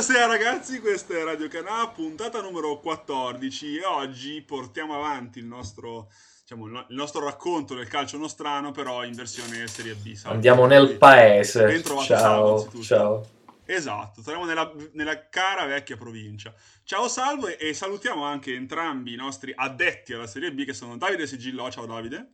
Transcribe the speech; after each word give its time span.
Buonasera 0.00 0.26
ragazzi, 0.28 0.80
questa 0.80 1.12
è 1.12 1.22
Radio 1.24 1.46
Canà, 1.48 1.86
puntata 1.88 2.40
numero 2.40 2.80
14 2.80 3.76
e 3.76 3.84
oggi 3.84 4.40
portiamo 4.40 4.94
avanti 4.94 5.40
il 5.40 5.44
nostro, 5.44 6.08
diciamo, 6.40 6.68
il 6.68 6.86
nostro 6.88 7.22
racconto 7.22 7.74
del 7.74 7.86
calcio 7.86 8.16
nostrano 8.16 8.70
però 8.70 9.04
in 9.04 9.12
versione 9.12 9.66
Serie 9.66 9.92
B. 9.92 10.14
Salve. 10.14 10.36
Andiamo 10.36 10.64
nel 10.64 10.96
paese. 10.96 11.82
Ciao, 11.82 12.66
ciao. 12.80 13.28
Esatto, 13.66 14.22
saremo 14.22 14.46
nella, 14.46 14.72
nella, 14.92 15.28
cara 15.28 15.66
vecchia 15.66 15.98
provincia. 15.98 16.54
Ciao 16.82 17.06
Salvo 17.06 17.48
e 17.48 17.74
salutiamo 17.74 18.24
anche 18.24 18.54
entrambi 18.54 19.12
i 19.12 19.16
nostri 19.16 19.52
addetti 19.54 20.14
alla 20.14 20.26
Serie 20.26 20.50
B 20.50 20.64
che 20.64 20.72
sono 20.72 20.96
Davide 20.96 21.26
Sigillo. 21.26 21.70
Ciao 21.70 21.84
Davide. 21.84 22.32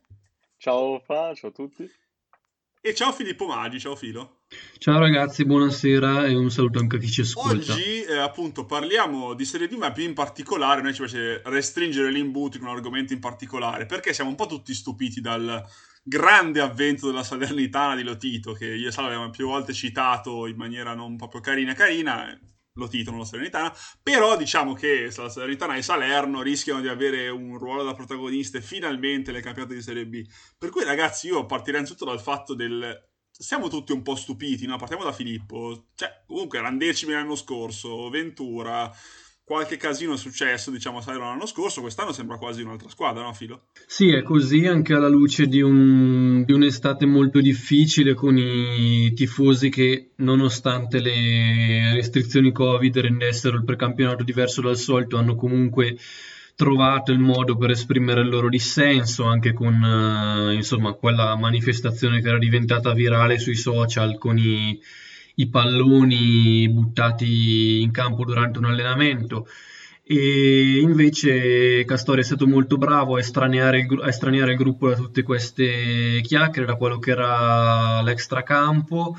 Ciao 0.55 0.99
Fa, 0.99 1.33
ciao 1.35 1.49
a 1.49 1.53
tutti. 1.53 1.91
E 2.81 2.93
ciao 2.93 3.11
Filippo 3.11 3.47
Maggi, 3.47 3.79
ciao 3.79 3.95
Filo. 3.95 4.43
Ciao 4.77 4.99
ragazzi, 4.99 5.43
buonasera 5.45 6.25
e 6.25 6.35
un 6.35 6.49
saluto 6.49 6.79
anche 6.79 6.97
a 6.97 6.99
chi 6.99 7.09
ci 7.09 7.21
ascolta. 7.21 7.73
Oggi 7.73 8.03
eh, 8.03 8.17
appunto 8.17 8.65
parliamo 8.65 9.33
di 9.33 9.43
Serie 9.45 9.67
B, 9.67 9.73
ma 9.73 9.91
più 9.91 10.03
in 10.03 10.13
particolare 10.13 10.81
noi 10.81 10.93
ci 10.93 11.01
piace 11.01 11.41
restringere 11.45 12.11
l'imbuto 12.11 12.57
in 12.57 12.63
un 12.63 12.69
argomento 12.69 13.13
in 13.13 13.19
particolare, 13.19 13.85
perché 13.85 14.13
siamo 14.13 14.29
un 14.29 14.35
po' 14.35 14.45
tutti 14.45 14.73
stupiti 14.73 15.19
dal 15.19 15.65
grande 16.03 16.61
avvento 16.61 17.07
della 17.07 17.23
Salernitana 17.23 17.95
di 17.95 18.03
Lotito, 18.03 18.53
che 18.53 18.67
io 18.67 18.87
e 18.87 18.91
Salvo 18.91 19.09
abbiamo 19.09 19.29
più 19.31 19.47
volte 19.47 19.73
citato 19.73 20.45
in 20.45 20.55
maniera 20.55 20.93
non 20.93 21.17
proprio 21.17 21.41
carina 21.41 21.73
carina, 21.73 22.39
Lotito, 22.77 23.09
non 23.09 23.19
la 23.19 23.25
Salernitana, 23.25 23.73
però 24.01 24.37
diciamo 24.37 24.73
che 24.73 25.11
la 25.15 25.29
Salernitana 25.29 25.75
e 25.75 25.81
Salerno 25.81 26.41
rischiano 26.41 26.81
di 26.81 26.87
avere 26.87 27.29
un 27.29 27.57
ruolo 27.57 27.83
da 27.83 27.93
protagoniste 27.93 28.61
finalmente 28.61 29.31
nel 29.31 29.41
campionato 29.41 29.73
di 29.73 29.81
Serie 29.81 30.05
B. 30.05 30.25
Per 30.57 30.69
cui 30.69 30.83
ragazzi 30.83 31.27
io 31.27 31.45
partirei 31.45 31.81
innanzitutto 31.81 32.09
dal 32.09 32.21
fatto 32.21 32.53
del... 32.53 33.05
Siamo 33.29 33.67
tutti 33.67 33.91
un 33.91 34.01
po' 34.01 34.15
stupiti, 34.15 34.65
no? 34.65 34.77
Partiamo 34.77 35.03
da 35.03 35.11
Filippo. 35.11 35.89
Cioè, 35.93 36.23
comunque 36.25 36.57
erano 36.57 36.77
decimi 36.77 37.13
l'anno 37.13 37.35
scorso, 37.35 38.09
Ventura, 38.09 38.91
qualche 39.47 39.77
casino 39.77 40.15
è 40.15 40.17
successo, 40.17 40.71
diciamo, 40.71 40.99
sai, 40.99 41.17
l'anno 41.17 41.45
scorso, 41.45 41.79
quest'anno 41.79 42.11
sembra 42.11 42.37
quasi 42.37 42.63
un'altra 42.63 42.89
squadra, 42.89 43.23
no 43.23 43.31
Filo? 43.31 43.67
Sì, 43.85 44.09
è 44.09 44.21
così 44.21 44.65
anche 44.65 44.93
alla 44.93 45.07
luce 45.07 45.45
di, 45.45 45.61
un, 45.61 46.43
di 46.43 46.51
un'estate 46.51 47.05
molto 47.05 47.39
difficile 47.39 48.13
con 48.13 48.37
i 48.37 49.13
tifosi 49.13 49.69
che, 49.69 50.09
nonostante 50.15 50.99
le 50.99 51.93
restrizioni 51.93 52.51
Covid 52.51 52.97
rendessero 52.97 53.55
il 53.55 53.63
precampionato 53.63 54.25
diverso 54.25 54.59
dal 54.59 54.75
solito, 54.75 55.15
hanno 55.15 55.35
comunque 55.35 55.95
trovato 56.53 57.13
il 57.13 57.19
modo 57.19 57.55
per 57.55 57.69
esprimere 57.69 58.23
il 58.23 58.27
loro 58.27 58.49
dissenso 58.49 59.23
anche 59.23 59.53
con 59.53 59.81
uh, 59.81 60.51
insomma 60.51 60.91
quella 60.91 61.37
manifestazione 61.37 62.19
che 62.19 62.27
era 62.27 62.37
diventata 62.37 62.91
virale 62.91 63.37
sui 63.39 63.55
social 63.55 64.17
con 64.17 64.37
i 64.37 64.77
i 65.39 65.49
palloni 65.49 66.69
buttati 66.69 67.81
in 67.81 67.91
campo 67.91 68.23
durante 68.23 68.59
un 68.59 68.65
allenamento. 68.65 69.47
E 70.03 70.79
invece 70.79 71.83
Castori 71.83 72.21
è 72.21 72.23
stato 72.23 72.47
molto 72.47 72.77
bravo 72.77 73.17
a 73.17 73.19
estraneare, 73.19 73.79
il, 73.79 73.99
a 74.01 74.07
estraneare 74.07 74.51
il 74.51 74.57
gruppo 74.57 74.89
da 74.89 74.95
tutte 74.95 75.23
queste 75.23 76.21
chiacchiere, 76.21 76.65
da 76.65 76.75
quello 76.75 76.97
che 76.97 77.11
era 77.11 78.01
l'extracampo. 78.01 79.17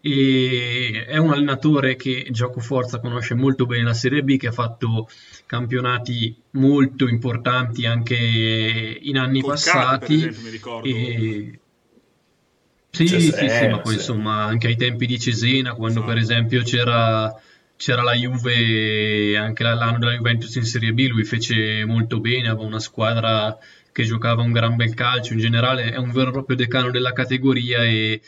E 0.00 1.04
è 1.08 1.16
un 1.16 1.32
allenatore 1.32 1.96
che 1.96 2.28
gioco 2.30 2.60
forza 2.60 3.00
conosce 3.00 3.34
molto 3.34 3.66
bene 3.66 3.82
la 3.82 3.94
Serie 3.94 4.22
B 4.22 4.36
che 4.36 4.46
ha 4.46 4.52
fatto 4.52 5.08
campionati 5.44 6.40
molto 6.52 7.08
importanti 7.08 7.84
anche 7.84 8.14
in 8.14 9.18
anni 9.18 9.40
Con 9.40 9.50
passati. 9.50 9.80
Carpi, 9.88 10.14
esempio, 10.14 10.42
mi 10.42 10.50
ricordo. 10.50 10.88
E 10.88 11.60
sì, 12.90 13.06
sì, 13.06 13.20
sì, 13.20 13.48
sì, 13.48 13.68
ma 13.68 13.80
poi 13.80 13.94
insomma 13.94 14.44
anche 14.44 14.68
ai 14.68 14.76
tempi 14.76 15.06
di 15.06 15.18
Cesena, 15.18 15.74
quando 15.74 16.02
per 16.04 16.16
esempio 16.16 16.62
c'era, 16.62 17.32
c'era 17.76 18.02
la 18.02 18.14
Juve, 18.14 19.36
anche 19.36 19.62
l'anno 19.62 19.98
della 19.98 20.14
Juventus 20.14 20.54
in 20.56 20.64
Serie 20.64 20.92
B, 20.92 21.06
lui 21.08 21.24
fece 21.24 21.84
molto 21.84 22.20
bene, 22.20 22.48
aveva 22.48 22.66
una 22.66 22.80
squadra 22.80 23.56
che 23.92 24.04
giocava 24.04 24.42
un 24.42 24.52
gran 24.52 24.76
bel 24.76 24.94
calcio, 24.94 25.32
in 25.32 25.38
generale 25.38 25.90
è 25.90 25.96
un 25.96 26.10
vero 26.12 26.28
e 26.28 26.32
proprio 26.32 26.56
decano 26.56 26.90
della 26.90 27.12
categoria 27.12 27.82
e 27.82 28.20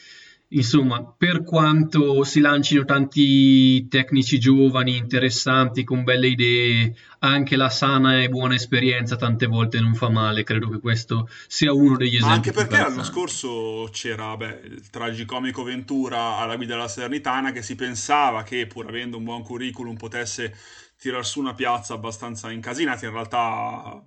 Insomma, 0.52 1.04
per 1.16 1.44
quanto 1.44 2.24
si 2.24 2.40
lancino 2.40 2.84
tanti 2.84 3.86
tecnici 3.86 4.40
giovani, 4.40 4.96
interessanti, 4.96 5.84
con 5.84 6.02
belle 6.02 6.26
idee, 6.26 6.94
anche 7.20 7.54
la 7.54 7.68
sana 7.70 8.20
e 8.20 8.28
buona 8.28 8.56
esperienza 8.56 9.14
tante 9.14 9.46
volte 9.46 9.78
non 9.78 9.94
fa 9.94 10.08
male. 10.08 10.42
Credo 10.42 10.68
che 10.68 10.80
questo 10.80 11.28
sia 11.46 11.72
uno 11.72 11.96
degli 11.96 12.16
esempi. 12.16 12.26
Ma 12.26 12.34
anche 12.34 12.52
perché 12.52 12.78
l'anno 12.78 13.04
scorso 13.04 13.88
c'era 13.92 14.36
beh, 14.36 14.60
il 14.64 14.90
tragicomico 14.90 15.62
Ventura 15.62 16.38
alla 16.38 16.56
guida 16.56 16.74
della 16.74 16.88
Sernitana 16.88 17.52
che 17.52 17.62
si 17.62 17.76
pensava 17.76 18.42
che, 18.42 18.66
pur 18.66 18.88
avendo 18.88 19.18
un 19.18 19.24
buon 19.24 19.44
curriculum, 19.44 19.94
potesse 19.96 20.52
tirar 20.98 21.24
su 21.24 21.38
una 21.38 21.54
piazza 21.54 21.94
abbastanza 21.94 22.50
incasinata. 22.50 23.06
In 23.06 23.12
realtà 23.12 24.02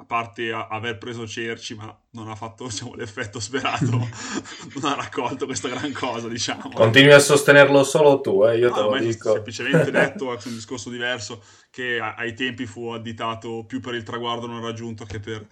a 0.00 0.04
parte 0.04 0.52
a- 0.52 0.68
aver 0.68 0.96
preso 0.96 1.26
Cerci, 1.26 1.74
ma 1.74 1.96
non 2.10 2.28
ha 2.28 2.36
fatto 2.36 2.64
diciamo, 2.70 2.94
l'effetto 2.94 3.40
sperato, 3.40 3.90
non 4.80 4.92
ha 4.92 4.94
raccolto 4.94 5.44
questa 5.44 5.68
gran 5.68 5.92
cosa, 5.92 6.28
diciamo. 6.28 6.70
Continui 6.72 7.12
a 7.12 7.18
sostenerlo 7.18 7.82
solo 7.82 8.20
tu, 8.20 8.44
eh? 8.44 8.58
io 8.58 8.70
te 8.70 8.80
no, 8.80 8.90
lo 8.90 8.98
dico. 8.98 9.32
semplicemente 9.32 9.90
detto, 9.90 10.32
è 10.32 10.38
un 10.44 10.54
discorso 10.54 10.88
diverso, 10.88 11.42
che 11.70 11.98
a- 11.98 12.14
ai 12.14 12.34
tempi 12.34 12.64
fu 12.64 12.88
additato 12.90 13.64
più 13.66 13.80
per 13.80 13.94
il 13.94 14.04
traguardo 14.04 14.46
non 14.46 14.60
raggiunto 14.62 15.04
che 15.04 15.18
per 15.18 15.44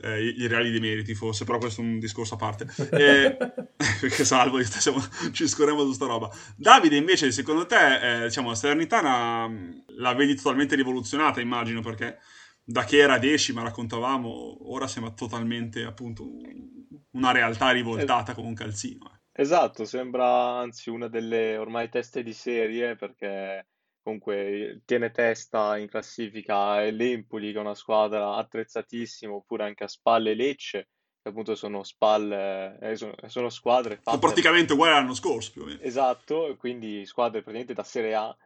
eh, 0.00 0.20
i-, 0.24 0.40
i 0.40 0.46
reali 0.48 0.72
demeriti, 0.72 1.14
forse, 1.14 1.44
però 1.44 1.58
questo 1.58 1.80
è 1.80 1.84
un 1.84 2.00
discorso 2.00 2.34
a 2.34 2.38
parte. 2.38 2.66
E... 2.90 3.36
perché 4.00 4.24
salvo, 4.24 4.60
stiamo... 4.64 5.00
ci 5.30 5.46
scorremo 5.46 5.84
su 5.84 5.92
sta 5.92 6.06
roba. 6.06 6.28
Davide, 6.56 6.96
invece, 6.96 7.30
secondo 7.30 7.66
te, 7.66 8.22
eh, 8.22 8.24
diciamo, 8.24 8.48
la 8.48 8.56
Salernitana 8.56 9.48
la 9.98 10.14
vedi 10.14 10.34
totalmente 10.34 10.74
rivoluzionata, 10.74 11.40
immagino, 11.40 11.80
perché 11.82 12.18
da 12.64 12.84
che 12.84 12.98
era 12.98 13.18
decima, 13.18 13.62
raccontavamo, 13.62 14.70
ora 14.70 14.86
siamo 14.86 15.14
totalmente 15.14 15.84
appunto 15.84 16.24
una 17.12 17.32
realtà 17.32 17.70
rivoltata 17.70 18.34
come 18.34 18.48
un 18.48 18.54
calzino. 18.54 19.10
Eh. 19.14 19.42
Esatto, 19.42 19.84
sembra 19.84 20.58
anzi 20.58 20.90
una 20.90 21.08
delle 21.08 21.56
ormai 21.56 21.88
teste 21.88 22.22
di 22.22 22.32
serie 22.32 22.96
perché 22.96 23.66
comunque 24.02 24.82
tiene 24.84 25.10
testa 25.10 25.78
in 25.78 25.88
classifica 25.88 26.80
l'Empoli 26.82 27.52
che 27.52 27.58
è 27.58 27.60
una 27.60 27.74
squadra 27.74 28.34
attrezzatissima 28.36 29.32
oppure 29.32 29.64
anche 29.64 29.84
a 29.84 29.88
spalle 29.88 30.34
Lecce 30.34 30.88
che 31.22 31.28
appunto 31.28 31.54
sono 31.54 31.84
spalle, 31.84 32.78
eh, 32.80 32.96
sono, 32.96 33.14
sono, 33.26 33.48
squadre 33.48 33.96
fatte... 34.02 34.18
praticamente 34.18 34.72
uguali 34.72 34.92
all'anno 34.92 35.14
scorso 35.14 35.52
più 35.52 35.62
o 35.62 35.66
meno. 35.66 35.80
Esatto, 35.80 36.56
quindi 36.58 37.06
squadre 37.06 37.42
praticamente 37.42 37.74
da 37.74 37.84
Serie 37.84 38.14
A 38.14 38.36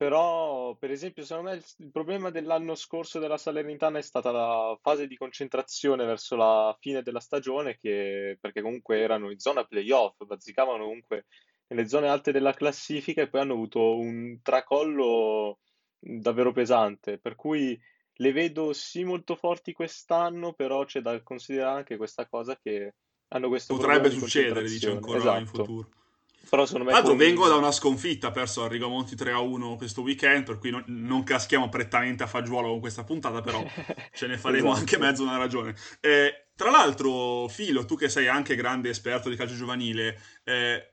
però, 0.00 0.74
per 0.76 0.90
esempio, 0.90 1.24
secondo 1.24 1.50
me 1.50 1.56
il, 1.56 1.64
il 1.76 1.90
problema 1.90 2.30
dell'anno 2.30 2.74
scorso 2.74 3.18
della 3.18 3.36
Salernitana 3.36 3.98
è 3.98 4.00
stata 4.00 4.30
la 4.30 4.74
fase 4.80 5.06
di 5.06 5.14
concentrazione 5.14 6.06
verso 6.06 6.36
la 6.36 6.74
fine 6.80 7.02
della 7.02 7.20
stagione, 7.20 7.76
che, 7.76 8.38
perché 8.40 8.62
comunque 8.62 8.98
erano 8.98 9.30
in 9.30 9.38
zona 9.38 9.62
playoff, 9.64 10.24
bazzicavano 10.24 10.84
comunque 10.84 11.26
nelle 11.66 11.86
zone 11.86 12.08
alte 12.08 12.32
della 12.32 12.54
classifica 12.54 13.20
e 13.20 13.28
poi 13.28 13.42
hanno 13.42 13.52
avuto 13.52 13.98
un 13.98 14.38
tracollo 14.42 15.58
davvero 15.98 16.52
pesante, 16.52 17.18
per 17.18 17.34
cui 17.34 17.78
le 18.14 18.32
vedo 18.32 18.72
sì 18.72 19.04
molto 19.04 19.36
forti 19.36 19.74
quest'anno, 19.74 20.54
però 20.54 20.82
c'è 20.86 21.02
da 21.02 21.22
considerare 21.22 21.76
anche 21.76 21.98
questa 21.98 22.26
cosa 22.26 22.56
che 22.56 22.94
hanno 23.28 23.48
questo 23.48 23.74
Potrebbe 23.74 23.98
problema 23.98 24.14
di 24.14 24.20
succedere, 24.20 24.66
dice 24.66 24.90
ancora 24.92 25.36
in 25.36 25.44
Esatto. 25.46 25.64
futuro. 25.64 25.99
Però 26.48 26.66
secondo 26.66 26.90
me 26.90 27.00
con- 27.02 27.16
vengo 27.16 27.46
da 27.48 27.54
una 27.56 27.70
sconfitta, 27.70 28.30
perso 28.30 28.64
a 28.64 28.68
Rigamonti 28.68 29.14
3-1 29.14 29.76
questo 29.76 30.02
weekend, 30.02 30.44
per 30.44 30.58
cui 30.58 30.70
non, 30.70 30.82
non 30.88 31.22
caschiamo 31.22 31.68
prettamente 31.68 32.22
a 32.22 32.26
fagiolo 32.26 32.68
con 32.68 32.80
questa 32.80 33.04
puntata, 33.04 33.40
però 33.40 33.62
ce 34.12 34.26
ne 34.26 34.36
faremo 34.38 34.68
Esatto. 34.72 34.78
anche 34.80 34.98
mezzo 34.98 35.22
una 35.22 35.36
ragione. 35.36 35.74
Eh, 36.00 36.46
tra 36.56 36.70
l'altro, 36.70 37.46
Filo, 37.48 37.84
tu 37.84 37.96
che 37.96 38.08
sei 38.08 38.26
anche 38.28 38.56
grande 38.56 38.88
esperto 38.90 39.28
di 39.28 39.36
calcio 39.36 39.54
giovanile, 39.54 40.20
eh, 40.44 40.92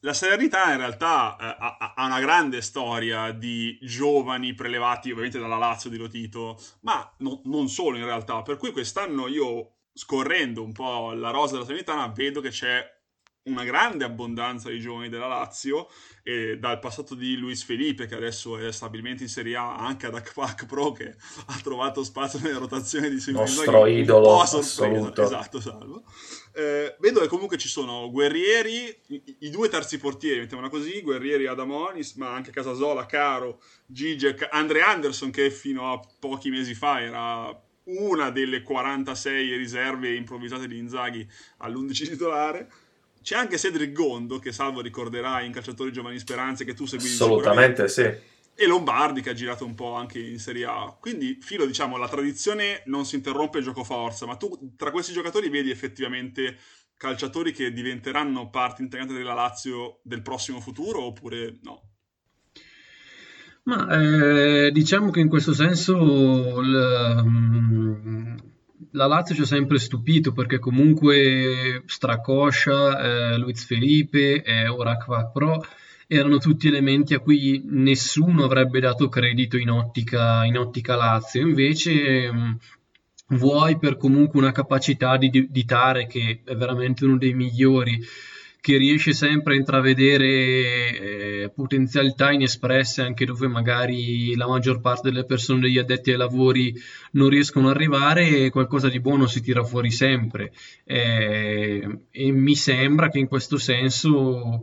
la 0.00 0.12
Salernitana 0.12 0.72
in 0.72 0.78
realtà 0.78 1.36
eh, 1.40 1.44
ha, 1.58 1.94
ha 1.96 2.04
una 2.06 2.20
grande 2.20 2.60
storia 2.62 3.30
di 3.30 3.78
giovani 3.80 4.54
prelevati 4.54 5.10
ovviamente 5.10 5.38
dalla 5.38 5.56
Lazio 5.56 5.88
di 5.90 5.96
Lotito, 5.96 6.58
ma 6.80 7.10
no- 7.18 7.40
non 7.44 7.68
solo 7.68 7.96
in 7.98 8.04
realtà, 8.04 8.42
per 8.42 8.56
cui 8.56 8.70
quest'anno 8.72 9.28
io 9.28 9.70
scorrendo 9.92 10.62
un 10.62 10.72
po' 10.72 11.12
la 11.12 11.30
rosa 11.30 11.52
della 11.52 11.64
Salernitana 11.64 12.08
vedo 12.08 12.40
che 12.40 12.48
c'è 12.50 12.92
una 13.44 13.64
grande 13.64 14.04
abbondanza 14.04 14.70
di 14.70 14.80
giovani 14.80 15.08
della 15.10 15.26
Lazio 15.26 15.88
e 16.22 16.58
dal 16.58 16.78
passato 16.78 17.14
di 17.14 17.36
Luis 17.36 17.62
Felipe 17.62 18.06
che 18.06 18.14
adesso 18.14 18.56
è 18.56 18.72
stabilmente 18.72 19.22
in 19.22 19.28
Serie 19.28 19.56
A 19.56 19.76
anche 19.76 20.06
ad 20.06 20.14
ACPAC 20.14 20.64
Pro 20.64 20.92
che 20.92 21.14
ha 21.46 21.60
trovato 21.62 22.02
spazio 22.04 22.38
nelle 22.40 22.58
rotazioni 22.58 23.10
di 23.10 23.20
Simone 23.20 23.44
Nostro 23.44 23.86
idolo 23.86 24.44
sorpresa. 24.46 24.58
assoluto. 24.58 25.22
esatto 25.22 25.60
salvo 25.60 26.04
Eh, 26.54 26.96
vedo 27.00 27.20
che 27.20 27.26
comunque 27.26 27.58
ci 27.58 27.68
sono 27.68 28.10
Guerrieri 28.10 28.96
i, 29.08 29.36
i 29.40 29.50
due 29.50 29.68
terzi 29.68 29.98
portieri 29.98 30.40
mettiamola 30.40 30.70
così 30.70 31.02
Guerrieri 31.02 31.46
Adamonis 31.46 32.14
ma 32.14 32.32
anche 32.32 32.50
Casasola 32.50 33.04
Caro 33.04 33.60
Gigec 33.86 34.48
Andre 34.50 34.80
Anderson 34.80 35.30
che 35.30 35.50
fino 35.50 35.92
a 35.92 36.00
pochi 36.18 36.48
mesi 36.48 36.74
fa 36.74 37.02
era 37.02 37.62
una 37.86 38.30
delle 38.30 38.62
46 38.62 39.56
riserve 39.56 40.14
improvvisate 40.14 40.66
di 40.66 40.78
Inzaghi 40.78 41.28
all'11 41.58 42.08
titolare 42.08 42.68
c'è 43.24 43.36
anche 43.36 43.56
Cedric 43.56 43.92
Gondo, 43.92 44.38
che 44.38 44.52
Salvo 44.52 44.82
ricorderà 44.82 45.40
in 45.40 45.50
Calciatori 45.50 45.90
Giovani 45.90 46.18
Speranze, 46.18 46.66
che 46.66 46.74
tu 46.74 46.84
segui 46.84 47.06
Assolutamente, 47.06 47.88
sì. 47.88 48.02
E 48.02 48.66
Lombardi, 48.66 49.22
che 49.22 49.30
ha 49.30 49.34
girato 49.34 49.64
un 49.64 49.74
po' 49.74 49.94
anche 49.94 50.18
in 50.18 50.38
Serie 50.38 50.66
A. 50.66 50.94
Quindi, 51.00 51.38
Filo, 51.40 51.64
diciamo, 51.64 51.96
la 51.96 52.06
tradizione 52.06 52.82
non 52.84 53.06
si 53.06 53.16
interrompe 53.16 53.58
il 53.58 53.64
gioco 53.64 53.82
forza, 53.82 54.26
ma 54.26 54.36
tu 54.36 54.74
tra 54.76 54.90
questi 54.90 55.14
giocatori 55.14 55.48
vedi 55.48 55.70
effettivamente 55.70 56.58
calciatori 56.98 57.52
che 57.52 57.72
diventeranno 57.72 58.50
parte 58.50 58.82
integrante 58.82 59.14
della 59.14 59.32
Lazio 59.32 60.00
del 60.02 60.20
prossimo 60.20 60.60
futuro 60.60 61.02
oppure 61.02 61.58
no? 61.62 61.82
Ma 63.64 63.88
eh, 63.88 64.70
diciamo 64.70 65.10
che 65.10 65.20
in 65.20 65.28
questo 65.28 65.54
senso 65.54 66.60
l, 66.60 67.22
mm, 67.24 68.36
la 68.92 69.06
Lazio 69.06 69.34
ci 69.34 69.42
ha 69.42 69.46
sempre 69.46 69.78
stupito 69.78 70.32
perché 70.32 70.58
comunque 70.58 71.82
Stracoscia, 71.86 72.98
eh, 73.32 73.38
Luiz 73.38 73.64
Felipe 73.64 74.42
e 74.42 74.68
Orakva 74.68 75.26
Pro 75.26 75.64
erano 76.06 76.38
tutti 76.38 76.68
elementi 76.68 77.14
a 77.14 77.20
cui 77.20 77.62
nessuno 77.64 78.44
avrebbe 78.44 78.80
dato 78.80 79.08
credito 79.08 79.56
in 79.56 79.70
ottica, 79.70 80.44
in 80.44 80.58
ottica 80.58 80.96
Lazio. 80.96 81.40
Invece 81.40 82.30
mm, 82.32 82.52
vuoi 83.28 83.78
per 83.78 83.96
comunque 83.96 84.40
una 84.40 84.52
capacità 84.52 85.16
di, 85.16 85.48
di 85.50 85.64
Tare 85.64 86.06
che 86.06 86.42
è 86.44 86.54
veramente 86.54 87.04
uno 87.04 87.16
dei 87.16 87.32
migliori 87.32 87.98
che 88.64 88.78
riesce 88.78 89.12
sempre 89.12 89.52
a 89.52 89.56
intravedere 89.58 90.26
eh, 90.26 91.52
potenzialità 91.54 92.32
inespresse 92.32 93.02
anche 93.02 93.26
dove 93.26 93.46
magari 93.46 94.34
la 94.36 94.48
maggior 94.48 94.80
parte 94.80 95.10
delle 95.10 95.26
persone 95.26 95.60
degli 95.60 95.76
addetti 95.76 96.12
ai 96.12 96.16
lavori 96.16 96.74
non 97.10 97.28
riescono 97.28 97.68
ad 97.68 97.74
arrivare 97.74 98.26
e 98.26 98.48
qualcosa 98.48 98.88
di 98.88 99.00
buono 99.00 99.26
si 99.26 99.42
tira 99.42 99.62
fuori 99.64 99.90
sempre. 99.90 100.50
Eh, 100.84 101.98
e 102.10 102.32
mi 102.32 102.54
sembra 102.54 103.10
che 103.10 103.18
in 103.18 103.28
questo 103.28 103.58
senso 103.58 104.62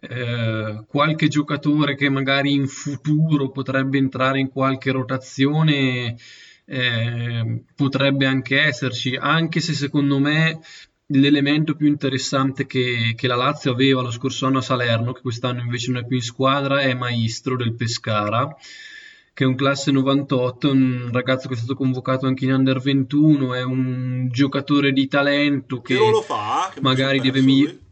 eh, 0.00 0.84
qualche 0.86 1.28
giocatore 1.28 1.94
che 1.94 2.10
magari 2.10 2.52
in 2.52 2.68
futuro 2.68 3.48
potrebbe 3.48 3.96
entrare 3.96 4.40
in 4.40 4.50
qualche 4.50 4.90
rotazione 4.90 6.16
eh, 6.66 7.62
potrebbe 7.74 8.26
anche 8.26 8.60
esserci, 8.60 9.16
anche 9.16 9.60
se 9.60 9.72
secondo 9.72 10.18
me 10.18 10.60
l'elemento 11.10 11.74
più 11.74 11.86
interessante 11.86 12.66
che, 12.66 13.14
che, 13.16 13.26
la 13.26 13.36
Lazio 13.36 13.72
aveva 13.72 14.02
lo 14.02 14.10
scorso 14.10 14.46
anno 14.46 14.58
a 14.58 14.62
Salerno, 14.62 15.12
che 15.12 15.20
quest'anno 15.20 15.60
invece 15.60 15.90
non 15.90 16.02
è 16.02 16.06
più 16.06 16.16
in 16.16 16.22
squadra, 16.22 16.80
è 16.80 16.94
Maestro 16.94 17.56
del 17.56 17.74
Pescara, 17.74 18.54
che 19.32 19.44
è 19.44 19.46
un 19.46 19.54
classe 19.54 19.90
98, 19.90 20.70
un 20.70 21.08
ragazzo 21.12 21.48
che 21.48 21.54
è 21.54 21.56
stato 21.56 21.74
convocato 21.74 22.26
anche 22.26 22.44
in 22.44 22.52
Under 22.52 22.80
21, 22.80 23.54
è 23.54 23.62
un 23.62 24.28
giocatore 24.30 24.92
di 24.92 25.06
talento 25.08 25.80
che, 25.80 25.96
che 25.96 26.80
magari 26.80 27.20
deve 27.20 27.40
migliorare 27.40 27.86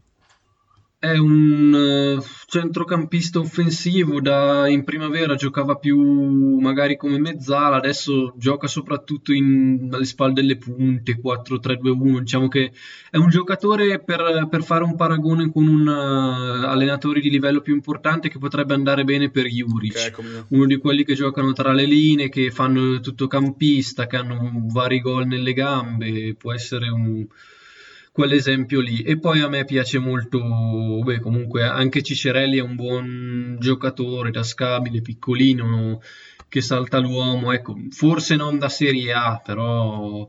è 1.11 1.17
un 1.17 2.17
uh, 2.17 2.23
centrocampista 2.45 3.39
offensivo, 3.39 4.21
da, 4.21 4.67
in 4.67 4.83
primavera 4.83 5.35
giocava 5.35 5.75
più 5.75 6.59
magari 6.59 6.97
come 6.97 7.19
mezzala, 7.19 7.77
adesso 7.77 8.33
gioca 8.37 8.67
soprattutto 8.67 9.33
in, 9.33 9.89
alle 9.91 10.05
spalle 10.05 10.33
delle 10.33 10.57
punte, 10.57 11.19
4-3-2-1, 11.19 12.19
diciamo 12.19 12.47
che 12.47 12.71
è 13.09 13.17
un 13.17 13.29
giocatore 13.29 14.03
per, 14.03 14.47
per 14.49 14.63
fare 14.63 14.83
un 14.83 14.95
paragone 14.95 15.51
con 15.51 15.67
un 15.67 15.87
uh, 15.87 16.65
allenatore 16.65 17.19
di 17.19 17.29
livello 17.29 17.61
più 17.61 17.73
importante 17.73 18.29
che 18.29 18.39
potrebbe 18.39 18.73
andare 18.73 19.03
bene 19.03 19.29
per 19.29 19.45
Juric, 19.45 20.13
okay, 20.17 20.43
uno 20.49 20.65
di 20.65 20.77
quelli 20.77 21.03
che 21.03 21.15
giocano 21.15 21.53
tra 21.53 21.73
le 21.73 21.85
linee, 21.85 22.29
che 22.29 22.51
fanno 22.51 22.99
tutto 22.99 23.27
campista, 23.27 24.07
che 24.07 24.17
hanno 24.17 24.51
vari 24.71 24.99
gol 24.99 25.25
nelle 25.27 25.53
gambe, 25.53 26.35
può 26.37 26.53
essere 26.53 26.89
un 26.89 27.25
quell'esempio 28.17 28.81
lì. 28.81 29.03
E 29.03 29.19
poi 29.19 29.41
a 29.41 29.47
me 29.47 29.63
piace 29.63 29.99
molto, 29.99 30.39
beh, 31.03 31.19
comunque 31.19 31.63
anche 31.63 32.01
Cicerelli 32.01 32.57
è 32.57 32.63
un 32.63 32.73
buon 32.73 33.57
giocatore, 33.59 34.31
tascabile, 34.31 35.01
piccolino, 35.01 36.01
che 36.49 36.61
salta 36.61 36.97
l'uomo, 36.97 37.51
ecco, 37.51 37.77
forse 37.91 38.35
non 38.35 38.57
da 38.57 38.69
Serie 38.69 39.13
A, 39.13 39.39
però... 39.43 40.27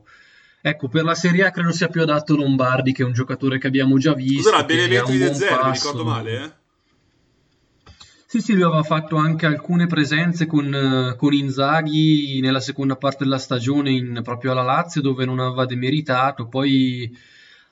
Ecco, 0.61 0.87
per 0.89 1.03
la 1.03 1.15
Serie 1.15 1.45
A 1.45 1.51
credo 1.51 1.71
sia 1.71 1.87
più 1.87 2.01
adatto 2.01 2.35
Lombardi, 2.35 2.91
che 2.91 3.01
è 3.01 3.05
un 3.05 3.13
giocatore 3.13 3.57
che 3.57 3.67
abbiamo 3.67 3.97
già 3.97 4.13
visto. 4.13 4.51
Cos'era, 4.51 4.65
Benevento 4.65 5.11
di 5.11 5.33
Zerbi, 5.33 5.65
mi 5.65 5.71
ricordo 5.71 6.03
male, 6.03 6.43
eh? 6.43 6.51
Sì, 8.27 8.41
sì, 8.41 8.53
lui 8.53 8.63
aveva 8.63 8.83
fatto 8.83 9.15
anche 9.15 9.47
alcune 9.47 9.87
presenze 9.87 10.45
con, 10.45 11.15
con, 11.17 11.33
Inzaghi 11.33 12.39
nella 12.41 12.59
seconda 12.59 12.95
parte 12.97 13.23
della 13.23 13.39
stagione 13.39 13.89
in, 13.89 14.19
proprio 14.23 14.51
alla 14.51 14.61
Lazio 14.61 15.01
dove 15.01 15.25
non 15.25 15.39
aveva 15.39 15.65
demeritato, 15.65 16.47
poi 16.47 17.11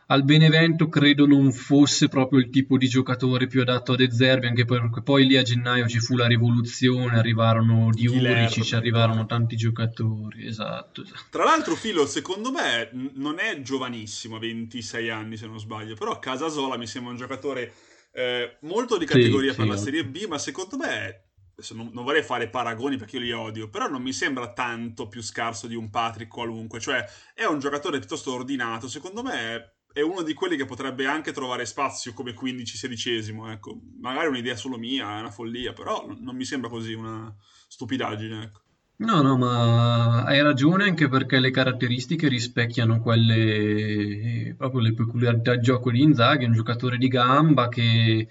al 0.07 0.23
Benevento 0.23 0.87
credo 0.87 1.25
non 1.25 1.51
fosse 1.51 2.07
proprio 2.07 2.39
il 2.39 2.49
tipo 2.49 2.77
di 2.77 2.87
giocatore 2.87 3.47
più 3.47 3.61
adatto 3.61 3.93
ad 3.93 3.99
Ezerbi, 3.99 4.47
anche 4.47 4.63
perché 4.63 5.01
poi 5.01 5.25
lì 5.25 5.35
a 5.35 5.41
gennaio 5.41 5.87
ci 5.87 5.99
fu 5.99 6.15
la 6.15 6.27
rivoluzione, 6.27 7.17
arrivarono 7.17 7.89
di 7.91 8.07
Urici, 8.07 8.63
ci 8.63 8.75
arrivarono 8.75 9.25
tanti 9.25 9.57
giocatori, 9.57 10.47
esatto, 10.47 11.03
esatto. 11.03 11.25
Tra 11.29 11.43
l'altro 11.43 11.75
Filo, 11.75 12.05
secondo 12.05 12.51
me 12.51 12.89
non 13.15 13.39
è 13.39 13.61
giovanissimo, 13.61 14.39
26 14.39 15.09
anni 15.09 15.35
se 15.35 15.45
non 15.45 15.59
sbaglio, 15.59 15.95
però 15.95 16.19
Casasola 16.19 16.77
mi 16.77 16.87
sembra 16.87 17.11
un 17.11 17.17
giocatore 17.17 17.73
eh, 18.13 18.57
molto 18.61 18.97
di 18.97 19.05
categoria 19.05 19.51
sì, 19.51 19.57
per 19.57 19.65
sì, 19.65 19.71
la 19.71 19.77
Serie 19.77 20.05
B, 20.05 20.25
ma 20.25 20.37
secondo 20.37 20.77
me 20.77 21.23
adesso 21.51 21.73
non, 21.73 21.89
non, 21.91 22.05
vorrei 22.05 22.23
fare 22.23 22.49
paragoni 22.49 22.95
perché 22.95 23.17
io 23.17 23.23
li 23.23 23.31
odio, 23.31 23.69
però 23.69 23.89
non 23.89 24.01
mi 24.01 24.13
sembra 24.13 24.53
tanto 24.53 25.07
più 25.07 25.21
scarso 25.21 25.67
di 25.67 25.75
un 25.75 25.89
Patrick 25.89 26.31
qualunque, 26.31 26.79
cioè 26.79 27.03
è 27.33 27.43
un 27.43 27.59
giocatore 27.59 27.99
piuttosto 27.99 28.31
ordinato, 28.31 28.87
secondo 28.87 29.21
me 29.21 29.76
è 29.97 30.01
uno 30.01 30.21
di 30.21 30.35
quelli 30.35 30.57
che 30.57 30.65
potrebbe 30.65 31.07
anche 31.07 31.31
trovare 31.31 31.65
spazio 31.65 32.13
come 32.13 32.35
15-16esimo, 32.35 33.49
ecco. 33.49 33.79
Magari 33.99 34.27
è 34.27 34.29
un'idea 34.29 34.55
solo 34.55 34.77
mia, 34.77 35.17
è 35.17 35.19
una 35.21 35.31
follia, 35.31 35.73
però 35.73 36.05
non 36.19 36.35
mi 36.35 36.45
sembra 36.45 36.69
così 36.69 36.93
una 36.93 37.35
stupidaggine, 37.67 38.43
ecco. 38.43 38.61
No, 38.97 39.23
no, 39.23 39.37
ma 39.37 40.23
hai 40.23 40.43
ragione 40.43 40.83
anche 40.83 41.09
perché 41.09 41.39
le 41.39 41.49
caratteristiche 41.49 42.27
rispecchiano 42.27 43.01
quelle, 43.01 44.53
proprio 44.55 44.81
le 44.81 44.93
peculiarità 44.93 45.53
del 45.53 45.61
gioco 45.61 45.89
di 45.89 46.03
Inzaghi, 46.03 46.45
un 46.45 46.53
giocatore 46.53 46.97
di 46.97 47.07
gamba 47.07 47.67
che, 47.67 48.27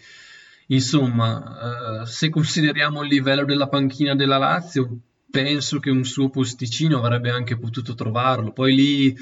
insomma, 0.68 2.02
eh, 2.02 2.06
se 2.06 2.28
consideriamo 2.28 3.02
il 3.02 3.08
livello 3.08 3.44
della 3.44 3.68
panchina 3.68 4.14
della 4.14 4.38
Lazio, 4.38 5.00
penso 5.28 5.80
che 5.80 5.90
un 5.90 6.04
suo 6.04 6.30
posticino 6.30 6.98
avrebbe 6.98 7.30
anche 7.30 7.58
potuto 7.58 7.96
trovarlo. 7.96 8.52
Poi 8.52 8.72
lì 8.72 9.16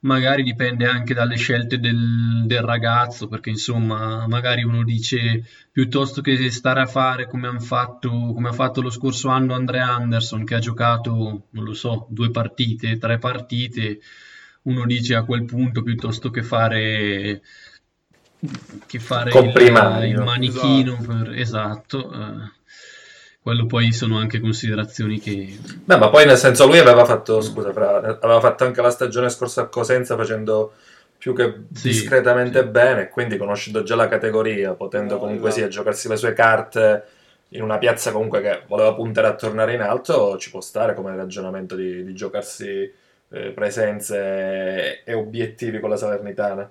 magari 0.00 0.42
dipende 0.42 0.86
anche 0.86 1.14
dalle 1.14 1.36
scelte 1.36 1.78
del, 1.78 2.44
del, 2.46 2.62
ragazzo, 2.62 3.28
perché 3.28 3.50
insomma, 3.50 4.26
magari 4.28 4.62
uno 4.62 4.82
dice 4.84 5.44
piuttosto 5.70 6.20
che 6.20 6.50
stare 6.50 6.80
a 6.80 6.86
fare 6.86 7.26
come, 7.26 7.58
fatto, 7.60 8.10
come 8.10 8.48
ha 8.48 8.52
fatto 8.52 8.80
lo 8.80 8.90
scorso 8.90 9.28
anno 9.28 9.54
Andrea 9.54 9.92
Anderson, 9.92 10.44
che 10.44 10.54
ha 10.54 10.60
giocato, 10.60 11.48
non 11.50 11.64
lo 11.64 11.74
so, 11.74 12.06
due 12.08 12.30
partite, 12.30 12.98
tre 12.98 13.18
partite, 13.18 14.00
uno 14.62 14.86
dice 14.86 15.14
a 15.14 15.24
quel 15.24 15.44
punto 15.44 15.82
piuttosto 15.82 16.30
che 16.30 16.42
fare 16.42 17.42
che 18.86 18.98
fare 18.98 19.30
il, 19.38 20.08
il, 20.08 20.22
manichino 20.22 20.94
esatto, 20.94 21.06
per, 21.06 21.32
esatto 21.34 22.12
eh, 22.12 22.59
quello 23.42 23.64
poi 23.66 23.92
sono 23.92 24.18
anche 24.18 24.38
considerazioni 24.38 25.18
che... 25.18 25.58
Beh, 25.84 25.96
ma 25.96 26.10
poi 26.10 26.26
nel 26.26 26.36
senso 26.36 26.66
lui 26.66 26.78
aveva 26.78 27.04
fatto, 27.04 27.40
scusa, 27.40 27.72
Fra, 27.72 27.96
aveva 27.96 28.40
fatto 28.40 28.64
anche 28.64 28.82
la 28.82 28.90
stagione 28.90 29.30
scorsa 29.30 29.62
a 29.62 29.66
Cosenza 29.66 30.14
facendo 30.16 30.74
più 31.16 31.34
che 31.34 31.64
sì, 31.72 31.88
discretamente 31.88 32.60
sì. 32.60 32.68
bene, 32.68 33.08
quindi 33.08 33.38
conoscendo 33.38 33.82
già 33.82 33.94
la 33.96 34.08
categoria, 34.08 34.74
potendo 34.74 35.14
no, 35.14 35.20
comunque 35.20 35.48
esatto. 35.48 35.64
sia 35.64 35.72
giocarsi 35.72 36.08
le 36.08 36.16
sue 36.16 36.32
carte 36.34 37.04
in 37.50 37.62
una 37.62 37.78
piazza 37.78 38.12
comunque 38.12 38.40
che 38.40 38.62
voleva 38.66 38.94
puntare 38.94 39.26
a 39.26 39.34
tornare 39.34 39.74
in 39.74 39.80
alto, 39.80 40.36
ci 40.38 40.50
può 40.50 40.60
stare 40.60 40.94
come 40.94 41.16
ragionamento 41.16 41.74
di, 41.74 42.04
di 42.04 42.14
giocarsi 42.14 42.92
eh, 43.32 43.50
presenze 43.52 45.02
e 45.02 45.14
obiettivi 45.14 45.80
con 45.80 45.88
la 45.90 45.96
Salernitana. 45.96 46.70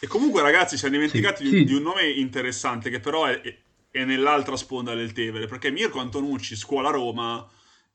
E 0.00 0.06
comunque 0.08 0.42
ragazzi, 0.42 0.76
siamo 0.76 0.96
dimenticati 0.96 1.44
sì, 1.44 1.50
di, 1.50 1.64
di, 1.64 1.74
un 1.74 1.82
nome 1.82 2.08
interessante 2.08 2.90
che 2.90 2.98
però 2.98 3.26
è, 3.26 3.40
e 3.92 4.04
nell'altra 4.04 4.56
sponda 4.56 4.94
del 4.94 5.12
Tevere, 5.12 5.46
perché 5.46 5.70
Mirko 5.70 6.00
Antonucci, 6.00 6.56
scuola 6.56 6.90
Roma, 6.90 7.46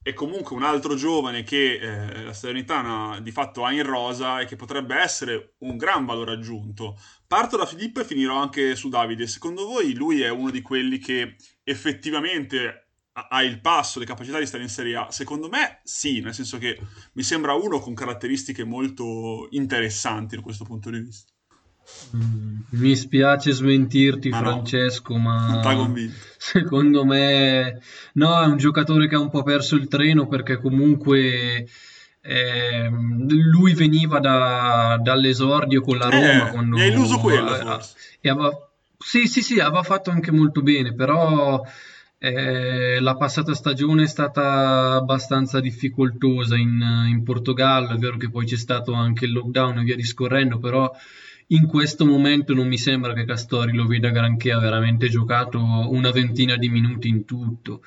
è 0.02 0.14
comunque 0.14 0.56
un 0.56 0.64
altro 0.64 0.96
giovane 0.96 1.44
che 1.44 1.74
eh, 1.74 2.24
la 2.24 2.34
Salernitana 2.34 3.20
di 3.20 3.32
fatto 3.32 3.66
ha 3.66 3.74
in 3.74 3.84
rosa 3.84 4.40
e 4.40 4.46
che 4.46 4.56
potrebbe 4.56 4.96
essere 4.96 5.56
un 5.60 5.76
gran 5.76 6.06
valore 6.06 6.32
aggiunto. 6.34 6.98
Parto 7.26 7.58
da 7.58 7.66
Filippo 7.66 8.00
e 8.00 8.06
finirò 8.06 8.38
anche 8.38 8.76
su 8.76 8.88
Davide. 8.90 9.28
Secondo 9.28 9.66
voi 9.66 9.94
lui 9.96 10.22
è 10.22 10.30
uno 10.30 10.52
di 10.52 10.62
quelli 10.62 11.00
che 11.00 11.36
effettivamente 11.64 12.90
ha 13.12 13.44
il 13.44 13.60
passo, 13.60 14.00
le 14.00 14.06
capacità 14.06 14.38
di 14.38 14.46
stare 14.46 14.64
in 14.64 14.70
Serie 14.70 14.96
A? 14.96 15.12
Secondo 15.12 15.50
me 15.50 15.82
sì, 15.84 16.22
nel 16.22 16.36
senso 16.36 16.60
che 16.60 16.80
mi 17.14 17.24
sembra 17.24 17.56
uno 17.56 17.80
con 17.80 17.96
caratteristiche 17.96 18.64
molto 18.64 19.48
interessanti 19.50 20.36
da 20.36 20.42
questo 20.44 20.64
punto 20.64 20.92
di 20.92 21.00
vista. 21.00 21.34
Mi 22.70 22.96
spiace 22.96 23.52
smentirti, 23.52 24.30
ah, 24.30 24.38
Francesco, 24.38 25.14
no. 25.14 25.20
ma 25.20 25.94
secondo 26.38 27.06
me 27.06 27.80
no, 28.14 28.42
è 28.42 28.46
un 28.46 28.58
giocatore 28.58 29.08
che 29.08 29.16
ha 29.16 29.20
un 29.20 29.30
po' 29.30 29.44
perso 29.44 29.76
il 29.76 29.88
treno 29.88 30.28
perché 30.28 30.58
comunque 30.58 31.68
eh, 32.22 32.90
lui 32.90 33.74
veniva 33.74 34.20
da, 34.20 35.00
dall'esordio 35.02 35.82
con 35.82 35.98
la 35.98 36.10
Roma. 36.10 36.48
Eh, 36.48 36.52
quando, 36.52 36.78
hai 36.78 36.90
illuso 36.90 37.18
quello, 37.20 37.54
forse. 37.56 37.96
E 38.20 38.30
aveva, 38.30 38.52
sì, 38.98 39.28
sì, 39.28 39.42
sì, 39.42 39.60
aveva 39.60 39.84
fatto 39.84 40.10
anche 40.10 40.32
molto 40.32 40.62
bene, 40.62 40.94
però 40.94 41.64
eh, 42.18 43.00
la 43.00 43.16
passata 43.16 43.54
stagione 43.54 44.04
è 44.04 44.08
stata 44.08 44.94
abbastanza 44.94 45.60
difficoltosa 45.62 46.58
in, 46.58 47.06
in, 47.08 47.24
Portogallo, 47.24 47.94
è 47.94 47.98
vero 47.98 48.18
che 48.18 48.30
poi 48.30 48.46
c'è 48.46 48.58
stato 48.58 48.92
anche 48.94 49.26
il 49.26 49.32
lockdown 49.32 49.80
e 49.80 49.84
via 49.84 49.96
discorrendo, 49.96 50.60
però 50.60 50.92
in 51.48 51.66
questo 51.68 52.06
momento 52.06 52.54
non 52.54 52.68
mi 52.68 52.78
sembra 52.78 53.14
che 53.14 53.26
Castori 53.26 53.74
lo 53.74 53.86
veda 53.86 54.10
granché, 54.10 54.52
ha 54.52 54.60
veramente 54.60 55.08
giocato 55.08 55.60
una 55.60 56.12
ventina 56.12 56.58
di 56.58 56.70
minuti 56.70 57.08
in 57.08 57.26
tutto. 57.26 57.82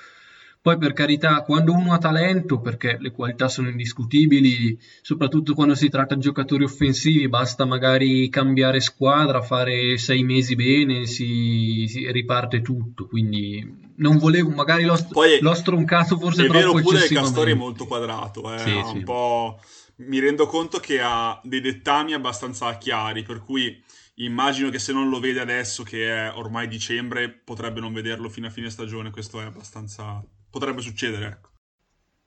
Poi 0.62 0.76
per 0.76 0.92
carità, 0.92 1.40
quando 1.40 1.72
uno 1.72 1.94
ha 1.94 1.98
talento, 1.98 2.60
perché 2.60 2.98
le 3.00 3.12
qualità 3.12 3.48
sono 3.48 3.70
indiscutibili, 3.70 4.78
soprattutto 5.00 5.54
quando 5.54 5.74
si 5.74 5.88
tratta 5.88 6.14
di 6.14 6.20
giocatori 6.20 6.64
offensivi, 6.64 7.30
basta 7.30 7.64
magari 7.64 8.28
cambiare 8.28 8.80
squadra, 8.80 9.40
fare 9.40 9.96
sei 9.96 10.22
mesi 10.22 10.56
bene, 10.56 11.06
si, 11.06 11.86
si 11.88 12.10
riparte 12.12 12.60
tutto. 12.60 13.06
Quindi 13.06 13.92
non 13.96 14.18
volevo, 14.18 14.50
magari 14.50 14.84
l'ho, 14.84 14.98
Poi 15.10 15.38
l'ho 15.40 15.54
stroncato 15.54 16.18
forse 16.18 16.44
è 16.44 16.46
troppo 16.46 16.58
È 16.58 16.60
vero 16.60 16.80
pure 16.82 17.06
che 17.06 17.14
Castori 17.14 17.52
è 17.52 17.56
molto 17.56 17.86
quadrato, 17.86 18.54
eh, 18.54 18.58
sì, 18.58 18.70
un 18.70 18.96
sì. 18.98 19.02
po'... 19.02 19.58
Mi 20.00 20.18
rendo 20.18 20.46
conto 20.46 20.78
che 20.78 21.00
ha 21.00 21.40
dei 21.44 21.60
dettami 21.60 22.14
abbastanza 22.14 22.76
chiari, 22.78 23.22
per 23.22 23.42
cui 23.42 23.82
immagino 24.14 24.70
che 24.70 24.78
se 24.78 24.92
non 24.92 25.08
lo 25.08 25.20
vede 25.20 25.40
adesso, 25.40 25.82
che 25.82 26.08
è 26.08 26.32
ormai 26.34 26.68
dicembre, 26.68 27.30
potrebbe 27.30 27.80
non 27.80 27.92
vederlo 27.92 28.28
fino 28.28 28.46
a 28.46 28.50
fine 28.50 28.70
stagione. 28.70 29.10
Questo 29.10 29.40
è 29.40 29.44
abbastanza 29.44 30.24
potrebbe 30.48 30.80
succedere. 30.80 31.26
Ecco. 31.26 31.48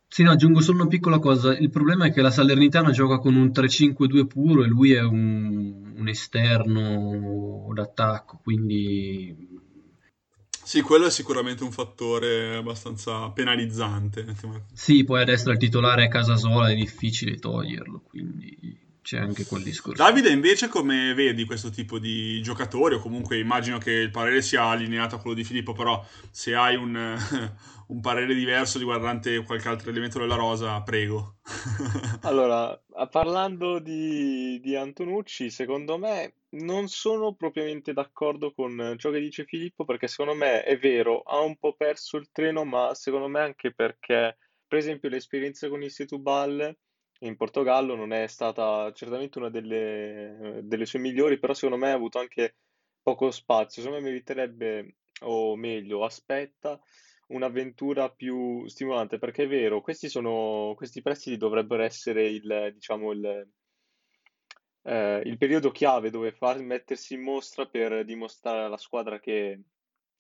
Sì, 0.08 0.22
no, 0.22 0.32
aggiungo 0.32 0.62
solo 0.62 0.82
una 0.82 0.88
piccola 0.88 1.18
cosa. 1.18 1.58
Il 1.58 1.72
problema 1.72 2.06
è 2.06 2.12
che 2.12 2.22
la 2.22 2.30
Salernitana 2.30 2.92
gioca 2.92 3.18
con 3.18 3.36
un 3.36 3.48
3-5-2 3.48 4.28
puro 4.28 4.64
e 4.64 4.68
lui 4.68 4.94
è 4.94 5.02
un, 5.02 5.94
un 5.98 6.08
esterno 6.08 7.72
d'attacco, 7.74 8.40
quindi... 8.44 9.53
Sì, 10.64 10.82
quello 10.82 11.08
è 11.08 11.12
sicuramente 11.12 11.64
un 11.64 11.72
fattore 11.72 12.56
abbastanza 12.56 13.30
penalizzante. 13.30 14.26
Sì, 14.74 15.04
poi 15.04 15.22
a 15.22 15.26
destra 15.26 15.52
il 15.52 15.60
titolare 15.60 16.06
è 16.06 16.08
Casasola, 16.08 16.70
è 16.70 16.76
difficile 16.76 17.36
toglierlo, 17.36 18.02
quindi 18.08 18.78
c'è 19.04 19.20
anche 19.20 19.46
quel 19.46 19.62
discorso. 19.62 20.02
Davide, 20.02 20.30
invece, 20.30 20.70
come 20.70 21.14
vedi 21.14 21.44
questo 21.44 21.70
tipo 21.70 22.00
di 22.00 22.42
giocatori? 22.42 22.96
O 22.96 23.00
comunque 23.00 23.38
immagino 23.38 23.78
che 23.78 23.92
il 23.92 24.10
parere 24.10 24.42
sia 24.42 24.64
allineato 24.64 25.16
a 25.16 25.20
quello 25.20 25.36
di 25.36 25.44
Filippo, 25.44 25.74
però 25.74 26.04
se 26.32 26.56
hai 26.56 26.76
un, 26.78 27.20
un 27.94 28.02
parere 28.02 28.34
diverso 28.34 28.80
riguardante 28.80 29.44
qualche 29.44 29.68
altro 29.68 29.92
elemento 29.92 30.18
della 30.18 30.36
rosa, 30.36 30.82
prego. 30.82 31.38
allora, 32.24 32.76
parlando 33.12 33.78
di, 33.78 34.60
di 34.60 34.76
Antonucci, 34.76 35.52
secondo 35.52 36.00
me 36.00 36.38
non 36.54 36.88
sono 36.88 37.36
propriamente 37.36 37.94
d'accordo 37.94 38.52
con 38.52 38.96
ciò 38.98 39.12
che 39.12 39.20
dice 39.20 39.46
Filippo, 39.46 39.86
perché 39.86 40.08
secondo 40.08 40.34
me 40.34 40.64
è 40.64 40.76
vero, 40.78 41.22
ha 41.22 41.40
un 41.40 41.56
po' 41.58 41.74
perso 41.74 42.18
il 42.18 42.30
treno, 42.32 42.64
ma 42.66 42.96
secondo 42.96 43.28
me 43.28 43.42
anche 43.42 43.72
perché, 43.74 44.38
per 44.68 44.80
esempio, 44.80 45.10
l'esperienza 45.10 45.70
con 45.70 45.84
il 45.84 45.92
Setúbal 45.92 46.76
in 47.20 47.38
Portogallo 47.38 47.96
non 47.96 48.12
è 48.12 48.26
stata 48.26 48.92
certamente 48.94 49.38
una 49.38 49.50
delle, 49.50 50.62
delle 50.64 50.86
sue 50.88 51.00
migliori, 51.00 51.38
però 51.38 51.54
secondo 51.54 51.78
me 51.78 51.92
ha 51.92 51.96
avuto 51.96 52.18
anche 52.18 52.56
poco 53.04 53.30
spazio. 53.30 53.84
Secondo 53.84 54.04
me 54.04 54.10
meriterebbe, 54.10 54.96
o 55.22 55.56
meglio, 55.56 56.04
aspetta 56.04 56.82
un'avventura 57.34 58.10
più 58.10 58.68
stimolante, 58.68 59.18
perché 59.20 59.44
è 59.44 59.48
vero, 59.48 59.82
questi, 59.82 60.10
sono, 60.10 60.74
questi 60.76 61.02
prestiti 61.02 61.38
dovrebbero 61.38 61.84
essere 61.84 62.28
il, 62.28 62.72
diciamo, 62.74 63.12
il, 63.12 63.48
eh, 64.84 65.22
il 65.26 65.38
periodo 65.38 65.72
chiave 65.72 66.10
dove 66.10 66.32
far 66.32 66.60
mettersi 66.60 67.16
in 67.16 67.22
mostra 67.22 67.66
per 67.66 68.06
dimostrare 68.06 68.64
alla 68.64 68.78
squadra 68.78 69.20
che 69.20 69.62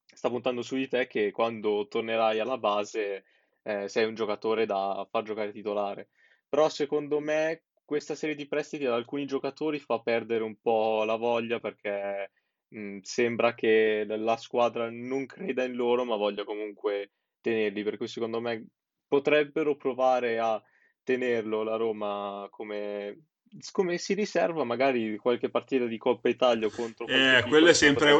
sta 0.05 0.29
puntando 0.29 0.61
su 0.61 0.75
di 0.75 0.87
te 0.87 1.07
che 1.07 1.31
quando 1.31 1.87
tornerai 1.87 2.39
alla 2.39 2.57
base 2.57 3.25
eh, 3.63 3.87
sei 3.87 4.05
un 4.05 4.15
giocatore 4.15 4.65
da 4.65 5.07
far 5.09 5.23
giocare 5.23 5.51
titolare. 5.51 6.09
Però 6.47 6.69
secondo 6.69 7.19
me 7.19 7.63
questa 7.85 8.15
serie 8.15 8.35
di 8.35 8.47
prestiti 8.47 8.85
ad 8.85 8.93
alcuni 8.93 9.25
giocatori 9.25 9.79
fa 9.79 9.99
perdere 9.99 10.43
un 10.43 10.55
po' 10.61 11.03
la 11.03 11.15
voglia 11.15 11.59
perché 11.59 12.31
mh, 12.73 12.99
sembra 13.01 13.53
che 13.53 14.05
la 14.07 14.37
squadra 14.37 14.89
non 14.89 15.25
creda 15.25 15.63
in 15.63 15.73
loro 15.73 16.03
ma 16.03 16.15
voglia 16.15 16.43
comunque 16.43 17.11
tenerli, 17.41 17.83
per 17.83 17.97
cui 17.97 18.07
secondo 18.07 18.41
me 18.41 18.65
potrebbero 19.07 19.75
provare 19.75 20.39
a 20.39 20.61
tenerlo 21.03 21.63
la 21.63 21.75
Roma 21.75 22.47
come, 22.49 23.25
come 23.71 23.97
si 23.97 24.13
riserva 24.13 24.63
magari 24.63 25.17
qualche 25.17 25.49
partita 25.49 25.85
di 25.85 25.97
Coppa 25.97 26.29
Italia 26.29 26.69
contro 26.69 27.05
eh, 27.07 27.43
quello 27.47 27.67
è 27.67 27.73
sempre, 27.73 28.17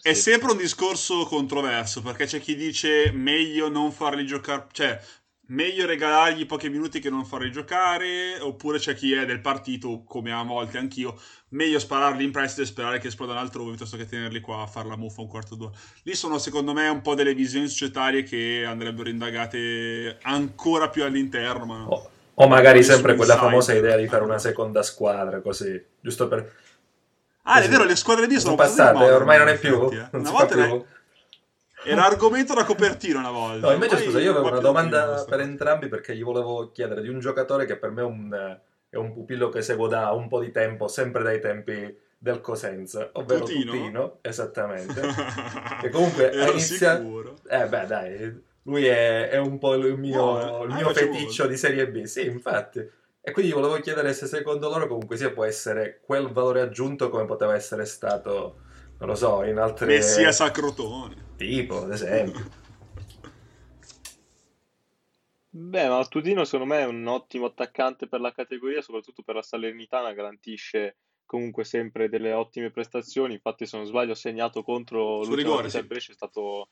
è 0.00 0.12
sempre 0.14 0.52
un 0.52 0.56
discorso 0.56 1.24
controverso 1.24 2.00
perché 2.00 2.26
c'è 2.26 2.40
chi 2.40 2.54
dice 2.54 3.10
meglio 3.12 3.68
non 3.68 3.90
farli 3.90 4.24
giocare 4.24 4.68
cioè 4.70 5.00
meglio 5.50 5.86
regalargli 5.86 6.46
pochi 6.46 6.68
minuti 6.68 7.00
che 7.00 7.10
non 7.10 7.24
farli 7.24 7.50
giocare, 7.50 8.38
oppure 8.40 8.78
c'è 8.78 8.94
chi 8.94 9.12
è 9.12 9.24
del 9.24 9.40
partito, 9.40 10.02
come 10.04 10.32
a 10.32 10.42
volte 10.42 10.78
anch'io, 10.78 11.20
meglio 11.50 11.78
spararli 11.78 12.24
in 12.24 12.30
prestito 12.30 12.62
e 12.62 12.66
sperare 12.66 12.98
che 12.98 13.08
esplodano 13.08 13.38
altrove 13.38 13.70
piuttosto 13.70 13.96
che 13.96 14.06
tenerli 14.06 14.40
qua 14.40 14.62
a 14.62 14.66
fare 14.66 14.88
la 14.88 14.96
muffa 14.96 15.20
un 15.20 15.28
quarto 15.28 15.54
d'ora. 15.54 15.72
Lì 16.02 16.14
sono 16.14 16.38
secondo 16.38 16.72
me 16.72 16.88
un 16.88 17.00
po' 17.00 17.14
delle 17.14 17.34
visioni 17.34 17.68
societarie 17.68 18.22
che 18.22 18.64
andrebbero 18.66 19.08
indagate 19.08 20.18
ancora 20.22 20.88
più 20.88 21.04
all'interno. 21.04 21.64
Ma... 21.64 21.86
O, 21.88 22.10
o 22.34 22.48
magari 22.48 22.82
sempre 22.82 23.14
quella 23.14 23.36
famosa 23.36 23.74
idea 23.74 23.96
di 23.96 24.06
fare 24.06 24.24
una 24.24 24.38
seconda 24.38 24.82
squadra, 24.82 25.40
così, 25.40 25.82
giusto 26.00 26.28
per... 26.28 26.52
Ah, 27.42 27.54
così. 27.54 27.66
è 27.66 27.70
vero, 27.70 27.84
le 27.84 27.96
squadre 27.96 28.26
lì 28.26 28.38
sono, 28.38 28.56
sono 28.56 28.56
passate, 28.56 29.10
ormai 29.10 29.38
non 29.38 29.48
è 29.48 29.58
più. 29.58 29.86
Effetti, 29.86 29.96
eh. 29.96 30.18
Una 30.18 30.30
volta 30.30 30.54
più. 30.54 30.84
Era 31.82 32.04
argomento 32.04 32.52
da 32.52 32.64
copertina 32.64 33.20
una 33.20 33.30
volta. 33.30 33.68
No, 33.68 33.72
invece 33.72 33.96
Poi 33.96 34.04
scusa, 34.04 34.20
io 34.20 34.32
avevo 34.32 34.48
una 34.48 34.60
domanda 34.60 35.24
per 35.26 35.40
entrambi 35.40 35.88
perché 35.88 36.14
gli 36.14 36.22
volevo 36.22 36.70
chiedere 36.72 37.00
di 37.00 37.08
un 37.08 37.20
giocatore 37.20 37.64
che 37.64 37.76
per 37.76 37.90
me 37.90 38.02
è 38.02 38.04
un, 38.04 38.60
è 38.90 38.96
un 38.96 39.12
pupillo 39.12 39.48
che 39.48 39.62
seguo 39.62 39.86
da 39.86 40.10
un 40.10 40.28
po' 40.28 40.40
di 40.40 40.50
tempo, 40.50 40.88
sempre 40.88 41.22
dai 41.22 41.40
tempi 41.40 41.96
del 42.18 42.40
Cosenza, 42.40 43.08
ovvero 43.14 43.44
Tutino, 43.44 43.72
Tutino 43.72 44.18
esattamente. 44.20 45.00
che 45.80 45.88
comunque 45.88 46.30
ha 46.30 46.50
iniziato... 46.50 47.36
Eh 47.48 47.66
beh 47.66 47.86
dai, 47.86 48.42
lui 48.64 48.86
è, 48.86 49.28
è 49.28 49.38
un 49.38 49.58
po' 49.58 49.74
il 49.74 49.96
mio, 49.96 50.22
oh, 50.22 50.64
il 50.64 50.74
mio 50.74 50.92
feticcio 50.92 51.46
di 51.46 51.56
Serie 51.56 51.88
B, 51.88 52.02
sì 52.02 52.26
infatti. 52.26 52.86
E 53.22 53.32
quindi 53.32 53.52
volevo 53.52 53.78
chiedere 53.80 54.12
se 54.12 54.26
secondo 54.26 54.68
loro 54.68 54.86
comunque 54.86 55.16
sia 55.16 55.30
può 55.30 55.44
essere 55.44 56.00
quel 56.04 56.30
valore 56.30 56.60
aggiunto 56.60 57.10
come 57.10 57.26
poteva 57.26 57.54
essere 57.54 57.84
stato, 57.86 58.56
non 58.98 59.08
lo 59.08 59.14
so, 59.14 59.44
in 59.44 59.58
altre... 59.58 59.86
Messia 59.86 60.32
Sacrotone. 60.32 61.28
Tipo, 61.36 61.84
ad 61.84 61.92
esempio. 61.92 62.58
Beh, 65.52 65.88
ma 65.88 66.04
Tutino 66.06 66.44
secondo 66.44 66.72
me 66.72 66.80
è 66.80 66.86
un 66.86 67.04
ottimo 67.06 67.46
attaccante 67.46 68.06
per 68.06 68.20
la 68.20 68.32
categoria, 68.32 68.82
soprattutto 68.82 69.22
per 69.22 69.34
la 69.34 69.42
Salernitana, 69.42 70.12
garantisce 70.12 70.98
comunque 71.24 71.64
sempre 71.64 72.08
delle 72.08 72.32
ottime 72.32 72.70
prestazioni. 72.70 73.34
Infatti, 73.34 73.66
se 73.66 73.76
non 73.76 73.86
sbaglio, 73.86 74.12
ha 74.12 74.16
segnato 74.16 74.62
contro 74.62 75.24
l'ultimo 75.24 75.68
sì. 75.68 75.82
Brescia, 75.82 76.12
è 76.12 76.14
stato 76.14 76.70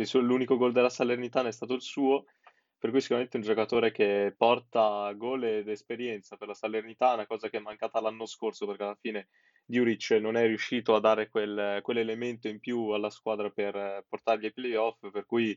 suo, 0.00 0.20
l'unico 0.20 0.56
gol 0.56 0.72
della 0.72 0.90
Salernitana 0.90 1.48
è 1.48 1.52
stato 1.52 1.74
il 1.74 1.82
suo. 1.82 2.26
Per 2.78 2.90
cui 2.90 3.00
sicuramente 3.00 3.36
è 3.36 3.40
un 3.40 3.46
giocatore 3.46 3.92
che 3.92 4.32
porta 4.34 5.12
gol 5.12 5.44
ed 5.44 5.68
esperienza 5.68 6.36
per 6.36 6.48
la 6.48 6.54
Salernitana, 6.54 7.26
cosa 7.26 7.50
che 7.50 7.58
è 7.58 7.60
mancata 7.60 8.00
l'anno 8.00 8.24
scorso, 8.24 8.64
perché 8.64 8.84
alla 8.84 8.98
fine 8.98 9.28
Juric 9.66 10.12
non 10.12 10.36
è 10.36 10.46
riuscito 10.46 10.94
a 10.94 11.00
dare 11.00 11.28
quel, 11.28 11.80
quell'elemento 11.82 12.48
in 12.48 12.58
più 12.58 12.88
alla 12.88 13.10
squadra 13.10 13.50
per 13.50 14.06
portargli 14.08 14.46
ai 14.46 14.52
playoff, 14.52 15.10
per 15.10 15.26
cui 15.26 15.50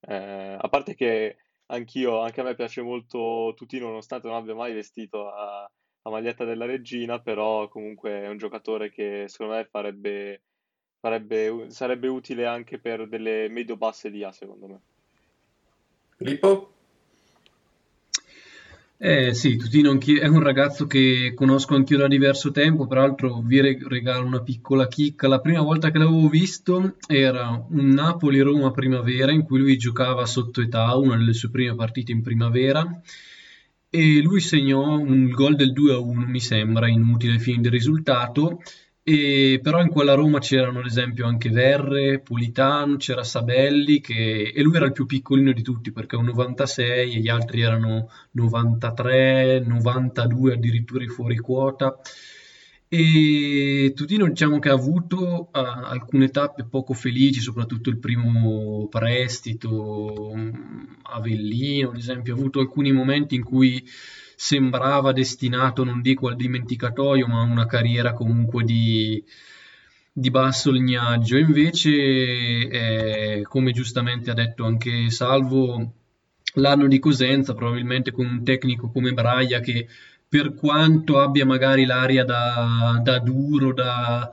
eh, 0.00 0.56
a 0.58 0.68
parte 0.70 0.94
che 0.94 1.36
anch'io, 1.72 2.20
anche 2.20 2.40
a 2.40 2.44
me 2.44 2.54
piace 2.54 2.82
molto 2.82 3.52
Tutino, 3.56 3.86
nonostante 3.88 4.28
non 4.28 4.36
abbia 4.36 4.54
mai 4.54 4.72
vestito 4.72 5.24
la, 5.24 5.70
la 6.02 6.10
maglietta 6.10 6.44
della 6.44 6.66
regina, 6.66 7.20
però 7.20 7.68
comunque 7.68 8.22
è 8.22 8.28
un 8.28 8.38
giocatore 8.38 8.90
che 8.90 9.26
secondo 9.28 9.54
me 9.54 9.64
farebbe, 9.64 10.42
farebbe, 11.00 11.70
sarebbe 11.70 12.08
utile 12.08 12.46
anche 12.46 12.78
per 12.78 13.08
delle 13.08 13.48
medio-basse 13.48 14.10
di 14.10 14.22
A, 14.22 14.32
secondo 14.32 14.66
me. 14.66 14.80
Filippo? 16.16 16.72
Eh 19.04 19.34
sì, 19.34 19.56
Tutino 19.56 19.98
è 19.98 20.26
un 20.28 20.38
ragazzo 20.38 20.86
che 20.86 21.32
conosco 21.34 21.74
anch'io 21.74 21.98
da 21.98 22.06
diverso 22.06 22.52
tempo, 22.52 22.86
peraltro 22.86 23.42
vi 23.44 23.60
regalo 23.60 24.24
una 24.24 24.42
piccola 24.42 24.86
chicca. 24.86 25.26
La 25.26 25.40
prima 25.40 25.60
volta 25.60 25.90
che 25.90 25.98
l'avevo 25.98 26.28
visto 26.28 26.94
era 27.08 27.66
un 27.70 27.88
Napoli-Roma 27.88 28.70
primavera 28.70 29.32
in 29.32 29.42
cui 29.42 29.58
lui 29.58 29.76
giocava 29.76 30.24
sotto 30.24 30.60
età, 30.60 30.94
una 30.94 31.16
delle 31.16 31.32
sue 31.32 31.50
prime 31.50 31.74
partite 31.74 32.12
in 32.12 32.22
primavera, 32.22 33.02
e 33.90 34.20
lui 34.20 34.38
segnò 34.38 34.96
un 34.96 35.30
gol 35.30 35.56
del 35.56 35.72
2-1, 35.72 36.28
mi 36.28 36.38
sembra, 36.38 36.88
inutile 36.88 37.32
ai 37.32 37.40
fini 37.40 37.60
del 37.60 37.72
risultato, 37.72 38.60
E, 39.04 39.58
però 39.60 39.80
in 39.80 39.88
quella 39.88 40.14
Roma 40.14 40.38
c'erano 40.38 40.78
ad 40.78 40.86
esempio 40.86 41.26
anche 41.26 41.50
Verre, 41.50 42.20
Pulitano, 42.20 42.96
c'era 42.96 43.24
Sabelli 43.24 44.00
che, 44.00 44.52
e 44.54 44.62
lui 44.62 44.76
era 44.76 44.86
il 44.86 44.92
più 44.92 45.06
piccolino 45.06 45.52
di 45.52 45.62
tutti 45.62 45.90
perché 45.90 46.14
è 46.14 46.18
un 46.20 46.26
96 46.26 47.14
e 47.14 47.18
gli 47.18 47.28
altri 47.28 47.62
erano 47.62 48.08
93, 48.32 49.64
92 49.66 50.52
addirittura 50.52 51.04
fuori 51.06 51.36
quota 51.38 51.98
e 52.94 53.94
Tutino 53.96 54.28
diciamo 54.28 54.58
che 54.58 54.68
ha 54.68 54.74
avuto 54.74 55.48
uh, 55.50 55.50
alcune 55.50 56.28
tappe 56.28 56.64
poco 56.64 56.92
felici, 56.92 57.40
soprattutto 57.40 57.88
il 57.88 57.96
primo 57.96 58.86
prestito, 58.90 60.28
um, 60.30 60.98
Avellino 61.04 61.88
ad 61.88 61.96
esempio, 61.96 62.34
ha 62.34 62.36
avuto 62.36 62.60
alcuni 62.60 62.92
momenti 62.92 63.34
in 63.34 63.44
cui 63.44 63.82
sembrava 64.42 65.12
destinato, 65.12 65.84
non 65.84 66.02
dico 66.02 66.26
al 66.26 66.34
dimenticatoio, 66.34 67.28
ma 67.28 67.42
a 67.42 67.44
una 67.44 67.64
carriera 67.64 68.12
comunque 68.12 68.64
di, 68.64 69.22
di 70.12 70.30
basso 70.30 70.72
lignaggio. 70.72 71.36
Invece, 71.36 71.92
eh, 71.92 73.42
come 73.44 73.70
giustamente 73.70 74.32
ha 74.32 74.34
detto 74.34 74.64
anche 74.64 75.10
Salvo, 75.10 75.92
l'anno 76.54 76.88
di 76.88 76.98
Cosenza, 76.98 77.54
probabilmente 77.54 78.10
con 78.10 78.26
un 78.26 78.42
tecnico 78.42 78.90
come 78.90 79.12
Braia 79.12 79.60
che 79.60 79.86
per 80.28 80.54
quanto 80.54 81.20
abbia 81.20 81.46
magari 81.46 81.84
l'aria 81.84 82.24
da, 82.24 83.00
da 83.00 83.20
duro, 83.20 83.72
da, 83.72 84.28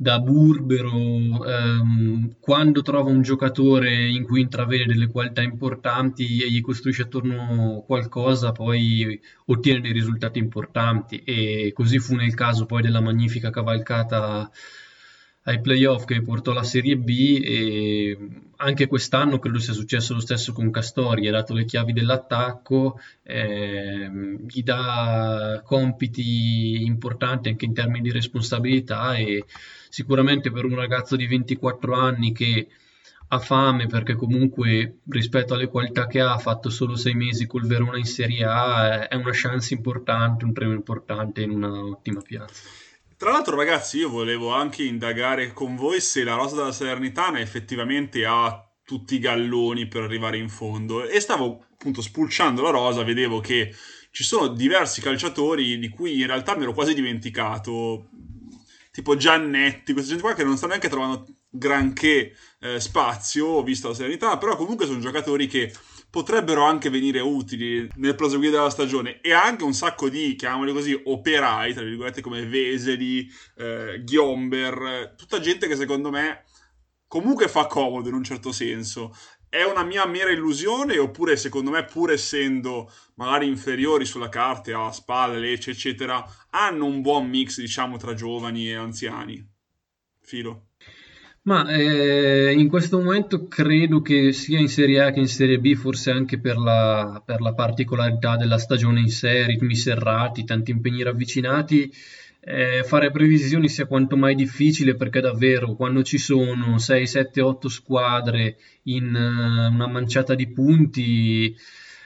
da 0.00 0.18
burbero, 0.18 1.44
ehm, 1.44 2.36
quando 2.40 2.80
trova 2.80 3.10
un 3.10 3.20
giocatore 3.20 4.08
in 4.08 4.24
cui 4.24 4.40
intravede 4.40 4.86
delle 4.86 5.08
qualità 5.08 5.42
importanti 5.42 6.40
e 6.42 6.50
gli 6.50 6.62
costruisce 6.62 7.02
attorno 7.02 7.84
qualcosa, 7.86 8.50
poi 8.50 9.20
ottiene 9.44 9.82
dei 9.82 9.92
risultati 9.92 10.38
importanti. 10.38 11.18
E 11.22 11.72
così 11.74 11.98
fu 11.98 12.14
nel 12.14 12.32
caso 12.32 12.64
poi 12.64 12.80
della 12.80 13.02
magnifica 13.02 13.50
cavalcata 13.50 14.50
ai 15.42 15.60
playoff 15.60 16.04
che 16.06 16.22
portò 16.22 16.52
la 16.54 16.62
Serie 16.62 16.96
B 16.96 17.40
e 17.42 18.18
anche 18.56 18.86
quest'anno 18.86 19.38
credo 19.38 19.58
sia 19.58 19.74
successo 19.74 20.14
lo 20.14 20.20
stesso 20.20 20.54
con 20.54 20.70
Castori, 20.70 21.28
ha 21.28 21.32
dato 21.32 21.52
le 21.52 21.66
chiavi 21.66 21.92
dell'attacco, 21.92 22.98
eh, 23.22 24.10
gli 24.48 24.62
dà 24.62 25.60
compiti 25.62 26.84
importanti 26.84 27.50
anche 27.50 27.66
in 27.66 27.74
termini 27.74 28.00
di 28.00 28.12
responsabilità 28.12 29.14
e 29.16 29.44
sicuramente 29.90 30.50
per 30.50 30.64
un 30.64 30.76
ragazzo 30.76 31.16
di 31.16 31.26
24 31.26 31.94
anni 31.94 32.32
che 32.32 32.68
ha 33.32 33.38
fame 33.38 33.86
perché 33.86 34.14
comunque 34.14 35.00
rispetto 35.08 35.54
alle 35.54 35.68
qualità 35.68 36.06
che 36.06 36.20
ha, 36.20 36.32
ha 36.32 36.38
fatto 36.38 36.70
solo 36.70 36.96
sei 36.96 37.14
mesi 37.14 37.46
col 37.46 37.66
Verona 37.66 37.98
in 37.98 38.04
Serie 38.04 38.44
A, 38.44 39.06
è 39.06 39.14
una 39.14 39.30
chance 39.32 39.74
importante, 39.74 40.44
un 40.44 40.52
premio 40.52 40.74
importante 40.74 41.42
in 41.42 41.50
una 41.50 41.84
ottima 41.84 42.20
piazza. 42.22 42.62
Tra 43.16 43.32
l'altro, 43.32 43.54
ragazzi, 43.54 43.98
io 43.98 44.08
volevo 44.08 44.52
anche 44.54 44.82
indagare 44.82 45.52
con 45.52 45.76
voi 45.76 46.00
se 46.00 46.24
la 46.24 46.34
rosa 46.34 46.56
della 46.56 46.72
Salernitana 46.72 47.38
effettivamente 47.38 48.24
ha 48.24 48.66
tutti 48.82 49.16
i 49.16 49.18
galloni 49.18 49.86
per 49.86 50.02
arrivare 50.02 50.38
in 50.38 50.48
fondo. 50.48 51.06
E 51.06 51.20
stavo 51.20 51.66
appunto 51.72 52.00
spulciando 52.02 52.62
la 52.62 52.70
rosa, 52.70 53.04
vedevo 53.04 53.40
che 53.40 53.74
ci 54.10 54.24
sono 54.24 54.48
diversi 54.48 55.00
calciatori 55.00 55.78
di 55.78 55.88
cui 55.88 56.18
in 56.18 56.26
realtà 56.26 56.56
mi 56.56 56.62
ero 56.62 56.72
quasi 56.72 56.94
dimenticato, 56.94 58.08
tipo 58.90 59.16
Giannetti, 59.16 59.92
questa 59.92 60.10
gente 60.10 60.26
qua 60.26 60.34
che 60.34 60.44
non 60.44 60.56
stanno 60.56 60.72
neanche 60.72 60.88
trovando 60.88 61.26
granché 61.48 62.34
eh, 62.60 62.80
spazio, 62.80 63.62
visto 63.62 63.88
la 63.88 63.94
Salernitana, 63.94 64.38
però 64.38 64.56
comunque 64.56 64.86
sono 64.86 64.98
giocatori 64.98 65.46
che 65.46 65.72
potrebbero 66.10 66.64
anche 66.64 66.90
venire 66.90 67.20
utili 67.20 67.88
nel 67.96 68.16
proseguire 68.16 68.52
della 68.52 68.70
stagione 68.70 69.20
e 69.20 69.32
anche 69.32 69.64
un 69.64 69.74
sacco 69.74 70.08
di, 70.08 70.34
chiamiamoli 70.34 70.72
così, 70.72 71.00
operai, 71.04 71.72
tra 71.72 71.84
virgolette 71.84 72.20
come 72.20 72.44
Veseli, 72.46 73.28
eh, 73.56 74.02
Ghiomber, 74.02 75.14
tutta 75.16 75.40
gente 75.40 75.68
che 75.68 75.76
secondo 75.76 76.10
me 76.10 76.44
comunque 77.06 77.48
fa 77.48 77.66
comodo 77.66 78.08
in 78.08 78.14
un 78.14 78.24
certo 78.24 78.52
senso. 78.52 79.14
È 79.50 79.64
una 79.64 79.82
mia 79.82 80.06
mera 80.06 80.30
illusione 80.30 80.96
oppure 80.96 81.36
secondo 81.36 81.72
me 81.72 81.84
pur 81.84 82.12
essendo 82.12 82.88
magari 83.14 83.48
inferiori 83.48 84.04
sulla 84.04 84.28
carta 84.28 84.84
a 84.84 84.92
spalle, 84.92 85.40
Lecce 85.40 85.72
eccetera, 85.72 86.24
hanno 86.50 86.84
un 86.84 87.02
buon 87.02 87.28
mix 87.28 87.58
diciamo 87.58 87.96
tra 87.96 88.14
giovani 88.14 88.68
e 88.68 88.74
anziani? 88.76 89.44
Filo. 90.20 90.68
Ma 91.42 91.68
eh, 91.68 92.52
in 92.52 92.68
questo 92.68 92.98
momento 92.98 93.48
credo 93.48 94.02
che 94.02 94.32
sia 94.32 94.60
in 94.60 94.68
Serie 94.68 95.02
A 95.02 95.10
che 95.10 95.18
in 95.18 95.26
Serie 95.26 95.58
B, 95.58 95.74
forse 95.74 96.12
anche 96.12 96.38
per 96.38 96.56
la, 96.56 97.20
per 97.24 97.40
la 97.40 97.52
particolarità 97.52 98.36
della 98.36 98.58
stagione 98.58 99.00
in 99.00 99.08
sé, 99.08 99.46
ritmi 99.46 99.74
serrati, 99.74 100.44
tanti 100.44 100.70
impegni 100.70 101.02
ravvicinati, 101.02 101.92
eh, 102.40 102.82
fare 102.84 103.10
previsioni 103.10 103.68
sia 103.68 103.86
quanto 103.86 104.16
mai 104.16 104.34
difficile 104.34 104.94
perché 104.94 105.20
davvero 105.20 105.74
quando 105.74 106.02
ci 106.02 106.18
sono 106.18 106.78
6, 106.78 107.06
7, 107.06 107.40
8 107.40 107.68
squadre 107.68 108.56
in 108.84 109.14
uh, 109.14 109.72
una 109.72 109.86
manciata 109.86 110.34
di 110.34 110.48
punti 110.48 111.54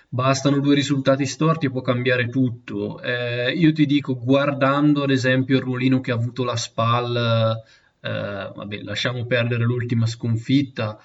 bastano 0.09 0.61
due 0.61 0.75
risultati 0.75 1.27
storti 1.27 1.67
e 1.67 1.71
può 1.71 1.81
cambiare 1.81 2.29
tutto. 2.29 3.01
Eh, 3.01 3.53
io 3.53 3.73
ti 3.73 3.87
dico, 3.87 4.17
guardando 4.17 5.03
ad 5.03 5.11
esempio 5.11 5.57
il 5.57 5.63
ruolino 5.63 6.01
che 6.01 6.13
ha 6.13 6.15
avuto 6.15 6.45
la 6.45 6.57
SPAL 6.57 7.63
eh, 8.05 8.53
vabbè, 8.55 8.83
lasciamo 8.83 9.25
perdere 9.25 9.65
l'ultima 9.65 10.07
sconfitta. 10.07 11.01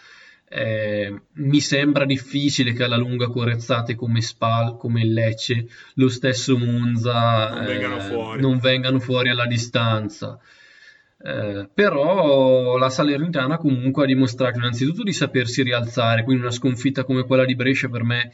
Eh, 0.51 1.21
mi 1.33 1.59
sembra 1.59 2.05
difficile 2.05 2.73
che 2.73 2.83
alla 2.83 2.97
lunga 2.97 3.27
corezzate 3.27 3.93
come 3.93 4.21
Spal, 4.21 4.77
come 4.77 5.05
Lecce, 5.05 5.67
lo 5.93 6.09
stesso 6.09 6.57
Monza 6.57 7.49
non 7.49 7.65
vengano, 7.65 7.97
eh, 7.97 8.01
fuori. 8.01 8.41
non 8.41 8.57
vengano 8.57 8.99
fuori 8.99 9.29
alla 9.29 9.45
distanza. 9.45 10.39
Eh, 11.21 11.69
però 11.71 12.77
la 12.77 12.89
Salernitana 12.89 13.57
comunque 13.57 14.03
ha 14.03 14.07
dimostrato 14.07 14.57
innanzitutto 14.57 15.03
di 15.03 15.13
sapersi 15.13 15.61
rialzare, 15.61 16.23
quindi 16.23 16.41
una 16.41 16.51
sconfitta 16.51 17.03
come 17.03 17.25
quella 17.25 17.45
di 17.45 17.55
Brescia 17.55 17.89
per 17.89 18.03
me 18.03 18.31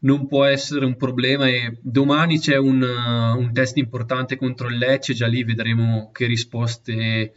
non 0.00 0.28
può 0.28 0.44
essere 0.44 0.84
un 0.84 0.96
problema 0.96 1.48
e 1.48 1.78
domani 1.80 2.38
c'è 2.38 2.56
un, 2.56 2.80
un 2.82 3.52
test 3.52 3.76
importante 3.78 4.36
contro 4.36 4.68
il 4.68 4.76
Lecce, 4.78 5.14
già 5.14 5.26
lì 5.26 5.42
vedremo 5.42 6.10
che 6.12 6.26
risposte 6.26 7.32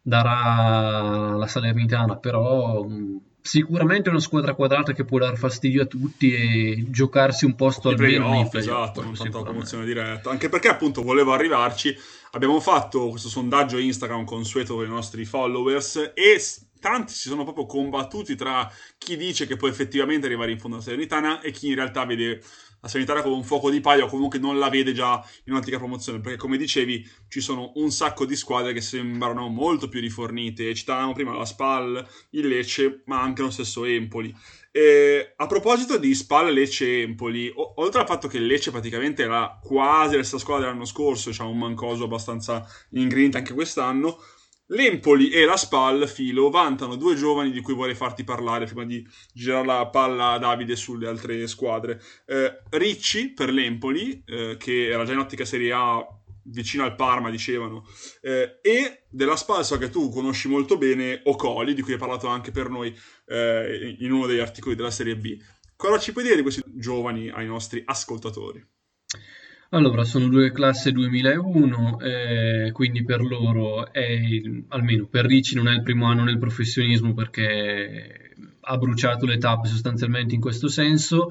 darà 0.00 1.36
la 1.36 1.46
Salernitana, 1.46 2.16
però 2.16 2.82
mh, 2.82 3.20
sicuramente 3.40 4.08
è 4.08 4.12
una 4.12 4.20
squadra 4.20 4.54
quadrata 4.54 4.92
che 4.92 5.04
può 5.04 5.18
dar 5.18 5.36
fastidio 5.36 5.82
a 5.82 5.86
tutti 5.86 6.32
e 6.32 6.84
giocarsi 6.88 7.44
un 7.44 7.54
posto 7.54 7.88
almeno 7.88 8.30
nei 8.30 8.48
play 8.48 8.62
esatto, 8.62 9.02
non 9.02 9.14
tanta 9.14 9.42
promozione 9.42 9.84
diretta, 9.84 10.30
anche 10.30 10.48
perché 10.48 10.68
appunto 10.68 11.02
volevo 11.02 11.32
arrivarci, 11.32 11.96
abbiamo 12.32 12.60
fatto 12.60 13.08
questo 13.08 13.28
sondaggio 13.28 13.78
Instagram 13.78 14.24
consueto 14.24 14.74
con 14.74 14.84
i 14.84 14.88
nostri 14.88 15.24
followers 15.24 16.12
e 16.14 16.40
tanti 16.80 17.12
si 17.12 17.28
sono 17.28 17.42
proprio 17.42 17.66
combattuti 17.66 18.34
tra 18.34 18.70
chi 18.96 19.16
dice 19.16 19.46
che 19.46 19.56
può 19.56 19.68
effettivamente 19.68 20.26
arrivare 20.26 20.52
in 20.52 20.58
fondo 20.58 20.76
alla 20.76 20.84
Salernitana 20.84 21.40
e 21.40 21.50
chi 21.50 21.68
in 21.68 21.74
realtà 21.74 22.04
vede 22.04 22.40
la 22.80 22.88
sanitaria 22.88 23.22
come 23.22 23.34
un 23.34 23.44
fuoco 23.44 23.70
di 23.70 23.80
paio 23.80 24.06
comunque 24.06 24.38
non 24.38 24.58
la 24.58 24.68
vede 24.68 24.92
già 24.92 25.22
in 25.44 25.52
un'antica 25.52 25.78
promozione 25.78 26.20
perché 26.20 26.38
come 26.38 26.56
dicevi 26.56 27.06
ci 27.28 27.40
sono 27.40 27.72
un 27.76 27.90
sacco 27.90 28.24
di 28.24 28.36
squadre 28.36 28.72
che 28.72 28.80
sembrano 28.80 29.48
molto 29.48 29.88
più 29.88 30.00
rifornite. 30.00 30.74
Citavamo 30.74 31.12
prima 31.12 31.36
la 31.36 31.44
Spal, 31.44 32.06
il 32.30 32.46
Lecce 32.46 33.02
ma 33.06 33.20
anche 33.20 33.42
lo 33.42 33.50
stesso 33.50 33.84
Empoli. 33.84 34.34
E 34.70 35.32
a 35.34 35.46
proposito 35.46 35.96
di 35.98 36.14
Spal, 36.14 36.52
Lecce 36.52 36.86
e 36.86 37.00
Empoli 37.00 37.50
o- 37.52 37.74
oltre 37.76 38.00
al 38.00 38.06
fatto 38.06 38.28
che 38.28 38.38
Lecce 38.38 38.70
praticamente 38.70 39.22
era 39.22 39.58
quasi 39.62 40.16
la 40.16 40.22
stessa 40.22 40.38
squadra 40.38 40.66
dell'anno 40.66 40.84
scorso 40.84 41.30
diciamo 41.30 41.50
un 41.50 41.58
mancoso 41.58 42.04
abbastanza 42.04 42.64
in 42.90 43.08
grinta 43.08 43.38
anche 43.38 43.54
quest'anno 43.54 44.18
L'Empoli 44.70 45.30
e 45.30 45.44
la 45.46 45.56
Spal, 45.56 46.06
Filo, 46.06 46.50
vantano 46.50 46.96
due 46.96 47.14
giovani 47.14 47.50
di 47.50 47.60
cui 47.60 47.72
vorrei 47.72 47.94
farti 47.94 48.22
parlare 48.22 48.66
prima 48.66 48.84
di 48.84 49.06
girare 49.32 49.64
la 49.64 49.86
palla 49.86 50.32
a 50.32 50.38
Davide 50.38 50.76
sulle 50.76 51.08
altre 51.08 51.46
squadre. 51.46 52.02
Eh, 52.26 52.62
Ricci 52.68 53.30
per 53.32 53.50
l'Empoli, 53.50 54.22
eh, 54.26 54.56
che 54.58 54.88
era 54.88 55.04
già 55.04 55.12
in 55.12 55.18
ottica 55.18 55.46
Serie 55.46 55.72
A 55.72 56.06
vicino 56.50 56.84
al 56.84 56.96
Parma, 56.96 57.30
dicevano, 57.30 57.86
eh, 58.20 58.58
e 58.60 59.04
della 59.08 59.36
Spal 59.36 59.64
so 59.64 59.78
che 59.78 59.88
tu 59.88 60.10
conosci 60.10 60.48
molto 60.48 60.76
bene 60.76 61.22
Ocoli, 61.24 61.72
di 61.72 61.80
cui 61.80 61.92
hai 61.92 61.98
parlato 61.98 62.26
anche 62.26 62.50
per 62.50 62.68
noi 62.68 62.94
eh, 63.26 63.96
in 63.98 64.12
uno 64.12 64.26
degli 64.26 64.38
articoli 64.38 64.74
della 64.74 64.90
Serie 64.90 65.16
B. 65.16 65.38
Cosa 65.76 65.98
ci 65.98 66.12
puoi 66.12 66.24
dire 66.24 66.36
di 66.36 66.42
questi 66.42 66.62
giovani 66.74 67.30
ai 67.30 67.46
nostri 67.46 67.82
ascoltatori? 67.86 68.62
Allora, 69.70 70.04
sono 70.04 70.28
due 70.28 70.50
classe 70.50 70.92
2001, 70.92 72.00
eh, 72.00 72.70
quindi 72.72 73.04
per 73.04 73.20
loro, 73.20 73.92
è, 73.92 74.18
almeno 74.68 75.04
per 75.04 75.26
Ricci, 75.26 75.56
non 75.56 75.68
è 75.68 75.74
il 75.74 75.82
primo 75.82 76.06
anno 76.06 76.24
nel 76.24 76.38
professionismo 76.38 77.12
perché 77.12 78.34
ha 78.60 78.78
bruciato 78.78 79.26
le 79.26 79.36
tappe 79.36 79.68
sostanzialmente 79.68 80.34
in 80.34 80.40
questo 80.40 80.68
senso. 80.68 81.30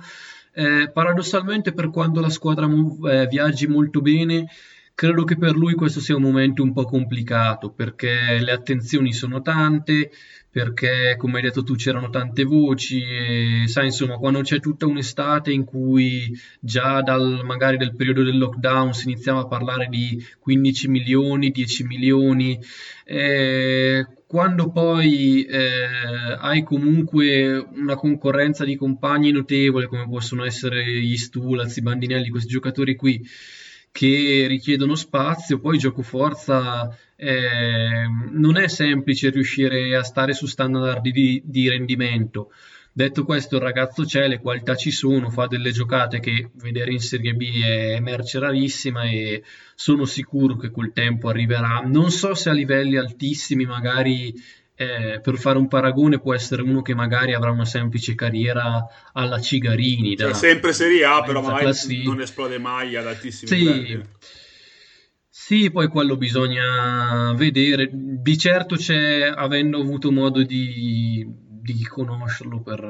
Eh, 0.54 0.92
paradossalmente, 0.94 1.74
per 1.74 1.90
quando 1.90 2.22
la 2.22 2.30
squadra 2.30 2.68
eh, 3.10 3.26
viaggi 3.26 3.66
molto 3.66 4.02
bene, 4.02 4.48
credo 4.94 5.24
che 5.24 5.36
per 5.36 5.56
lui 5.56 5.74
questo 5.74 6.00
sia 6.00 6.16
un 6.16 6.22
momento 6.22 6.62
un 6.62 6.74
po' 6.74 6.84
complicato 6.84 7.72
perché 7.72 8.40
le 8.40 8.52
attenzioni 8.52 9.14
sono 9.14 9.42
tante, 9.42 10.12
perché 10.58 11.14
come 11.20 11.36
hai 11.36 11.44
detto 11.44 11.62
tu 11.62 11.76
c'erano 11.76 12.10
tante 12.10 12.44
voci 12.44 13.04
e 13.04 13.68
sai 13.68 13.86
insomma 13.86 14.18
quando 14.18 14.42
c'è 14.42 14.60
tutta 14.60 14.88
un'estate 14.88 15.52
in 15.52 15.64
cui 15.66 16.36
già 16.60 17.04
dal 17.04 17.42
magari 17.44 17.78
del 17.78 17.96
periodo 17.96 18.24
del 18.24 18.40
lockdown 18.40 18.92
si 18.92 19.08
iniziava 19.08 19.42
a 19.42 19.48
parlare 19.48 19.86
di 19.86 20.20
15 20.40 20.88
milioni, 20.88 21.52
10 21.52 21.84
milioni, 21.84 22.60
eh, 23.06 24.08
quando 24.26 24.72
poi 24.72 25.44
eh, 25.44 26.36
hai 26.40 26.64
comunque 26.64 27.56
una 27.58 27.94
concorrenza 27.94 28.66
di 28.66 28.76
compagni 28.76 29.30
notevole 29.30 29.86
come 29.86 30.10
possono 30.10 30.44
essere 30.44 30.84
gli 30.84 31.18
Stulaz, 31.18 31.78
i 31.78 31.84
Bandinelli, 31.84 32.30
questi 32.30 32.50
giocatori 32.50 32.96
qui 32.96 33.24
che 33.92 34.46
richiedono 34.48 34.96
spazio, 34.96 35.60
poi 35.60 35.78
gioco 35.78 36.02
forza 36.02 36.98
eh, 37.20 38.06
non 38.32 38.58
è 38.58 38.68
semplice 38.68 39.32
riuscire 39.32 39.96
a 39.96 40.04
stare 40.04 40.34
su 40.34 40.46
standard 40.46 41.02
di, 41.02 41.42
di, 41.44 41.68
rendimento. 41.68 42.52
Detto 42.94 43.26
questo, 43.26 43.58
il 43.58 43.62
ragazzo 43.62 44.06
c'è, 44.06 44.28
le 44.28 44.40
qualità 44.40 44.76
ci 44.76 44.92
sono, 44.92 45.30
fa 45.30 45.48
delle 45.48 45.72
giocate 45.72 46.20
che 46.20 46.50
vedere 46.56 46.92
in 46.92 47.00
Serie 47.00 47.34
B 47.34 47.62
è 47.62 48.00
merce 48.00 48.40
rarissima 48.40 49.04
e 49.04 49.44
sono 49.76 50.06
sicuro 50.06 50.56
che 50.58 50.72
col 50.72 50.94
tempo 50.94 51.30
arriverà. 51.30 51.82
Non 51.86 52.12
so 52.12 52.34
se 52.34 52.50
a 52.50 52.54
livelli 52.54 52.98
altissimi, 52.98 53.66
magari 53.66 54.34
eh, 54.76 55.20
per 55.22 55.38
fare 55.38 55.58
un 55.58 55.68
paragone, 55.68 56.20
può 56.20 56.34
essere 56.36 56.62
uno 56.62 56.82
che 56.82 56.96
magari 56.96 57.34
avrà 57.34 57.52
una 57.52 57.66
semplice 57.66 58.14
carriera 58.16 58.84
alla 59.14 59.40
Cigarini. 59.40 60.16
Cioè, 60.16 60.30
da, 60.30 60.34
sempre 60.34 60.74
Serie 60.74 61.04
A, 61.04 61.22
però 61.24 61.42
classi... 61.56 62.04
non 62.04 62.22
esplode 62.22 62.60
mai 62.60 62.96
ad 62.96 63.08
altissimi 63.08 63.50
sì. 63.50 63.58
livelli. 63.58 64.04
Sì, 65.48 65.72
poi 65.72 65.88
quello 65.88 66.18
bisogna 66.18 67.34
vedere. 67.34 67.90
Di 67.94 68.38
certo 68.38 68.76
c'è, 68.76 69.32
avendo 69.34 69.80
avuto 69.80 70.12
modo 70.12 70.44
di, 70.44 71.26
di 71.26 71.84
conoscerlo 71.86 72.62
per, 72.62 72.82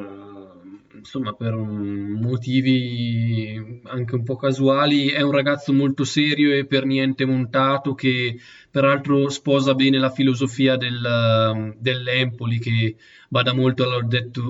insomma, 0.96 1.34
per 1.34 1.54
motivi 1.56 3.80
anche 3.84 4.16
un 4.16 4.24
po' 4.24 4.38
casuali, 4.38 5.10
è 5.10 5.22
un 5.22 5.30
ragazzo 5.32 5.72
molto 5.72 6.04
serio 6.04 6.52
e 6.52 6.66
per 6.66 6.86
niente 6.86 7.26
montato 7.26 7.94
che 7.94 8.40
peraltro 8.72 9.30
sposa 9.30 9.76
bene 9.76 10.00
la 10.00 10.10
filosofia 10.10 10.78
del, 10.78 11.76
dell'Empoli 11.78 12.58
che 12.58 12.96
bada 13.30 13.54
molto 13.54 13.84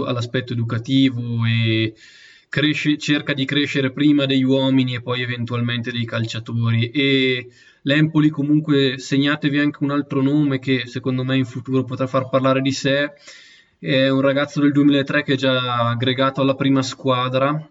all'aspetto 0.05 0.53
educativo 0.53 1.43
e 1.45 1.93
cresce, 2.49 2.97
cerca 2.97 3.33
di 3.33 3.45
crescere 3.45 3.91
prima 3.91 4.25
degli 4.25 4.43
uomini 4.43 4.95
e 4.95 5.01
poi 5.01 5.21
eventualmente 5.21 5.91
dei 5.91 6.05
calciatori 6.05 6.89
e 6.91 7.47
l'Empoli 7.87 8.29
comunque 8.29 8.97
segnatevi 8.97 9.59
anche 9.59 9.81
un 9.81 9.91
altro 9.91 10.21
nome 10.21 10.59
che 10.59 10.85
secondo 10.85 11.23
me 11.23 11.37
in 11.37 11.45
futuro 11.45 11.85
potrà 11.85 12.05
far 12.05 12.29
parlare 12.29 12.61
di 12.61 12.71
sé. 12.71 13.13
È 13.79 14.09
un 14.09 14.21
ragazzo 14.21 14.59
del 14.59 14.73
2003 14.73 15.23
che 15.23 15.33
è 15.33 15.37
già 15.37 15.89
aggregato 15.89 16.41
alla 16.41 16.55
prima 16.55 16.81
squadra, 16.81 17.69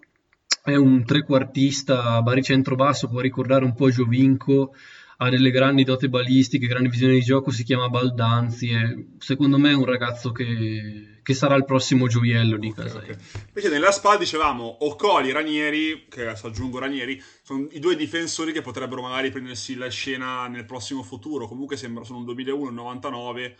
è 0.63 0.75
un 0.75 1.05
trequartista 1.05 2.23
baricentro-basso, 2.23 3.09
può 3.09 3.21
ricordare 3.21 3.65
un 3.65 3.75
po' 3.75 3.91
Giovinco, 3.91 4.75
ha 5.19 5.31
delle 5.31 5.51
grandi 5.51 5.85
dote 5.85 6.09
balistiche, 6.09 6.67
grandi 6.67 6.89
visioni 6.89 7.15
di 7.15 7.23
gioco, 7.23 7.51
si 7.51 7.65
chiama 7.65 7.89
Baldanzi 7.89 8.69
e 8.69 9.07
secondo 9.19 9.59
me 9.59 9.71
è 9.71 9.75
un 9.75 9.87
ragazzo 9.87 10.31
che, 10.31 11.21
che 11.23 11.35
sarà 11.35 11.55
il 11.55 11.65
prossimo 11.65 12.07
gioiello 12.07 12.59
di. 12.59 12.69
Okay, 12.69 12.91
okay. 12.91 13.17
Invece 13.49 13.71
nella 13.71 13.91
SPA 13.91 14.17
dicevamo 14.17 14.85
Ocoli, 14.85 15.33
Ranieri, 15.33 16.07
che 16.09 16.23
adesso 16.23 16.49
aggiungo 16.49 16.79
Ranieri, 16.79 17.23
sono 17.43 17.67
i 17.71 17.79
due 17.79 17.97
difensori 17.97 18.53
che 18.53 18.61
potrebbero 18.61 19.03
magari 19.03 19.31
prendersi 19.31 19.75
la 19.75 19.89
scena 19.89 20.47
nel 20.49 20.67
prossimo 20.67 21.03
futuro, 21.03 21.49
comunque 21.49 21.77
sembra 21.77 22.05
sono 22.05 22.19
un 22.19 22.25
2001, 22.27 22.69
un 22.69 22.75
99 22.75 23.57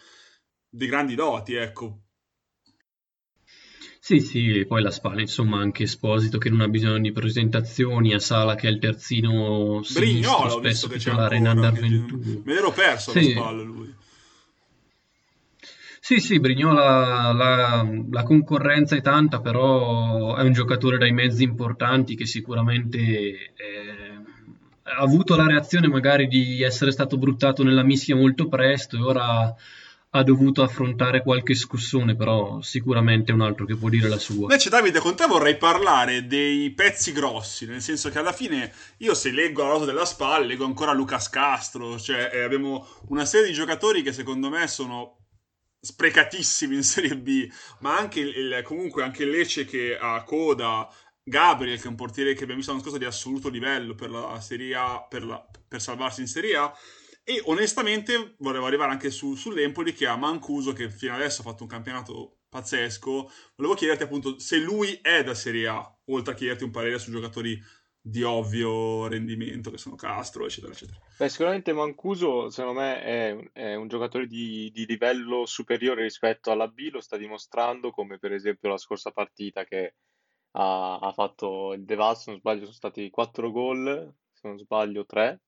di 0.69 0.87
grandi 0.87 1.15
doti, 1.15 1.55
ecco. 1.55 2.06
Sì, 4.07 4.21
sì, 4.21 4.65
poi 4.69 4.83
la 4.83 4.93
spalla, 4.93 5.21
insomma, 5.21 5.59
anche 5.59 5.83
Esposito 5.83 6.39
che 6.39 6.49
non 6.49 6.61
ha 6.61 6.69
bisogno 6.69 7.01
di 7.01 7.11
presentazioni, 7.11 8.15
a 8.15 8.21
Sala 8.21 8.55
che 8.55 8.69
è 8.69 8.71
il 8.71 8.79
terzino 8.79 9.81
Brignolo, 9.81 9.83
sinistro, 9.83 10.59
spesso 10.59 10.89
titolare 10.89 11.39
in 11.39 11.49
Under 11.49 11.73
21. 11.73 12.43
Me 12.45 12.55
l'ero 12.55 12.71
perso 12.71 13.11
sì. 13.11 13.35
la 13.35 13.41
spalla 13.41 13.63
lui. 13.63 13.93
Sì, 15.99 16.21
sì, 16.21 16.39
Brignola 16.39 17.33
la, 17.33 17.85
la, 18.09 18.23
concorrenza 18.23 18.95
è 18.95 19.01
tanta, 19.01 19.41
però 19.41 20.37
è 20.37 20.43
un 20.43 20.53
giocatore 20.53 20.99
dai 20.99 21.11
mezzi 21.11 21.43
importanti 21.43 22.15
che 22.15 22.27
sicuramente 22.27 22.99
eh, 23.01 23.51
ha 24.85 24.99
avuto 24.99 25.35
la 25.35 25.49
reazione 25.49 25.89
magari 25.89 26.29
di 26.29 26.63
essere 26.63 26.93
stato 26.93 27.19
bruttato 27.19 27.65
nella 27.65 27.83
mischia 27.83 28.15
molto 28.15 28.47
presto 28.47 28.97
e 28.97 29.01
ora 29.01 29.53
ha 30.19 30.23
dovuto 30.23 30.63
affrontare 30.63 31.23
qualche 31.23 31.55
scussone, 31.55 32.17
però 32.17 32.61
sicuramente 32.63 33.33
un 33.33 33.43
altro 33.43 33.65
che 33.65 33.77
può 33.77 33.89
dire 33.89 34.09
la 34.09 34.19
sua. 34.19 34.43
Invece 34.43 34.71
Davide, 34.71 34.99
con 34.99 35.15
te 35.15 35.27
vorrei 35.27 35.57
parlare 35.57 36.27
dei 36.27 36.71
pezzi 36.71 37.13
grossi, 37.13 37.67
nel 37.67 37.81
senso 37.81 38.11
che 38.11 38.19
alla 38.19 38.33
fine 38.33 38.73
io 38.99 39.15
se 39.15 39.31
leggo 39.31 39.63
la 39.63 39.71
rosa 39.71 39.85
della 39.85 40.05
spalla, 40.05 40.45
leggo 40.45 40.65
ancora 40.65 40.93
Lucas 40.93 41.29
Castro, 41.29 41.99
cioè 41.99 42.31
eh, 42.33 42.43
abbiamo 42.43 42.87
una 43.09 43.25
serie 43.25 43.47
di 43.47 43.53
giocatori 43.53 44.03
che 44.03 44.13
secondo 44.13 44.49
me 44.49 44.67
sono 44.67 45.19
sprecatissimi 45.81 46.75
in 46.75 46.83
Serie 46.83 47.17
B, 47.17 47.49
ma 47.81 47.97
anche 47.97 48.21
il, 48.21 48.61
comunque 48.65 49.03
anche 49.03 49.25
Lecce 49.25 49.65
che 49.65 49.97
ha 49.97 50.23
coda, 50.25 50.89
Gabriel 51.23 51.79
che 51.79 51.85
è 51.85 51.89
un 51.89 51.97
portiere 51.97 52.35
che 52.35 52.43
abbiamo 52.43 52.57
visto 52.57 52.71
l'anno 52.71 52.83
scorso 52.83 52.99
di 52.99 53.05
assoluto 53.05 53.49
livello 53.49 53.95
per 53.95 54.11
la 54.11 54.41
Serie 54.41 54.75
A, 54.75 55.05
per, 55.09 55.25
la, 55.25 55.45
per 55.69 55.81
salvarsi 55.81 56.21
in 56.21 56.27
Serie 56.27 56.57
A, 56.57 56.73
e 57.29 57.43
onestamente 57.47 58.37
volevo 58.39 58.67
arrivare 58.67 58.93
anche 58.93 59.11
su, 59.11 59.35
sull'Empoli 59.35 59.93
che 59.93 60.07
ha 60.07 60.15
Mancuso, 60.15 60.73
che 60.73 60.89
fino 60.89 61.13
adesso 61.13 61.41
ha 61.41 61.45
fatto 61.45 61.65
un 61.65 61.69
campionato 61.69 62.43
pazzesco. 62.49 63.31
Volevo 63.57 63.75
chiederti 63.75 64.05
appunto 64.05 64.39
se 64.39 64.59
lui 64.59 65.01
è 65.03 65.25
da 65.25 65.35
Serie 65.35 65.67
A, 65.67 65.99
oltre 66.05 66.35
a 66.35 66.37
chiederti 66.37 66.63
un 66.63 66.71
parere 66.71 67.01
su 67.01 67.11
giocatori 67.11 67.61
di 68.01 68.23
ovvio 68.23 69.09
rendimento 69.09 69.73
che 69.73 69.79
sono 69.79 69.97
Castro, 69.97 70.45
eccetera, 70.45 70.73
eccetera. 70.73 71.01
Beh, 71.19 71.29
sicuramente 71.29 71.73
Mancuso, 71.73 72.49
secondo 72.49 72.79
me, 72.79 73.03
è, 73.03 73.51
è 73.53 73.75
un 73.75 73.89
giocatore 73.89 74.29
di, 74.29 74.71
di, 74.73 74.87
livello 74.87 75.47
superiore 75.47 76.03
rispetto 76.03 76.53
alla 76.53 76.69
B, 76.69 76.91
lo 76.93 77.01
sta 77.01 77.17
dimostrando, 77.17 77.91
come 77.91 78.21
per 78.21 78.33
esempio 78.33 78.69
la 78.69 78.79
scorsa 78.79 79.11
partita 79.11 79.65
che 79.65 79.97
ha, 80.53 80.99
ha 80.99 81.13
fatto 81.13 81.73
il 81.73 81.85
Devas, 81.85 82.23
se 82.23 82.31
non 82.31 82.39
sbaglio 82.39 82.61
sono 82.61 82.73
stati 82.73 83.11
4 83.11 83.51
gol, 83.51 84.15
se 84.31 84.47
non 84.47 84.59
sbaglio 84.59 85.05
3, 85.05 85.41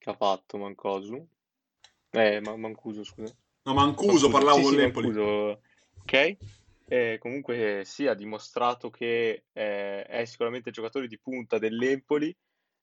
che 0.00 0.10
ha 0.10 0.14
fatto 0.14 0.56
Mancosu. 0.56 1.28
Eh, 2.10 2.40
Ma- 2.40 2.56
Mancuso, 2.56 3.04
scusa. 3.04 3.36
No, 3.62 3.74
Mancuso, 3.74 4.28
Mancuso. 4.28 4.30
parlavo 4.30 4.56
sì, 4.56 4.62
con 4.62 4.70
sì, 4.72 4.76
l'Empoli. 4.76 5.06
Mancuso. 5.08 5.62
Ok. 6.00 6.36
Eh, 6.88 7.18
comunque 7.20 7.82
sì, 7.84 8.06
ha 8.06 8.14
dimostrato 8.14 8.90
che 8.90 9.44
eh, 9.52 10.02
è 10.02 10.24
sicuramente 10.24 10.70
il 10.70 10.74
giocatore 10.74 11.06
di 11.06 11.18
punta 11.20 11.58
dell'Empoli, 11.58 12.34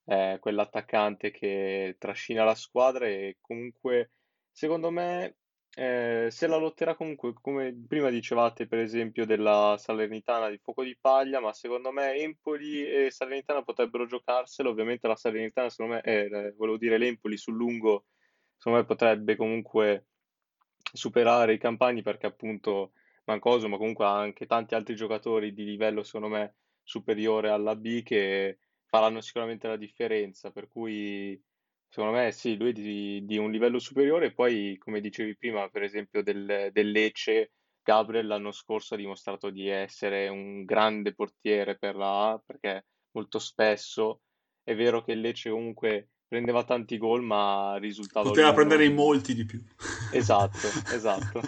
eh, 0.05 0.37
quell'attaccante 0.39 1.31
che 1.31 1.95
trascina 1.97 2.45
la 2.45 2.55
squadra 2.55 3.07
e 3.07 3.37
comunque 3.41 4.11
secondo 4.51 4.91
me 4.91 5.37
eh, 5.79 6.29
se 6.31 6.47
la 6.47 6.57
lotterà 6.57 6.95
comunque, 6.95 7.33
come 7.33 7.71
prima 7.87 8.09
dicevate, 8.09 8.65
per 8.65 8.79
esempio, 8.79 9.27
della 9.27 9.75
Salernitana 9.77 10.49
di 10.49 10.57
fuoco 10.57 10.83
di 10.83 10.97
paglia, 10.99 11.39
ma 11.39 11.53
secondo 11.53 11.91
me 11.91 12.15
Empoli 12.15 12.83
e 12.83 13.11
Salernitana 13.11 13.61
potrebbero 13.61 14.07
giocarselo. 14.07 14.71
Ovviamente 14.71 15.07
la 15.07 15.15
Salernitana, 15.15 15.69
secondo 15.69 15.93
me, 15.93 16.01
eh, 16.01 16.53
volevo 16.57 16.77
dire 16.77 16.97
l'Empoli 16.97 17.37
sul 17.37 17.53
lungo, 17.53 18.05
secondo 18.57 18.79
me 18.79 18.85
potrebbe 18.85 19.35
comunque 19.35 20.07
superare 20.91 21.53
i 21.53 21.59
campagni 21.59 22.01
perché 22.01 22.25
appunto 22.25 22.93
Mancoso, 23.25 23.67
ma 23.67 23.77
comunque 23.77 24.05
anche 24.05 24.47
tanti 24.47 24.73
altri 24.73 24.95
giocatori 24.95 25.53
di 25.53 25.63
livello, 25.63 26.01
secondo 26.01 26.29
me, 26.29 26.55
superiore 26.81 27.49
alla 27.49 27.75
B 27.75 28.01
che 28.01 28.57
faranno 28.85 29.21
sicuramente 29.21 29.67
la 29.67 29.77
differenza. 29.77 30.49
Per 30.49 30.69
cui 30.69 31.39
Secondo 31.89 32.17
me 32.17 32.31
sì, 32.31 32.57
lui 32.57 32.73
di, 32.73 33.25
di 33.25 33.37
un 33.37 33.51
livello 33.51 33.79
superiore. 33.79 34.33
Poi, 34.33 34.77
come 34.77 35.01
dicevi 35.01 35.37
prima, 35.37 35.67
per 35.69 35.83
esempio 35.83 36.21
del, 36.21 36.69
del 36.71 36.91
Lecce, 36.91 37.51
Gabriel 37.81 38.27
l'anno 38.27 38.51
scorso 38.51 38.93
ha 38.93 38.97
dimostrato 38.97 39.49
di 39.49 39.67
essere 39.67 40.27
un 40.27 40.65
grande 40.65 41.13
portiere 41.13 41.77
per 41.77 41.95
la 41.95 42.31
A, 42.31 42.43
perché 42.45 42.85
molto 43.11 43.39
spesso 43.39 44.21
è 44.63 44.75
vero 44.75 45.01
che 45.01 45.13
il 45.13 45.21
Lecce 45.21 45.49
comunque 45.49 46.09
prendeva 46.27 46.63
tanti 46.65 46.97
gol, 46.97 47.23
ma 47.23 47.77
risultava... 47.77 48.27
Poteva 48.27 48.53
prendere 48.53 48.85
in 48.85 48.93
molti 48.93 49.33
di 49.33 49.45
più. 49.45 49.63
Esatto, 50.11 50.67
esatto. 50.93 51.41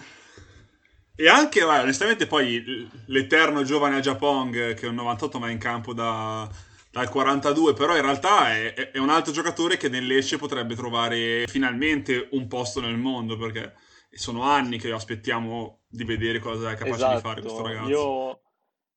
E 1.16 1.28
anche, 1.28 1.62
onestamente, 1.62 2.28
poi 2.28 2.88
l'eterno 3.08 3.64
giovane 3.64 3.98
Ajapong, 3.98 4.74
che 4.74 4.86
è 4.86 4.90
un 4.90 4.96
98 4.96 5.38
ma 5.38 5.50
è 5.50 5.52
in 5.52 5.58
campo 5.58 5.94
da 5.94 6.50
dal 6.92 7.10
42, 7.10 7.74
però 7.74 7.96
in 7.96 8.02
realtà 8.02 8.52
è, 8.52 8.92
è, 8.92 8.98
un 8.98 9.10
altro 9.10 9.32
giocatore 9.32 9.78
che 9.78 9.90
nell'Esce 9.90 10.38
potrebbe 10.38 10.76
trovare 10.76 11.46
finalmente 11.48 12.30
un 12.32 12.48
posto 12.48 12.82
nel 12.82 12.98
mondo, 12.98 13.38
perché 13.38 13.76
sono 14.12 14.44
anni 14.44 14.78
che 14.78 14.92
aspettiamo 14.92 15.82
di 15.88 16.04
vedere 16.04 16.40
cosa 16.40 16.72
è 16.72 16.76
capace 16.76 16.96
esatto. 16.96 17.16
di 17.16 17.22
fare 17.22 17.42
questo 17.42 17.62
ragazzo. 17.64 17.90
Io 17.90 18.42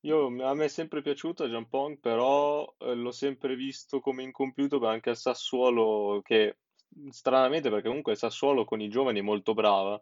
Io, 0.04 0.26
a 0.44 0.54
me 0.54 0.64
è 0.64 0.68
sempre 0.68 1.00
piaciuto 1.00 1.46
Jampong, 1.46 1.98
però 2.00 2.74
eh, 2.78 2.94
l'ho 2.94 3.12
sempre 3.12 3.54
visto 3.54 4.00
come 4.00 4.22
incompiuto 4.22 4.84
anche 4.84 5.10
al 5.10 5.16
Sassuolo, 5.16 6.20
che 6.24 6.56
stranamente, 7.10 7.70
perché 7.70 7.86
comunque 7.86 8.12
il 8.12 8.18
Sassuolo 8.18 8.64
con 8.64 8.80
i 8.80 8.88
giovani 8.88 9.20
è 9.20 9.22
molto 9.22 9.54
brava, 9.54 10.00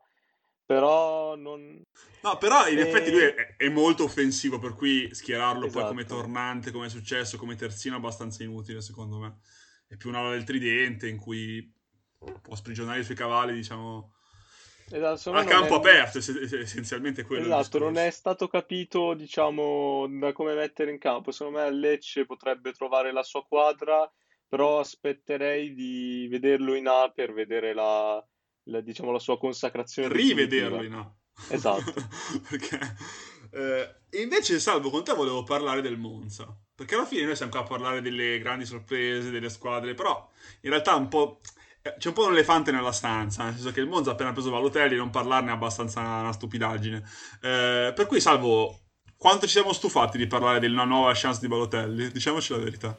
però 0.71 1.35
non... 1.35 1.83
No, 2.23 2.39
però 2.39 2.69
in 2.69 2.79
e... 2.79 2.83
effetti 2.83 3.11
lui 3.11 3.23
è, 3.23 3.57
è, 3.57 3.69
molto 3.69 4.05
offensivo, 4.05 4.61
per 4.61 4.75
cui 4.75 5.13
schierarlo 5.13 5.67
esatto. 5.67 5.81
poi 5.81 5.89
come 5.89 6.03
esatto. 6.03 6.21
tornante, 6.21 6.71
come 6.71 6.87
è 6.87 6.89
successo, 6.89 7.39
come 7.39 7.57
terzino 7.57 7.97
è 7.97 7.99
abbastanza 7.99 8.45
inutile 8.45 8.81
secondo 8.81 9.19
me. 9.19 9.41
È 9.89 9.97
più 9.97 10.11
una 10.11 10.31
del 10.31 10.45
tridente 10.45 11.09
in 11.09 11.17
cui 11.17 11.69
può 12.41 12.55
sprigionare 12.55 13.01
i 13.01 13.05
suoi 13.05 13.17
cavalli, 13.17 13.55
diciamo 13.55 14.15
Esatto, 14.93 15.33
a 15.33 15.43
campo 15.43 15.75
è... 15.75 15.79
aperto, 15.79 16.19
essenzialmente 16.19 17.25
quello. 17.25 17.47
Esatto, 17.47 17.79
non 17.81 17.97
è 17.97 18.11
stato 18.11 18.47
capito, 18.47 19.15
diciamo, 19.15 20.07
da 20.21 20.33
come 20.33 20.55
mettere 20.55 20.93
in 20.93 20.99
campo. 20.99 21.33
Secondo 21.33 21.59
me 21.59 21.73
Lecce 21.73 22.27
potrebbe 22.27 22.71
trovare 22.73 23.13
la 23.13 23.25
sua 23.25 23.45
quadra, 23.45 24.09
però 24.47 24.79
aspetterei 24.79 25.75
di 25.75 26.29
vederlo 26.31 26.77
in 26.77 26.87
A 26.87 27.11
per 27.13 27.33
vedere 27.33 27.75
la, 27.75 28.25
la, 28.71 28.81
diciamo, 28.81 29.13
la 29.13 29.19
sua 29.19 29.39
consacrazione. 29.39 30.15
Rivederlo 30.15 30.83
in 30.83 30.95
A. 30.95 31.15
Esatto. 31.49 31.93
Perché... 32.49 32.79
Eh, 33.53 33.95
e 34.11 34.23
invece, 34.23 34.61
Salvo, 34.61 34.91
con 34.91 35.05
te 35.05 35.13
volevo 35.13 35.43
parlare 35.43 35.83
del 35.83 35.99
Monza. 35.99 36.47
Perché 36.75 36.95
alla 36.95 37.07
fine 37.07 37.25
noi 37.25 37.37
siamo 37.37 37.51
qua 37.51 37.61
a 37.61 37.65
parlare 37.65 38.01
delle 38.01 38.39
grandi 38.39 38.65
sorprese, 38.65 39.31
delle 39.31 39.51
squadre, 39.51 39.95
però 39.95 40.29
in 40.63 40.71
realtà 40.71 40.95
un 40.95 41.09
po' 41.09 41.41
Eh, 41.83 41.95
c'è 41.99 42.09
un 42.09 42.15
po' 42.15 42.27
un 42.27 42.33
elefante 42.33 42.71
nella 42.73 42.93
stanza, 42.93 43.45
nel 43.45 43.55
senso 43.55 43.73
che 43.73 43.81
il 43.81 43.89
Monza 43.89 44.11
ha 44.11 44.13
appena 44.13 44.33
preso 44.33 44.51
Valutelli, 44.51 44.97
non 44.97 45.11
parlarne 45.11 45.51
è 45.51 45.55
abbastanza 45.55 46.01
una 46.01 46.33
stupidaggine. 46.33 47.03
Eh, 47.41 47.93
per 47.95 48.07
cui, 48.07 48.21
Salvo, 48.21 48.81
quanto 49.17 49.47
ci 49.47 49.53
siamo 49.53 49.73
stufati 49.73 50.19
di 50.19 50.27
parlare 50.27 50.61
della 50.61 50.85
nuova 50.85 51.13
chance 51.15 51.41
di 51.41 51.49
Balotelli? 51.49 52.11
Diciamoci 52.11 52.53
la 52.53 52.59
verità. 52.59 52.99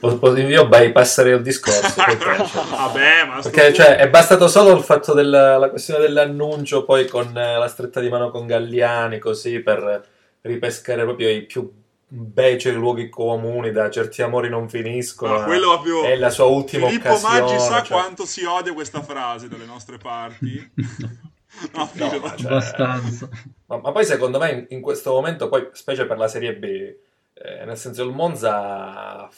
Io 0.00 0.68
bypasserei 0.68 1.34
il 1.34 1.42
discorso. 1.42 2.02
Vabbè, 2.70 3.24
ma 3.26 3.40
perché 3.42 3.72
cioè, 3.72 3.96
è 3.96 4.08
bastato 4.08 4.48
solo 4.48 4.76
il 4.76 4.82
fatto 4.82 5.12
della 5.12 5.68
questione 5.70 6.00
dell'annuncio, 6.00 6.84
poi 6.84 7.06
con 7.06 7.32
la 7.32 7.68
stretta 7.68 8.00
di 8.00 8.08
mano 8.08 8.30
con 8.30 8.46
Galliani, 8.46 9.18
così 9.18 9.60
per 9.60 10.06
ripescare 10.42 11.02
proprio 11.02 11.28
i 11.30 11.42
più 11.42 11.70
beceri 12.10 12.76
luoghi 12.76 13.10
comuni 13.10 13.70
da 13.70 13.90
certi 13.90 14.22
amori 14.22 14.48
non 14.48 14.66
finiscono 14.70 15.40
ah, 15.40 15.44
quello 15.44 15.72
proprio... 15.72 16.04
è 16.04 16.16
la 16.16 16.30
sua 16.30 16.46
ultima 16.46 16.86
Filippo 16.86 17.08
occasione 17.08 17.40
Maggi 17.40 17.58
sa 17.58 17.82
cioè... 17.82 17.98
quanto 17.98 18.24
si 18.24 18.44
odia 18.44 18.72
questa 18.72 19.02
frase 19.02 19.48
dalle 19.48 19.66
nostre 19.66 19.98
parti? 19.98 20.72
No, 21.74 21.90
no 21.94 22.18
ma, 22.20 22.36
cioè... 22.36 22.46
abbastanza. 22.46 23.28
Ma, 23.66 23.78
ma, 23.78 23.90
poi 23.90 24.04
secondo 24.04 24.38
me 24.38 24.50
in, 24.50 24.66
in, 24.68 24.80
questo 24.80 25.10
momento 25.10 25.48
poi 25.48 25.70
specie 25.72 26.06
per 26.06 26.16
la 26.16 26.28
Serie 26.28 26.54
B 26.54 26.94
eh, 27.40 27.64
nel 27.64 27.76
senso 27.76 28.02
il 28.04 28.12
Monza 28.12 29.22
ha 29.22 29.30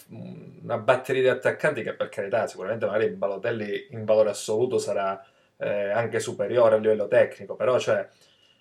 una 0.63 0.79
batteria 0.79 1.23
di 1.23 1.29
attaccanti 1.29 1.83
che 1.83 1.95
per 1.95 2.09
carità 2.09 2.47
sicuramente 2.47 2.87
magari 2.87 3.09
Balotelli 3.11 3.89
in 3.91 4.05
valore 4.05 4.31
assoluto 4.31 4.79
sarà 4.79 5.25
eh, 5.57 5.91
anche 5.91 6.21
superiore 6.21 6.77
a 6.77 6.79
livello 6.79 7.07
tecnico 7.09 7.57
però 7.57 7.79
cioè 7.79 8.09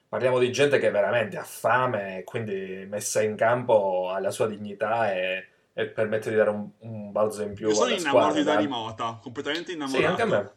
Parliamo 0.10 0.40
di 0.40 0.52
gente 0.52 0.80
che 0.80 0.90
veramente 0.90 1.38
ha 1.38 1.44
fame 1.44 2.18
e 2.18 2.24
quindi 2.24 2.84
messa 2.90 3.22
in 3.22 3.36
campo 3.36 4.10
ha 4.10 4.20
la 4.20 4.32
sua 4.32 4.48
dignità 4.48 5.14
e, 5.14 5.48
e 5.72 5.86
permette 5.86 6.32
di 6.32 6.36
dare 6.36 6.50
un, 6.50 6.68
un, 6.80 7.12
balzo 7.12 7.44
in 7.44 7.54
più. 7.54 7.68
Io 7.68 7.76
sono 7.76 7.94
innamorato 7.94 8.34
di 8.34 8.44
Dani 8.44 8.68
Mota, 8.68 9.20
completamente 9.22 9.72
innamorato. 9.72 10.02
Sì, 10.02 10.10
anche 10.10 10.22
a 10.24 10.26
me. 10.26 10.52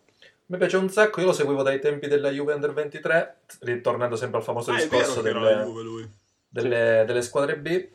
Mi 0.46 0.56
piace 0.56 0.78
un 0.78 0.88
sacco, 0.88 1.20
io 1.20 1.26
lo 1.26 1.32
seguivo 1.34 1.62
dai 1.62 1.80
tempi 1.80 2.08
della 2.08 2.30
Juve 2.30 2.54
Under 2.54 2.72
23, 2.72 3.36
ritornando 3.60 4.16
sempre 4.16 4.38
al 4.38 4.44
famoso 4.44 4.70
ah, 4.72 4.76
discorso 4.76 5.20
delle, 5.20 5.66
delle, 6.48 7.04
delle, 7.06 7.22
squadre 7.22 7.58
B. 7.58 7.88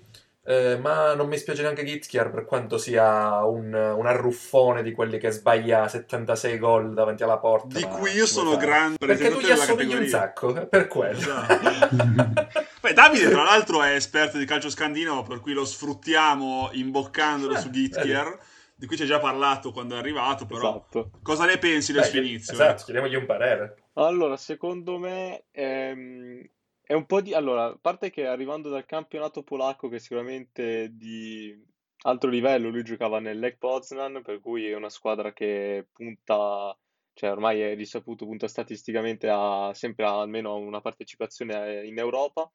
Eh, 0.49 0.77
ma 0.77 1.13
non 1.13 1.27
mi 1.27 1.37
spiace 1.37 1.61
neanche 1.61 1.83
Gitkiar 1.83 2.31
per 2.31 2.45
quanto 2.45 2.77
sia 2.77 3.43
un, 3.43 3.73
un, 3.73 4.07
arruffone 4.07 4.81
di 4.81 4.93
quelli 4.93 5.17
che 5.17 5.29
sbaglia 5.29 5.89
76 5.89 6.57
gol 6.57 6.93
davanti 6.93 7.23
alla 7.23 7.37
porta. 7.37 7.77
Di 7.77 7.83
cui 7.83 8.11
io 8.11 8.25
sono 8.25 8.55
grande 8.55 8.95
perché 8.97 9.29
tu 9.29 9.41
gli 9.41 9.51
assomigli 9.51 9.95
un 9.95 10.07
sacco, 10.07 10.53
per 10.69 10.87
quello. 10.87 11.17
Esatto. 11.17 12.47
Beh, 12.79 12.93
Davide, 12.93 13.29
tra 13.29 13.43
l'altro, 13.43 13.83
è 13.83 13.93
esperto 13.93 14.37
di 14.37 14.45
calcio 14.45 14.69
scandinavo, 14.69 15.23
per 15.23 15.41
cui 15.41 15.51
lo 15.51 15.65
sfruttiamo 15.65 16.69
imboccandolo 16.71 17.55
eh, 17.55 17.59
su 17.59 17.69
Gitkiar. 17.69 18.39
Di 18.73 18.85
cui 18.85 18.95
ci 18.95 19.01
hai 19.01 19.07
già 19.09 19.19
parlato 19.19 19.73
quando 19.73 19.95
è 19.95 19.97
arrivato, 19.97 20.45
però 20.45 20.69
esatto. 20.69 21.09
cosa 21.23 21.45
ne 21.45 21.57
pensi 21.57 21.91
del 21.91 22.03
Beh, 22.03 22.07
suo 22.07 22.19
inizio? 22.19 22.53
Esatto, 22.53 22.83
chiediamogli 22.85 23.15
un 23.15 23.25
parere. 23.25 23.75
Allora, 23.95 24.37
secondo 24.37 24.97
me 24.99 25.45
ehm, 25.51 26.47
è 26.87 26.93
un 26.93 27.05
po' 27.05 27.21
di... 27.21 27.33
Allora, 27.33 27.65
a 27.65 27.77
parte 27.79 28.09
che 28.09 28.25
arrivando 28.25 28.69
dal 28.69 28.85
campionato 28.85 29.43
polacco, 29.43 29.89
che 29.89 29.99
sicuramente 29.99 30.89
di 30.95 31.53
alto 32.03 32.27
livello, 32.27 32.69
lui 32.69 32.83
giocava 32.83 33.19
nel 33.19 33.39
Lech 33.39 33.57
Poznan, 33.57 34.21
per 34.23 34.39
cui 34.39 34.67
è 34.69 34.73
una 34.75 34.89
squadra 34.89 35.33
che 35.33 35.87
punta, 35.91 36.75
cioè 37.13 37.31
ormai 37.31 37.59
è 37.59 37.75
risaputo, 37.75 38.25
punta 38.25 38.47
statisticamente 38.47 39.27
a 39.29 39.73
sempre 39.73 40.05
a 40.05 40.21
almeno 40.21 40.55
una 40.55 40.79
partecipazione 40.79 41.85
in 41.85 41.97
Europa, 41.97 42.49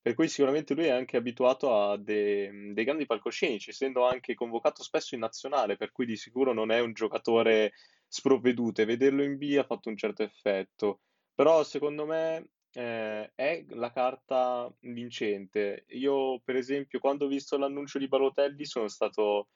per 0.00 0.14
cui 0.14 0.28
sicuramente 0.28 0.74
lui 0.74 0.86
è 0.86 0.90
anche 0.90 1.18
abituato 1.18 1.74
a 1.78 1.96
de- 1.98 2.72
dei 2.72 2.84
grandi 2.84 3.04
palcoscenici, 3.06 3.70
essendo 3.70 4.06
anche 4.06 4.34
convocato 4.34 4.82
spesso 4.82 5.14
in 5.14 5.20
nazionale, 5.20 5.76
per 5.76 5.92
cui 5.92 6.06
di 6.06 6.16
sicuro 6.16 6.54
non 6.54 6.70
è 6.70 6.80
un 6.80 6.94
giocatore 6.94 7.72
sprovveduto 8.08 8.80
e 8.80 8.84
vederlo 8.86 9.22
in 9.22 9.36
B 9.36 9.56
ha 9.58 9.64
fatto 9.64 9.90
un 9.90 9.96
certo 9.96 10.22
effetto. 10.22 11.00
Però 11.34 11.62
secondo 11.64 12.06
me 12.06 12.48
eh, 12.74 13.32
è 13.34 13.64
la 13.70 13.90
carta 13.92 14.72
vincente. 14.80 15.84
Io, 15.88 16.40
per 16.40 16.56
esempio, 16.56 16.98
quando 16.98 17.24
ho 17.24 17.28
visto 17.28 17.56
l'annuncio 17.56 17.98
di 17.98 18.08
Balotelli 18.08 18.64
sono 18.64 18.88
stato 18.88 19.48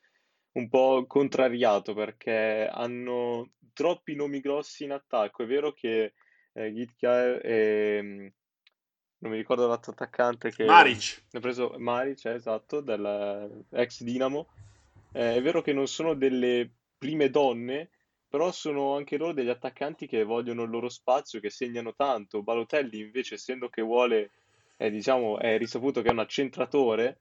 un 0.53 0.69
po' 0.69 1.05
contrariato 1.07 1.95
perché 1.95 2.69
hanno 2.71 3.51
troppi 3.73 4.15
nomi 4.15 4.41
grossi 4.41 4.85
in 4.85 4.93
attacco. 4.93 5.43
È 5.43 5.47
vero 5.47 5.73
che 5.73 6.15
eh, 6.53 6.73
Gitka 6.73 7.41
e 7.41 8.01
mm, 8.03 8.27
non 9.19 9.33
mi 9.33 9.37
ricordo 9.37 9.67
l'altro 9.67 9.93
attaccante 9.93 10.51
che 10.51 10.65
Maric. 10.65 11.25
ha 11.33 11.41
preso 11.41 11.75
Maric, 11.79 12.25
eh, 12.25 12.35
esatto, 12.35 12.81
dell'ex 12.81 14.03
Dinamo. 14.03 14.49
Eh, 15.13 15.35
è 15.37 15.43
vero 15.43 15.61
che 15.61 15.73
non 15.73 15.89
sono 15.89 16.15
delle 16.15 16.71
prime 16.97 17.31
donne, 17.31 17.91
però 18.29 18.53
sono 18.53 18.95
anche 18.95 19.17
loro 19.17 19.33
degli 19.33 19.49
attaccanti 19.49 20.07
che 20.07 20.25
vogliono 20.25 20.63
il 20.63 20.71
loro 20.71 20.89
spazio, 20.89 21.41
che 21.41 21.51
segnano 21.51 21.95
tanto. 21.95 22.43
Balotelli 22.43 23.01
invece, 23.01 23.35
essendo 23.35 23.69
che 23.69 23.83
vuole, 23.83 24.31
eh, 24.77 24.91
diciamo, 24.91 25.39
è 25.39 25.57
risaputo 25.57 26.03
che 26.03 26.09
è 26.09 26.13
un 26.13 26.19
accentratore, 26.19 27.19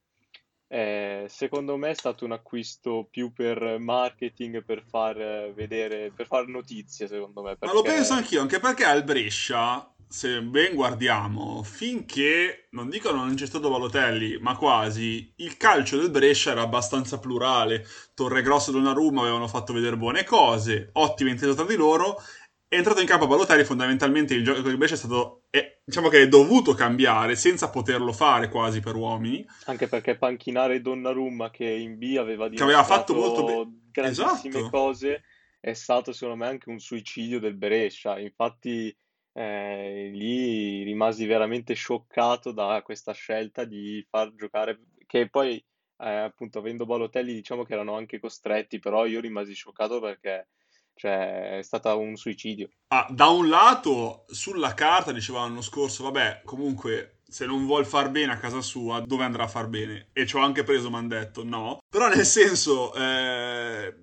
eh, 0.67 1.25
secondo 1.29 1.77
me 1.77 1.91
è 1.91 1.95
stato 1.95 2.25
un 2.25 2.33
acquisto 2.33 3.07
più 3.09 3.31
per 3.31 3.77
marketing, 3.79 4.63
per 4.63 4.83
far 4.83 5.51
vedere, 5.53 6.11
per 6.15 6.27
far 6.27 6.47
notizie, 6.47 7.07
secondo 7.07 7.41
me. 7.41 7.55
Perché... 7.55 7.65
Ma 7.67 7.73
lo 7.73 7.81
penso 7.81 8.13
anch'io, 8.13 8.41
anche 8.41 8.59
perché 8.59 8.83
al 8.83 9.03
Brescia 9.03 9.91
se 10.09 10.41
ben 10.41 10.73
guardiamo, 10.73 11.63
finché 11.63 12.67
non 12.71 12.89
dico 12.89 13.11
non 13.11 13.35
c'è 13.35 13.45
stato 13.45 13.69
Balotelli, 13.69 14.37
ma 14.39 14.55
quasi, 14.55 15.33
il 15.37 15.57
calcio 15.57 15.97
del 15.97 16.09
Brescia 16.09 16.51
era 16.51 16.61
abbastanza 16.61 17.19
plurale. 17.19 17.85
Torregrosso 18.13 18.69
e 18.69 18.73
Donnarumma 18.73 19.21
avevano 19.21 19.47
fatto 19.47 19.73
vedere 19.73 19.97
buone 19.97 20.23
cose, 20.23 20.89
ottime 20.93 21.31
intese 21.31 21.55
tra 21.55 21.65
di 21.65 21.75
loro. 21.75 22.21
È 22.69 22.75
entrato 22.75 22.99
in 22.99 23.07
campo 23.07 23.27
Balotelli, 23.27 23.63
fondamentalmente 23.63 24.33
il 24.33 24.43
gioco 24.43 24.61
del 24.61 24.77
Brescia 24.77 24.95
è 24.95 24.97
stato, 24.97 25.43
è, 25.57 25.79
diciamo 25.83 26.09
che 26.09 26.21
è 26.21 26.27
dovuto 26.27 26.73
cambiare 26.73 27.35
senza 27.35 27.69
poterlo 27.69 28.13
fare 28.13 28.49
quasi 28.49 28.79
per 28.79 28.95
uomini. 28.95 29.45
Anche 29.65 29.87
perché 29.87 30.17
panchinare 30.17 30.81
Donnarumma 30.81 31.49
che 31.49 31.65
in 31.65 31.97
B 31.97 32.15
aveva 32.17 32.49
che 32.49 32.63
aveva 32.63 32.83
fatto 32.83 33.13
molto 33.13 33.43
bene 33.43 33.85
grandissime 33.97 34.59
esatto. 34.59 34.69
cose 34.69 35.23
è 35.59 35.73
stato 35.73 36.13
secondo 36.13 36.43
me 36.43 36.49
anche 36.49 36.69
un 36.69 36.79
suicidio 36.79 37.39
del 37.39 37.55
Brescia. 37.55 38.19
Infatti 38.19 38.95
eh, 39.33 40.09
lì 40.13 40.83
rimasi 40.83 41.25
veramente 41.25 41.73
scioccato 41.73 42.51
da 42.51 42.81
questa 42.83 43.13
scelta 43.13 43.65
di 43.65 44.05
far 44.09 44.33
giocare, 44.35 44.79
che 45.05 45.29
poi 45.29 45.63
eh, 45.99 46.09
appunto 46.09 46.59
avendo 46.59 46.85
Balotelli 46.85 47.33
diciamo 47.33 47.63
che 47.63 47.73
erano 47.73 47.95
anche 47.95 48.19
costretti, 48.19 48.79
però 48.79 49.05
io 49.05 49.19
rimasi 49.19 49.53
scioccato 49.53 49.99
perché 49.99 50.47
cioè, 50.97 51.59
è 51.59 51.61
stato 51.61 51.97
un 51.97 52.15
suicidio. 52.15 52.69
Ah, 52.87 53.07
da 53.09 53.27
un 53.27 53.47
lato, 53.47 54.25
sulla 54.27 54.73
carta 54.73 55.11
diceva 55.11 55.39
l'anno 55.41 55.61
scorso, 55.61 56.03
vabbè, 56.03 56.41
comunque 56.43 57.19
se 57.27 57.45
non 57.45 57.65
vuol 57.65 57.85
far 57.85 58.09
bene 58.09 58.31
a 58.31 58.37
casa 58.37 58.61
sua, 58.61 59.01
dove 59.01 59.23
andrà 59.23 59.43
a 59.43 59.47
far 59.47 59.67
bene? 59.67 60.09
E 60.13 60.25
ci 60.25 60.35
ho 60.35 60.39
anche 60.39 60.63
preso, 60.63 60.89
mi 60.89 60.97
hanno 60.97 61.09
detto 61.09 61.43
no. 61.43 61.77
Però 61.89 62.07
nel 62.07 62.25
senso, 62.25 62.93
eh, 62.95 63.93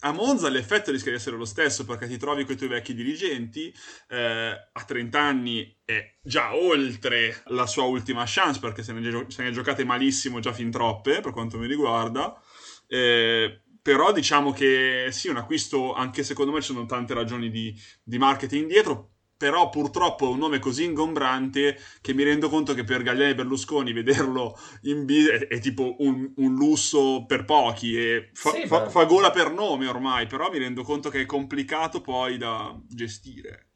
a 0.00 0.12
Monza 0.12 0.48
l'effetto 0.48 0.90
rischia 0.90 1.12
di 1.12 1.18
essere 1.18 1.36
lo 1.36 1.44
stesso 1.44 1.84
perché 1.84 2.08
ti 2.08 2.16
trovi 2.16 2.44
con 2.44 2.54
i 2.54 2.56
tuoi 2.56 2.70
vecchi 2.70 2.94
dirigenti, 2.94 3.72
eh, 4.08 4.68
a 4.72 4.84
30 4.84 5.20
anni 5.20 5.76
è 5.84 6.16
già 6.22 6.56
oltre 6.56 7.42
la 7.46 7.66
sua 7.66 7.84
ultima 7.84 8.24
chance 8.26 8.58
perché 8.58 8.82
se 8.82 8.92
ne, 8.92 9.08
gio- 9.08 9.30
se 9.30 9.42
ne 9.42 9.52
giocate 9.52 9.84
malissimo 9.84 10.40
già 10.40 10.52
fin 10.52 10.70
troppe 10.70 11.20
per 11.20 11.32
quanto 11.32 11.58
mi 11.58 11.66
riguarda. 11.66 12.40
Eh, 12.88 13.60
però 13.82 14.12
diciamo 14.12 14.52
che 14.52 15.08
sì, 15.10 15.28
un 15.28 15.36
acquisto, 15.36 15.92
anche 15.92 16.22
secondo 16.22 16.52
me 16.52 16.60
ci 16.60 16.72
sono 16.72 16.86
tante 16.86 17.14
ragioni 17.14 17.50
di, 17.50 17.74
di 18.02 18.16
marketing 18.16 18.68
dietro, 18.68 19.10
però 19.42 19.70
purtroppo 19.70 20.26
è 20.26 20.30
un 20.30 20.38
nome 20.38 20.60
così 20.60 20.84
ingombrante 20.84 21.76
che 22.00 22.14
mi 22.14 22.22
rendo 22.22 22.48
conto 22.48 22.74
che 22.74 22.84
per 22.84 23.02
Galliani 23.02 23.32
e 23.32 23.34
Berlusconi 23.34 23.92
vederlo 23.92 24.56
in 24.82 25.04
B 25.04 25.26
è, 25.26 25.48
è 25.48 25.58
tipo 25.58 25.96
un, 25.98 26.32
un, 26.36 26.54
lusso 26.54 27.24
per 27.26 27.44
pochi 27.44 27.98
e 27.98 28.30
fa, 28.34 28.50
sì, 28.52 28.68
fa, 28.68 28.88
fa, 28.88 29.04
gola 29.04 29.32
per 29.32 29.50
nome 29.52 29.88
ormai, 29.88 30.28
però 30.28 30.48
mi 30.48 30.58
rendo 30.58 30.84
conto 30.84 31.10
che 31.10 31.22
è 31.22 31.26
complicato 31.26 32.00
poi 32.00 32.38
da 32.38 32.72
gestire. 32.86 33.71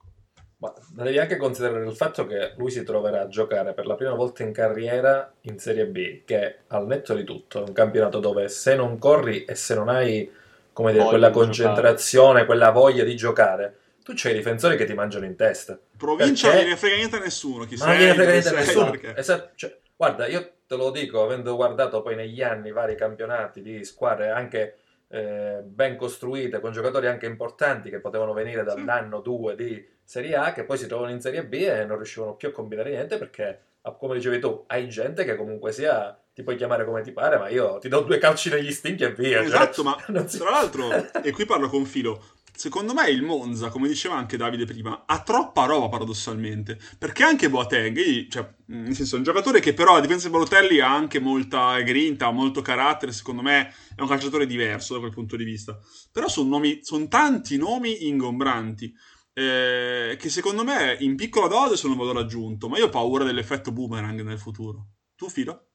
Ma 0.58 0.72
devi 0.90 1.18
anche 1.18 1.36
considerare 1.36 1.84
il 1.84 1.94
fatto 1.94 2.26
che 2.26 2.54
lui 2.56 2.70
si 2.70 2.82
troverà 2.82 3.22
a 3.22 3.28
giocare 3.28 3.74
per 3.74 3.86
la 3.86 3.94
prima 3.94 4.14
volta 4.14 4.42
in 4.42 4.52
carriera 4.52 5.30
in 5.42 5.58
Serie 5.58 5.86
B, 5.86 6.22
che 6.24 6.60
al 6.68 6.86
netto 6.86 7.14
di 7.14 7.24
tutto 7.24 7.58
è 7.58 7.68
un 7.68 7.74
campionato 7.74 8.20
dove 8.20 8.48
se 8.48 8.74
non 8.74 8.98
corri 8.98 9.44
e 9.44 9.54
se 9.54 9.74
non 9.74 9.88
hai 9.88 10.30
come 10.72 10.92
dire, 10.92 11.04
quella 11.04 11.30
concentrazione, 11.30 12.26
giocare. 12.26 12.46
quella 12.46 12.70
voglia 12.70 13.04
di 13.04 13.16
giocare, 13.16 13.76
tu 14.02 14.12
c'hai 14.14 14.32
i 14.32 14.36
difensori 14.36 14.76
che 14.76 14.86
ti 14.86 14.94
mangiano 14.94 15.24
in 15.24 15.36
testa. 15.36 15.78
Provincia 15.96 16.48
non 16.48 16.58
gliene 16.58 16.76
frega 16.76 16.96
niente 16.96 17.16
a 17.16 17.20
nessuno. 17.20 17.64
Chi 17.64 17.76
ma 17.76 17.86
non 17.86 17.96
gliene 17.96 18.14
frega 18.14 18.30
niente 18.30 18.48
a 18.48 18.52
nessuno. 18.52 18.92
Esatto. 19.14 19.50
Cioè, 19.56 19.78
guarda, 19.96 20.26
io 20.26 20.52
te 20.66 20.76
lo 20.76 20.90
dico, 20.90 21.22
avendo 21.22 21.56
guardato 21.56 22.02
poi 22.02 22.14
negli 22.14 22.42
anni 22.42 22.72
vari 22.72 22.94
campionati 22.94 23.62
di 23.62 23.84
squadre 23.84 24.30
anche 24.30 24.76
eh, 25.08 25.60
ben 25.64 25.96
costruite, 25.96 26.60
con 26.60 26.72
giocatori 26.72 27.06
anche 27.06 27.26
importanti 27.26 27.90
che 27.90 28.00
potevano 28.00 28.32
venire 28.32 28.64
dall'anno 28.64 29.20
2 29.20 29.54
di 29.54 29.86
Serie 30.02 30.36
A, 30.36 30.52
che 30.52 30.64
poi 30.64 30.78
si 30.78 30.86
trovano 30.86 31.10
in 31.10 31.20
Serie 31.20 31.44
B 31.44 31.54
e 31.54 31.84
non 31.84 31.96
riuscivano 31.96 32.34
più 32.34 32.48
a 32.48 32.52
combinare 32.52 32.90
niente 32.90 33.18
perché, 33.18 33.60
come 33.98 34.14
dicevi 34.14 34.38
tu, 34.38 34.64
hai 34.66 34.88
gente 34.88 35.24
che 35.24 35.36
comunque 35.36 35.72
sia 35.72 36.18
ti 36.36 36.42
puoi 36.42 36.56
chiamare 36.56 36.84
come 36.84 37.00
ti 37.00 37.12
pare, 37.12 37.38
ma 37.38 37.48
io 37.48 37.78
ti 37.78 37.88
do 37.88 38.00
due 38.00 38.18
calci 38.18 38.50
negli 38.50 38.70
stinchi 38.70 39.04
e 39.04 39.12
via. 39.14 39.38
Cioè, 39.38 39.46
esatto, 39.46 39.82
cioè, 39.82 39.84
ma 39.84 40.28
si... 40.28 40.36
tra 40.36 40.50
l'altro, 40.50 40.90
e 41.24 41.30
qui 41.30 41.46
parlo 41.46 41.68
con 41.68 41.86
filo, 41.86 42.22
secondo 42.56 42.94
me 42.94 43.08
il 43.10 43.22
Monza, 43.22 43.68
come 43.68 43.86
diceva 43.86 44.16
anche 44.16 44.36
Davide 44.36 44.64
prima, 44.64 45.04
ha 45.06 45.20
troppa 45.20 45.66
roba 45.66 45.88
paradossalmente. 45.88 46.78
Perché 46.98 47.22
anche 47.22 47.50
Boateng, 47.50 48.28
cioè, 48.28 48.54
nel 48.66 48.94
senso, 48.94 49.14
è 49.14 49.18
un 49.18 49.24
giocatore 49.24 49.60
che 49.60 49.74
però 49.74 49.94
a 49.94 50.00
differenza 50.00 50.26
di 50.26 50.32
Balotelli 50.32 50.80
ha 50.80 50.92
anche 50.92 51.20
molta 51.20 51.78
grinta, 51.80 52.30
molto 52.30 52.62
carattere, 52.62 53.12
secondo 53.12 53.42
me 53.42 53.72
è 53.94 54.00
un 54.00 54.08
calciatore 54.08 54.46
diverso 54.46 54.94
da 54.94 55.00
quel 55.00 55.12
punto 55.12 55.36
di 55.36 55.44
vista. 55.44 55.78
Però 56.10 56.28
sono, 56.28 56.60
sono 56.80 57.08
tanti 57.08 57.56
nomi 57.56 58.08
ingombranti. 58.08 58.92
Eh, 59.38 60.16
che 60.18 60.30
secondo 60.30 60.64
me 60.64 60.96
in 61.00 61.14
piccola 61.14 61.46
dose 61.46 61.76
sono 61.76 61.92
un 61.92 61.98
valore 61.98 62.20
aggiunto, 62.20 62.68
ma 62.68 62.78
io 62.78 62.86
ho 62.86 62.88
paura 62.88 63.22
dell'effetto 63.22 63.70
boomerang 63.70 64.22
nel 64.22 64.38
futuro. 64.38 64.92
Tu, 65.14 65.28
Filo? 65.28 65.65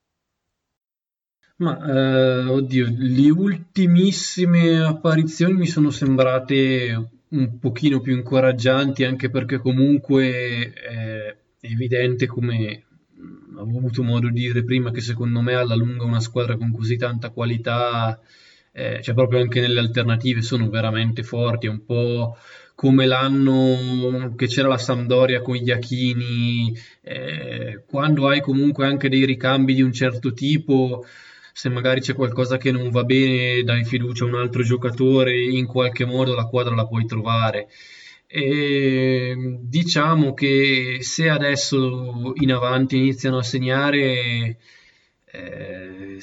Ma 1.61 1.77
eh, 1.77 2.45
oddio, 2.47 2.87
le 2.97 3.29
ultimissime 3.29 4.81
apparizioni 4.83 5.53
mi 5.53 5.67
sono 5.67 5.91
sembrate 5.91 7.09
un 7.27 7.59
pochino 7.59 8.01
più 8.01 8.15
incoraggianti, 8.15 9.03
anche 9.03 9.29
perché 9.29 9.59
comunque 9.59 10.73
è 10.73 11.37
evidente 11.59 12.25
come 12.25 12.83
avevo 13.55 13.77
avuto 13.77 14.01
modo 14.01 14.29
di 14.29 14.39
dire 14.39 14.63
prima 14.63 14.89
che 14.89 15.01
secondo 15.01 15.39
me 15.41 15.53
alla 15.53 15.75
lunga 15.75 16.03
una 16.03 16.19
squadra 16.19 16.57
con 16.57 16.71
così 16.71 16.97
tanta 16.97 17.29
qualità, 17.29 18.19
eh, 18.71 18.99
cioè 19.03 19.13
proprio 19.13 19.39
anche 19.39 19.61
nelle 19.61 19.81
alternative 19.81 20.41
sono 20.41 20.67
veramente 20.67 21.21
forti, 21.21 21.67
è 21.67 21.69
un 21.69 21.85
po' 21.85 22.37
come 22.73 23.05
l'anno 23.05 24.33
che 24.35 24.47
c'era 24.47 24.67
la 24.67 24.79
Sampdoria 24.79 25.43
con 25.43 25.57
gli 25.57 25.69
Achini, 25.69 26.75
eh, 27.03 27.83
quando 27.87 28.27
hai 28.27 28.41
comunque 28.41 28.87
anche 28.87 29.09
dei 29.09 29.25
ricambi 29.25 29.75
di 29.75 29.83
un 29.83 29.93
certo 29.93 30.33
tipo 30.33 31.05
se 31.53 31.69
magari 31.69 32.01
c'è 32.01 32.13
qualcosa 32.13 32.57
che 32.57 32.71
non 32.71 32.89
va 32.89 33.03
bene, 33.03 33.63
dai 33.63 33.83
fiducia 33.83 34.25
a 34.25 34.27
un 34.27 34.35
altro 34.35 34.63
giocatore, 34.63 35.39
in 35.39 35.65
qualche 35.65 36.05
modo 36.05 36.33
la 36.33 36.45
quadra 36.45 36.75
la 36.75 36.87
puoi 36.87 37.05
trovare. 37.05 37.69
E 38.27 39.57
diciamo 39.61 40.33
che 40.33 40.99
se 41.01 41.29
adesso 41.29 42.31
in 42.35 42.53
avanti 42.53 42.95
iniziano 42.95 43.39
a 43.39 43.43
segnare, 43.43 44.57
eh, 45.25 46.19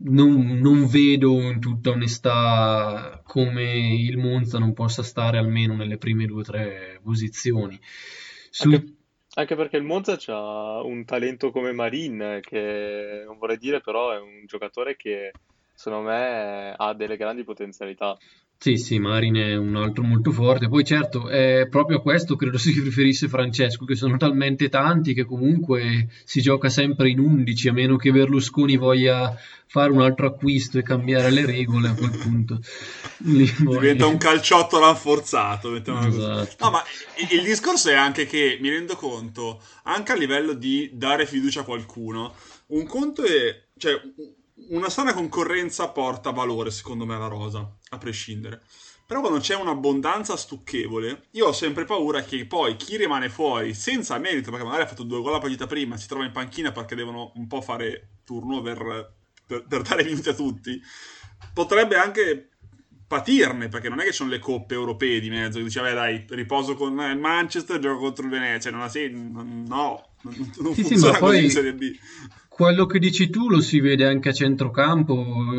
non, 0.00 0.58
non, 0.60 0.86
vedo 0.86 1.40
in 1.40 1.60
tutta 1.60 1.90
onestà 1.90 3.20
come 3.24 3.96
il 3.96 4.16
Monza 4.16 4.58
non 4.58 4.72
possa 4.72 5.02
stare 5.02 5.38
almeno 5.38 5.74
nelle 5.74 5.98
prime 5.98 6.26
due 6.26 6.40
o 6.40 6.44
tre 6.44 7.00
posizioni. 7.02 7.78
Su... 8.50 8.70
Anche 8.70 8.97
anche 9.38 9.54
perché 9.54 9.76
il 9.76 9.84
Monza 9.84 10.18
ha 10.26 10.82
un 10.82 11.04
talento 11.04 11.52
come 11.52 11.72
Marin, 11.72 12.40
che 12.42 13.22
non 13.24 13.38
vorrei 13.38 13.56
dire, 13.56 13.80
però 13.80 14.10
è 14.10 14.18
un 14.18 14.44
giocatore 14.46 14.96
che 14.96 15.30
secondo 15.72 16.08
me 16.08 16.74
ha 16.76 16.92
delle 16.92 17.16
grandi 17.16 17.44
potenzialità. 17.44 18.16
Sì, 18.60 18.76
sì, 18.76 18.98
Marin 18.98 19.36
è 19.36 19.56
un 19.56 19.76
altro 19.76 20.02
molto 20.02 20.32
forte. 20.32 20.68
Poi 20.68 20.84
certo, 20.84 21.28
è 21.28 21.68
proprio 21.70 21.98
a 21.98 22.02
questo 22.02 22.34
credo 22.34 22.58
si 22.58 22.72
riferisse 22.80 23.28
Francesco, 23.28 23.84
che 23.84 23.94
sono 23.94 24.16
talmente 24.16 24.68
tanti 24.68 25.14
che 25.14 25.24
comunque 25.24 26.08
si 26.24 26.40
gioca 26.40 26.68
sempre 26.68 27.08
in 27.08 27.20
11, 27.20 27.68
a 27.68 27.72
meno 27.72 27.96
che 27.96 28.10
Berlusconi 28.10 28.76
voglia 28.76 29.32
fare 29.68 29.92
un 29.92 30.00
altro 30.00 30.26
acquisto 30.26 30.76
e 30.76 30.82
cambiare 30.82 31.30
le 31.30 31.46
regole 31.46 31.88
a 31.88 31.94
quel 31.94 32.18
punto. 32.18 32.60
Diventa 33.18 34.06
un 34.06 34.16
calciotto 34.16 34.80
rafforzato. 34.80 35.76
Esatto. 35.76 36.64
No, 36.64 36.70
ma 36.70 36.82
il 37.30 37.44
discorso 37.44 37.90
è 37.90 37.94
anche 37.94 38.26
che 38.26 38.58
mi 38.60 38.70
rendo 38.70 38.96
conto, 38.96 39.62
anche 39.84 40.10
a 40.10 40.16
livello 40.16 40.54
di 40.54 40.90
dare 40.94 41.26
fiducia 41.26 41.60
a 41.60 41.64
qualcuno, 41.64 42.34
un 42.68 42.84
conto 42.86 43.22
è... 43.22 43.66
Cioè, 43.76 44.00
una 44.70 44.88
sana 44.88 45.14
concorrenza 45.14 45.88
porta 45.88 46.30
valore, 46.30 46.70
secondo 46.70 47.06
me, 47.06 47.14
alla 47.14 47.28
rosa, 47.28 47.76
a 47.90 47.98
prescindere. 47.98 48.62
Però 49.06 49.20
quando 49.20 49.38
c'è 49.38 49.54
un'abbondanza 49.54 50.36
stucchevole, 50.36 51.28
io 51.30 51.46
ho 51.46 51.52
sempre 51.52 51.86
paura 51.86 52.22
che 52.22 52.44
poi 52.44 52.76
chi 52.76 52.98
rimane 52.98 53.30
fuori 53.30 53.72
senza 53.72 54.18
merito, 54.18 54.50
perché 54.50 54.66
magari 54.66 54.82
ha 54.82 54.86
fatto 54.86 55.02
due 55.02 55.22
gol 55.22 55.32
la 55.32 55.38
partita 55.38 55.66
prima, 55.66 55.96
si 55.96 56.06
trova 56.06 56.26
in 56.26 56.32
panchina 56.32 56.72
perché 56.72 56.94
devono 56.94 57.32
un 57.36 57.46
po' 57.46 57.62
fare 57.62 58.18
turnover 58.24 59.14
per, 59.46 59.64
per 59.66 59.80
dare 59.80 60.04
minuti 60.04 60.28
a 60.28 60.34
tutti, 60.34 60.78
potrebbe 61.54 61.96
anche 61.96 62.50
patirne, 63.06 63.68
perché 63.68 63.88
non 63.88 64.00
è 64.00 64.02
che 64.02 64.10
ci 64.10 64.16
sono 64.16 64.28
le 64.28 64.38
coppe 64.38 64.74
europee 64.74 65.20
di 65.20 65.30
mezzo, 65.30 65.56
che 65.56 65.64
dice, 65.64 65.80
vabbè 65.80 65.94
dai, 65.94 66.26
riposo 66.28 66.74
con 66.74 67.00
il 67.00 67.18
Manchester, 67.18 67.78
gioco 67.78 68.00
contro 68.00 68.24
il 68.26 68.30
Venezia, 68.30 68.70
non 68.70 68.82
ha 68.82 68.88
senso, 68.90 69.16
no, 69.16 70.08
non, 70.20 70.52
non 70.58 70.74
sì, 70.74 70.82
funziona 70.82 71.14
sì, 71.14 71.20
così 71.20 71.44
in 71.44 71.50
Serie 71.50 71.72
B. 71.72 71.96
Quello 72.58 72.86
che 72.86 72.98
dici 72.98 73.30
tu 73.30 73.48
lo 73.48 73.60
si 73.60 73.78
vede 73.78 74.04
anche 74.04 74.30
a 74.30 74.32
centrocampo, 74.32 75.14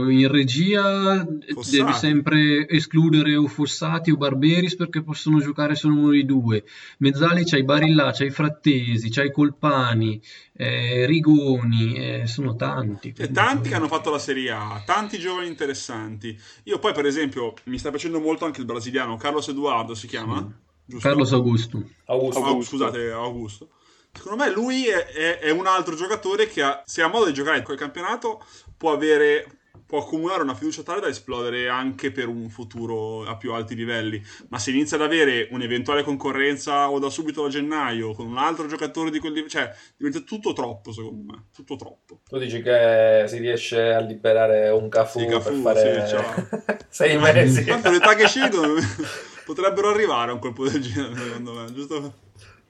in 0.10 0.28
regia 0.28 1.26
Fossati. 1.48 1.78
devi 1.78 1.94
sempre 1.94 2.68
escludere 2.68 3.38
o 3.38 3.48
Fossati 3.48 4.12
o 4.12 4.18
Barberis 4.18 4.76
perché 4.76 5.02
possono 5.02 5.40
giocare 5.40 5.76
solo 5.76 5.96
uno 5.96 6.10
dei 6.10 6.26
due. 6.26 6.66
Mezzali 6.98 7.46
c'hai 7.46 7.64
Barilla, 7.64 8.12
c'hai 8.12 8.32
Frattesi, 8.32 9.10
c'hai 9.10 9.32
Colpani, 9.32 10.22
eh, 10.58 11.06
Rigoni, 11.06 11.94
eh, 11.96 12.28
sono 12.28 12.58
tanti. 12.58 13.14
E 13.16 13.32
tanti 13.32 13.70
che 13.70 13.76
hanno 13.76 13.88
fatto 13.88 14.10
la 14.10 14.20
Serie 14.20 14.52
A, 14.52 14.84
tanti 14.86 15.20
giovani 15.20 15.48
interessanti. 15.48 16.38
Io 16.64 16.80
poi 16.80 16.92
per 16.92 17.06
esempio 17.06 17.54
mi 17.68 17.78
sta 17.78 17.92
piacendo 17.92 18.20
molto 18.20 18.44
anche 18.44 18.60
il 18.60 18.66
brasiliano, 18.66 19.16
Carlos 19.16 19.48
Eduardo 19.48 19.96
si 19.96 20.06
chiama? 20.06 20.46
Sì. 20.86 20.98
Carlos 20.98 21.32
Augusto. 21.32 21.82
Augusto. 22.08 22.44
Augusto. 22.44 22.76
Scusate, 22.76 23.10
Augusto 23.10 23.70
Secondo 24.12 24.44
me 24.44 24.52
lui 24.52 24.88
è, 24.88 25.06
è, 25.06 25.40
è 25.40 25.50
un 25.52 25.68
altro 25.68 25.96
giocatore 25.96 26.48
che 26.48 26.62
ha, 26.62 26.82
se 26.86 27.02
ha 27.02 27.08
modo 27.08 27.26
di 27.26 27.34
giocare 27.34 27.58
in 27.58 27.64
quel 27.64 27.78
campionato 27.78 28.44
può 28.78 28.92
avere 28.92 29.60
può 29.90 30.02
accumulare 30.02 30.44
una 30.44 30.54
fiducia 30.54 30.84
tale 30.84 31.02
da 31.02 31.08
esplodere 31.08 31.68
anche 31.68 32.12
per 32.12 32.28
un 32.28 32.48
futuro 32.52 33.26
a 33.26 33.36
più 33.38 33.54
alti 33.54 33.74
livelli. 33.74 34.24
Ma 34.50 34.60
se 34.60 34.70
inizia 34.70 34.98
ad 34.98 35.02
avere 35.02 35.48
un'eventuale 35.50 36.04
concorrenza 36.04 36.92
o 36.92 37.00
da 37.00 37.10
subito 37.10 37.44
a 37.44 37.50
gennaio 37.50 38.14
con 38.14 38.28
un 38.28 38.38
altro 38.38 38.68
giocatore 38.68 39.10
di 39.10 39.18
quel 39.18 39.32
livello, 39.32 39.50
cioè 39.50 39.74
diventa 39.98 40.20
tutto 40.20 40.54
troppo, 40.54 40.92
secondo 40.92 41.34
me. 41.34 41.46
Tutto 41.52 41.76
troppo. 41.76 42.20
Tu 42.30 42.38
dici 42.38 42.62
che 42.62 43.24
si 43.28 43.40
riesce 43.40 43.92
a 43.92 44.00
liberare 44.00 44.70
un 44.70 44.90
Cafu, 44.90 45.22
sì, 45.22 45.26
Cafu 45.26 45.60
per 45.60 45.74
fare 45.74 46.08
sì, 46.08 46.76
sei 46.88 47.18
mesi. 47.18 47.66
Tanto 47.66 47.90
l'età 47.90 48.14
che 48.14 48.28
scelgono 48.28 48.76
potrebbero 49.44 49.90
arrivare 49.90 50.30
a 50.30 50.36
un 50.36 50.40
colpo 50.40 50.70
del 50.70 50.84
genere, 50.84 51.16
secondo 51.16 51.54
me, 51.54 51.74
giusto? 51.74 52.14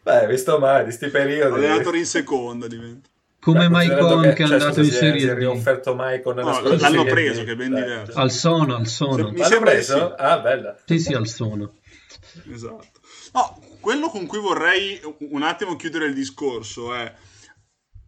Beh, 0.02 0.28
visto 0.28 0.58
mai, 0.60 0.86
di 0.86 0.92
sti 0.92 1.10
periodi. 1.10 1.66
Allenatore 1.66 1.98
in 1.98 2.06
seconda 2.06 2.68
diventa. 2.68 3.10
Come 3.42 3.70
Maicon 3.70 4.22
che, 4.22 4.34
che 4.34 4.44
è 4.44 4.48
cioè, 4.48 4.60
andato 4.60 4.82
in 4.82 4.92
Serie 4.92 5.22
D. 5.22 5.24
Si 5.24 5.28
è 5.28 5.34
riofferto 5.34 5.96
Maicon 5.96 6.36
nella 6.36 6.60
no, 6.60 6.76
L'hanno 6.76 7.04
preso, 7.06 7.44
che 7.44 7.52
è 7.52 7.56
ben 7.56 7.74
diverso. 7.74 8.20
Al 8.20 8.32
sono, 8.32 8.76
al 8.76 8.88
sono. 8.88 9.32
Mi 9.32 9.38
l'hanno 9.38 9.60
preso? 9.60 10.16
Sì. 10.18 10.24
Ah, 10.24 10.40
bella. 10.40 10.78
Sì, 10.86 11.00
sì, 11.00 11.14
al 11.14 11.28
sono. 11.28 11.76
Esatto. 12.52 13.00
No, 13.34 13.60
quello 13.80 14.10
con 14.10 14.26
cui 14.26 14.40
vorrei 14.40 15.00
un 15.20 15.44
attimo 15.44 15.76
chiudere 15.76 16.08
il 16.08 16.14
discorso 16.14 16.94
è... 16.94 17.14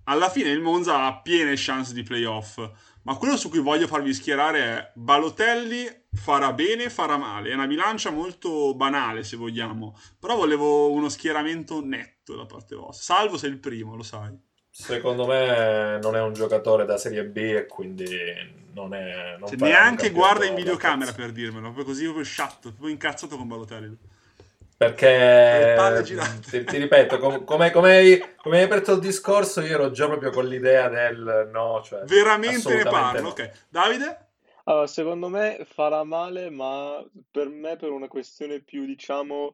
Alla 0.06 0.30
fine 0.30 0.50
il 0.50 0.60
Monza 0.60 1.06
ha 1.06 1.22
piene 1.22 1.54
chance 1.56 1.94
di 1.94 2.04
playoff 2.04 2.60
ma 3.04 3.16
quello 3.16 3.38
su 3.38 3.50
cui 3.50 3.60
voglio 3.60 3.88
farvi 3.88 4.14
schierare 4.14 4.60
è 4.60 4.92
Balotelli 4.96 5.88
farà 6.14 6.54
bene, 6.54 6.90
farà 6.90 7.18
male. 7.18 7.50
È 7.50 7.54
una 7.54 7.68
bilancia 7.68 8.12
molto 8.12 8.76
banale, 8.76 9.24
se 9.24 9.38
vogliamo. 9.38 9.98
Però 10.20 10.36
volevo 10.36 10.92
uno 10.92 11.10
schieramento 11.10 11.84
netto 11.84 12.36
da 12.36 12.46
parte 12.46 12.76
vostra. 12.76 13.16
Salvo 13.16 13.38
sei 13.38 13.50
il 13.50 13.60
primo, 13.60 13.96
lo 13.96 14.04
sai. 14.04 14.38
Secondo 14.70 15.26
me 15.26 16.00
non 16.02 16.16
è 16.16 16.22
un 16.22 16.34
giocatore 16.34 16.86
da 16.86 16.98
Serie 16.98 17.26
B 17.26 17.38
e 17.38 17.66
quindi 17.66 18.08
non 18.74 18.94
è... 18.94 19.36
Non 19.38 19.50
cioè, 19.50 19.58
neanche 19.58 20.12
guarda 20.12 20.46
in 20.46 20.56
videocamera 20.56 21.12
per 21.12 21.32
dirmelo, 21.32 21.64
proprio 21.64 21.84
così 21.84 22.04
proprio 22.04 22.24
sciatto, 22.24 22.70
proprio 22.70 22.90
incazzato 22.90 23.36
con 23.36 23.48
Balotelli. 23.48 23.98
Perché 24.82 26.04
ti, 26.50 26.64
ti, 26.64 26.78
ripeto, 26.78 27.20
com, 27.20 27.44
come, 27.44 27.70
come, 27.70 27.98
hai, 27.98 28.36
come, 28.38 28.58
hai, 28.58 28.64
aperto 28.64 28.94
il 28.94 29.00
discorso, 29.00 29.62
io 29.62 29.76
ero 29.76 29.92
già 29.92 30.08
proprio 30.08 30.32
con 30.32 30.48
l'idea 30.48 30.90
del 30.90 31.50
no. 31.54 31.84
Cioè, 31.84 32.04
Veramente 32.06 32.74
ne 32.76 32.84
parlo, 32.84 33.22
no. 33.22 33.28
ok. 33.30 33.68
Davide? 33.70 34.30
Allora, 34.64 34.88
secondo 34.88 35.30
me 35.30 35.68
farà 35.70 36.04
male, 36.04 36.50
ma 36.50 37.00
per 37.30 37.50
me 37.50 37.76
per 37.76 37.92
una 37.92 38.08
questione 38.08 38.62
più, 38.62 38.86
diciamo, 38.86 39.54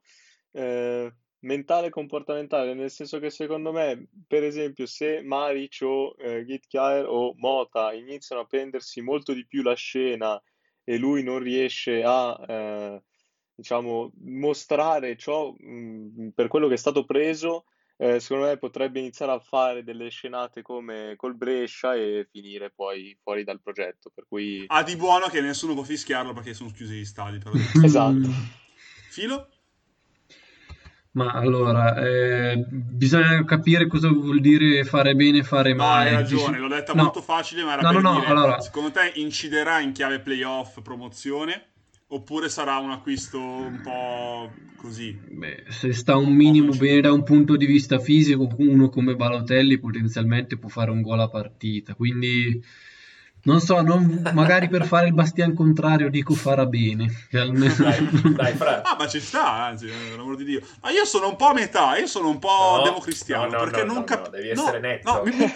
eh, 0.54 1.14
mentale 1.40 1.88
e 1.88 1.90
comportamentale, 1.90 2.74
nel 2.74 2.90
senso 2.90 3.20
che 3.20 3.30
secondo 3.30 3.74
me, 3.74 4.08
per 4.26 4.46
esempio, 4.46 4.86
se 4.86 5.22
Maric 5.24 5.80
o 5.82 6.16
eh, 6.20 6.46
Gitkier 6.46 7.06
o 7.06 7.34
Mota 7.36 7.92
iniziano 7.92 8.44
a 8.44 8.46
prendersi 8.46 9.02
molto 9.02 9.34
di 9.34 9.46
più 9.46 9.62
la 9.62 9.76
scena 9.76 10.42
e 10.86 10.98
lui 10.98 11.22
non 11.22 11.40
riesce 11.40 12.02
a... 12.06 12.46
Eh, 12.48 13.02
diciamo, 13.58 14.12
mostrare 14.26 15.18
ciò 15.18 15.52
mh, 15.52 16.30
per 16.36 16.48
quello 16.48 16.68
che 16.68 16.76
è 16.76 16.78
stato 16.78 17.06
preso, 17.06 17.66
eh, 17.98 18.20
secondo 18.20 18.46
me 18.46 18.58
potrebbe 18.58 19.00
iniziare 19.00 19.32
a 19.32 19.40
fare 19.40 19.84
delle 19.84 20.10
scenate 20.10 20.62
come 20.62 21.16
col 21.18 21.36
Brescia 21.36 21.96
e 21.96 22.28
finire 22.32 22.70
poi 22.70 23.18
fuori 23.22 23.44
dal 23.44 23.60
progetto. 23.60 24.12
Per 24.14 24.26
cui... 24.30 24.64
Ha 24.68 24.84
di 24.84 24.96
buono 24.96 25.26
che 25.26 25.42
nessuno 25.42 25.74
può 25.74 25.82
fischiarlo 25.82 26.34
perché 26.34 26.54
sono 26.54 26.70
chiusi 26.70 26.98
gli 26.98 27.06
stadi. 27.06 27.40
esatto. 27.84 28.30
Filo? 29.10 29.50
Ma 31.14 31.32
allora, 31.32 31.96
eh, 31.96 32.64
bisogna 32.70 33.44
capire 33.44 33.88
cosa 33.88 34.08
vuol 34.08 34.40
dire 34.40 34.84
fare 34.84 35.16
bene 35.16 35.40
e 35.40 35.44
fare 35.44 35.74
male. 35.74 36.12
No, 36.12 36.18
hai 36.18 36.22
ragione, 36.22 36.60
l'ho 36.60 36.68
detta 36.68 36.94
no. 36.94 37.02
molto 37.02 37.24
facile, 37.24 37.64
ma 37.64 37.74
era 37.74 37.82
no, 37.82 37.92
per 37.92 38.02
no, 38.04 38.20
dire, 38.20 38.26
allora... 38.28 38.60
secondo 38.60 38.92
te 38.92 39.14
inciderà 39.16 39.80
in 39.80 39.94
chiave 39.94 40.20
playoff 40.20 40.80
promozione? 40.84 41.70
Oppure 42.10 42.48
sarà 42.48 42.78
un 42.78 42.92
acquisto 42.92 43.38
un 43.40 43.82
po' 43.82 44.52
così? 44.78 45.20
Beh, 45.30 45.66
se 45.68 45.92
sta 45.92 46.16
un 46.16 46.34
minimo 46.34 46.74
bene 46.74 47.02
da 47.02 47.12
un 47.12 47.24
punto 47.24 47.58
di 47.58 47.66
vista 47.66 48.00
fisico, 48.00 48.48
uno 48.58 48.88
come 48.88 49.16
Balotelli 49.16 49.78
potenzialmente 49.78 50.58
può 50.58 50.70
fare 50.70 50.90
un 50.90 51.02
gol 51.02 51.20
a 51.20 51.28
partita. 51.28 51.96
Quindi 51.96 52.64
non 53.44 53.60
so, 53.60 53.82
non, 53.82 54.22
magari 54.34 54.70
per 54.70 54.86
fare 54.86 55.08
il 55.08 55.14
bastian 55.14 55.54
contrario 55.54 56.10
dico 56.10 56.34
farà 56.34 56.66
bene. 56.66 57.28
dai, 57.30 57.52
dai 58.36 58.58
Ah, 58.84 58.96
ma 58.98 59.08
ci 59.08 59.20
sta, 59.20 59.66
anzi, 59.66 59.88
per 59.88 60.18
l'amor 60.18 60.38
di 60.38 60.46
Dio. 60.46 60.62
Ma 60.82 60.92
io 60.92 61.04
sono 61.04 61.28
un 61.28 61.36
po' 61.36 61.48
a 61.48 61.54
metà, 61.54 61.98
io 61.98 62.08
sono 62.08 62.30
un 62.30 62.40
po' 62.40 62.78
no, 62.78 62.84
democristiano, 62.84 63.52
no, 63.52 63.58
no, 63.58 63.64
perché 63.64 63.84
non 63.84 64.04
capisco... 64.06 64.32
devi 64.32 64.50
essere 64.50 64.80
netto. 64.80 65.24
Mi... 65.26 65.54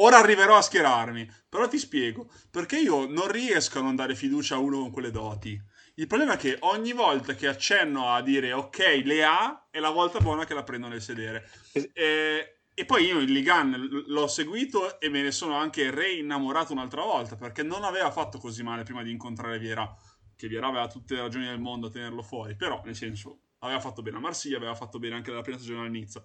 Ora 0.00 0.18
arriverò 0.18 0.56
a 0.56 0.62
schierarmi, 0.62 1.28
però 1.48 1.66
ti 1.66 1.78
spiego, 1.78 2.30
perché 2.50 2.78
io 2.78 3.06
non 3.06 3.28
riesco 3.28 3.80
a 3.80 3.82
non 3.82 3.96
dare 3.96 4.14
fiducia 4.14 4.54
a 4.54 4.58
uno 4.58 4.78
con 4.78 4.90
quelle 4.92 5.10
doti. 5.10 5.60
Il 5.98 6.06
problema 6.06 6.34
è 6.34 6.36
che 6.36 6.58
ogni 6.60 6.92
volta 6.92 7.34
che 7.34 7.48
accenno 7.48 8.12
a 8.12 8.22
dire 8.22 8.52
ok, 8.52 9.02
le 9.04 9.24
ha, 9.24 9.66
è 9.68 9.80
la 9.80 9.90
volta 9.90 10.20
buona 10.20 10.44
che 10.44 10.54
la 10.54 10.62
prendo 10.62 10.86
nel 10.86 11.02
sedere. 11.02 11.50
E, 11.92 12.60
e 12.72 12.84
poi 12.84 13.06
io 13.06 13.18
il 13.18 13.32
Ligan 13.32 14.04
l'ho 14.06 14.28
seguito 14.28 15.00
e 15.00 15.08
me 15.08 15.22
ne 15.22 15.32
sono 15.32 15.56
anche 15.56 15.90
reinnamorato 15.90 16.72
un'altra 16.72 17.02
volta, 17.02 17.34
perché 17.34 17.64
non 17.64 17.82
aveva 17.82 18.12
fatto 18.12 18.38
così 18.38 18.62
male 18.62 18.84
prima 18.84 19.02
di 19.02 19.10
incontrare 19.10 19.58
Viera, 19.58 19.92
che 20.36 20.46
Viera 20.46 20.68
aveva 20.68 20.86
tutte 20.86 21.16
le 21.16 21.22
ragioni 21.22 21.46
del 21.46 21.58
mondo 21.58 21.88
a 21.88 21.90
tenerlo 21.90 22.22
fuori, 22.22 22.54
però 22.54 22.80
nel 22.84 22.94
senso 22.94 23.40
aveva 23.58 23.80
fatto 23.80 24.00
bene 24.00 24.18
a 24.18 24.20
Marsiglia, 24.20 24.56
aveva 24.56 24.76
fatto 24.76 25.00
bene 25.00 25.16
anche 25.16 25.30
nella 25.30 25.42
prima 25.42 25.58
stagione 25.58 25.84
a 25.84 25.90
Nizza. 25.90 26.22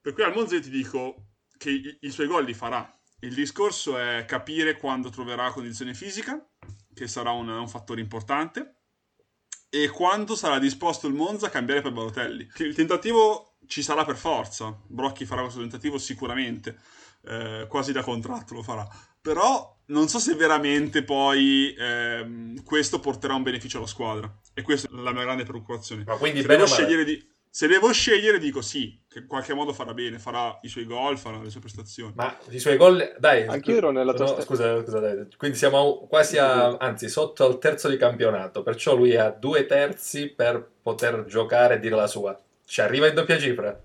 Per 0.00 0.14
cui 0.14 0.22
al 0.22 0.32
Monza 0.32 0.58
ti 0.58 0.70
dico 0.70 1.32
che 1.58 1.68
i, 1.70 1.98
i 2.00 2.10
suoi 2.10 2.28
gol 2.28 2.46
li 2.46 2.54
farà. 2.54 2.90
Il 3.20 3.34
discorso 3.34 3.98
è 3.98 4.24
capire 4.26 4.78
quando 4.78 5.10
troverà 5.10 5.52
condizione 5.52 5.92
fisica, 5.92 6.42
che 6.94 7.06
sarà 7.06 7.32
un, 7.32 7.50
un 7.50 7.68
fattore 7.68 8.00
importante 8.00 8.70
e 9.82 9.90
quando 9.90 10.34
sarà 10.34 10.58
disposto 10.58 11.06
il 11.06 11.12
Monza 11.12 11.46
a 11.46 11.50
cambiare 11.50 11.82
per 11.82 11.92
Balotelli. 11.92 12.48
Il 12.58 12.74
tentativo 12.74 13.56
ci 13.66 13.82
sarà 13.82 14.06
per 14.06 14.16
forza, 14.16 14.74
Brocchi 14.86 15.26
farà 15.26 15.42
questo 15.42 15.60
tentativo 15.60 15.98
sicuramente, 15.98 16.78
eh, 17.26 17.66
quasi 17.68 17.92
da 17.92 18.02
contratto 18.02 18.54
lo 18.54 18.62
farà, 18.62 18.88
però 19.20 19.76
non 19.86 20.08
so 20.08 20.18
se 20.18 20.34
veramente 20.34 21.02
poi 21.02 21.74
ehm, 21.76 22.62
questo 22.62 23.00
porterà 23.00 23.34
un 23.34 23.42
beneficio 23.42 23.76
alla 23.76 23.86
squadra. 23.86 24.34
E 24.54 24.62
questa 24.62 24.88
è 24.88 24.92
la 24.92 25.12
mia 25.12 25.22
grande 25.22 25.44
preoccupazione. 25.44 26.04
Ma 26.06 26.16
quindi 26.16 26.40
se 26.40 26.46
devo 26.46 26.66
scegliere 26.66 27.04
di 27.04 27.34
se 27.50 27.66
devo 27.66 27.92
scegliere, 27.92 28.38
dico 28.38 28.60
sì, 28.60 28.98
che 29.08 29.20
in 29.20 29.26
qualche 29.26 29.54
modo 29.54 29.72
farà 29.72 29.94
bene, 29.94 30.18
farà 30.18 30.58
i 30.62 30.68
suoi 30.68 30.84
gol, 30.84 31.16
farà 31.16 31.40
le 31.40 31.50
sue 31.50 31.60
prestazioni. 31.60 32.12
Ma 32.14 32.36
i 32.50 32.58
suoi 32.58 32.76
gol, 32.76 33.16
dai. 33.18 33.46
Anch'io 33.46 33.76
ero 33.76 33.90
nella 33.90 34.12
tua 34.12 34.26
no, 34.26 34.40
scusa, 34.40 34.82
scusa, 34.82 34.98
dai. 35.00 35.26
Quindi 35.36 35.56
siamo 35.56 36.06
quasi 36.08 36.38
a, 36.38 36.76
anzi, 36.76 37.08
sotto 37.08 37.46
al 37.46 37.58
terzo 37.58 37.88
di 37.88 37.96
campionato, 37.96 38.62
perciò 38.62 38.94
lui 38.94 39.16
ha 39.16 39.30
due 39.30 39.66
terzi 39.66 40.28
per 40.28 40.66
poter 40.82 41.24
giocare 41.26 41.74
e 41.74 41.78
dire 41.78 41.96
la 41.96 42.06
sua. 42.06 42.38
Ci 42.64 42.80
arriva 42.80 43.06
in 43.06 43.14
doppia 43.14 43.38
cifra? 43.38 43.80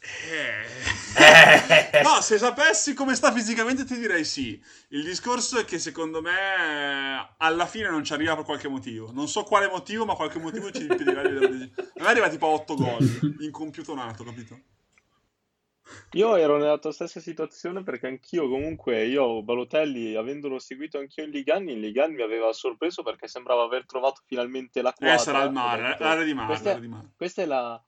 Eh 0.00 0.36
eh. 0.36 1.03
no, 2.02 2.20
se 2.20 2.38
sapessi 2.38 2.94
come 2.94 3.14
sta 3.14 3.32
fisicamente 3.32 3.84
ti 3.84 3.98
direi 3.98 4.24
sì. 4.24 4.60
Il 4.88 5.04
discorso 5.04 5.58
è 5.58 5.64
che 5.64 5.78
secondo 5.78 6.20
me 6.20 7.34
alla 7.38 7.66
fine 7.66 7.88
non 7.88 8.04
ci 8.04 8.12
arriva 8.12 8.34
per 8.34 8.44
qualche 8.44 8.68
motivo. 8.68 9.10
Non 9.12 9.28
so 9.28 9.42
quale 9.44 9.68
motivo, 9.68 10.04
ma 10.04 10.14
qualche 10.14 10.38
motivo 10.38 10.70
ci 10.70 10.82
impedirà 10.82 11.22
di 11.22 11.34
vedere. 11.34 11.70
A 11.98 12.02
me 12.02 12.08
arriva 12.08 12.28
tipo 12.28 12.46
a 12.46 12.50
8 12.50 12.74
gol, 12.74 13.36
incompiutonato, 13.40 14.24
capito? 14.24 14.60
Io 16.12 16.36
ero 16.36 16.56
nella 16.56 16.78
tua 16.78 16.92
stessa 16.92 17.20
situazione 17.20 17.82
perché 17.82 18.06
anch'io 18.06 18.48
comunque, 18.48 19.04
io 19.04 19.42
Balotelli, 19.42 20.14
avendolo 20.14 20.58
seguito 20.58 20.98
anch'io 20.98 21.24
in 21.24 21.30
Ligan, 21.30 21.68
in 21.68 21.80
Ligan 21.80 22.12
mi 22.12 22.22
aveva 22.22 22.52
sorpreso 22.52 23.02
perché 23.02 23.28
sembrava 23.28 23.64
aver 23.64 23.84
trovato 23.84 24.22
finalmente 24.24 24.80
la 24.80 24.92
quadra. 24.92 25.14
Eh, 25.14 25.18
sarà 25.18 25.42
il 25.42 25.52
mare, 25.52 25.96
l'area 25.98 26.24
di 26.24 26.34
mare. 26.34 26.46
Questa, 26.46 26.78
di 26.78 26.88
mare. 26.88 27.10
questa 27.16 27.42
è 27.42 27.46
la 27.46 27.84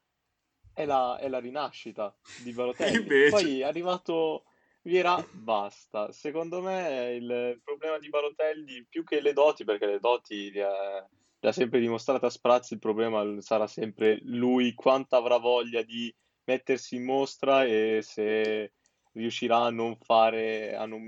è 0.77 0.85
la, 0.85 1.17
è 1.19 1.31
la 1.31 1.39
rinascita 1.39 2.15
di 2.43 2.53
Balotelli. 2.53 2.99
Invece... 3.01 3.31
Poi 3.31 3.61
è 3.61 3.65
arrivato 3.65 4.45
Viera, 4.83 5.17
basta. 5.33 6.13
Secondo 6.13 6.61
me 6.61 7.17
il 7.19 7.61
problema 7.65 7.99
di 7.99 8.09
Balotelli, 8.09 8.87
più 8.89 9.03
che 9.03 9.21
le 9.21 9.33
doti, 9.33 9.65
perché 9.65 9.87
le 9.87 9.99
doti 9.99 10.53
le 10.53 10.63
ha, 10.63 11.09
le 11.41 11.49
ha 11.49 11.53
sempre 11.53 11.81
dimostrate 11.81 12.27
a 12.27 12.31
sprazzi, 12.31 12.75
il 12.75 12.79
problema 12.79 13.41
sarà 13.41 13.67
sempre 13.67 14.21
lui, 14.23 14.75
quanto 14.75 15.17
avrà 15.17 15.39
voglia 15.39 15.83
di 15.83 16.15
mettersi 16.45 16.95
in 16.95 17.05
mostra 17.05 17.65
e 17.65 17.99
se 18.03 18.75
riuscirà 19.13 19.63
a 19.63 19.71
non 19.71 19.97
fare, 19.97 20.77
a 20.77 20.87
non 20.87 21.03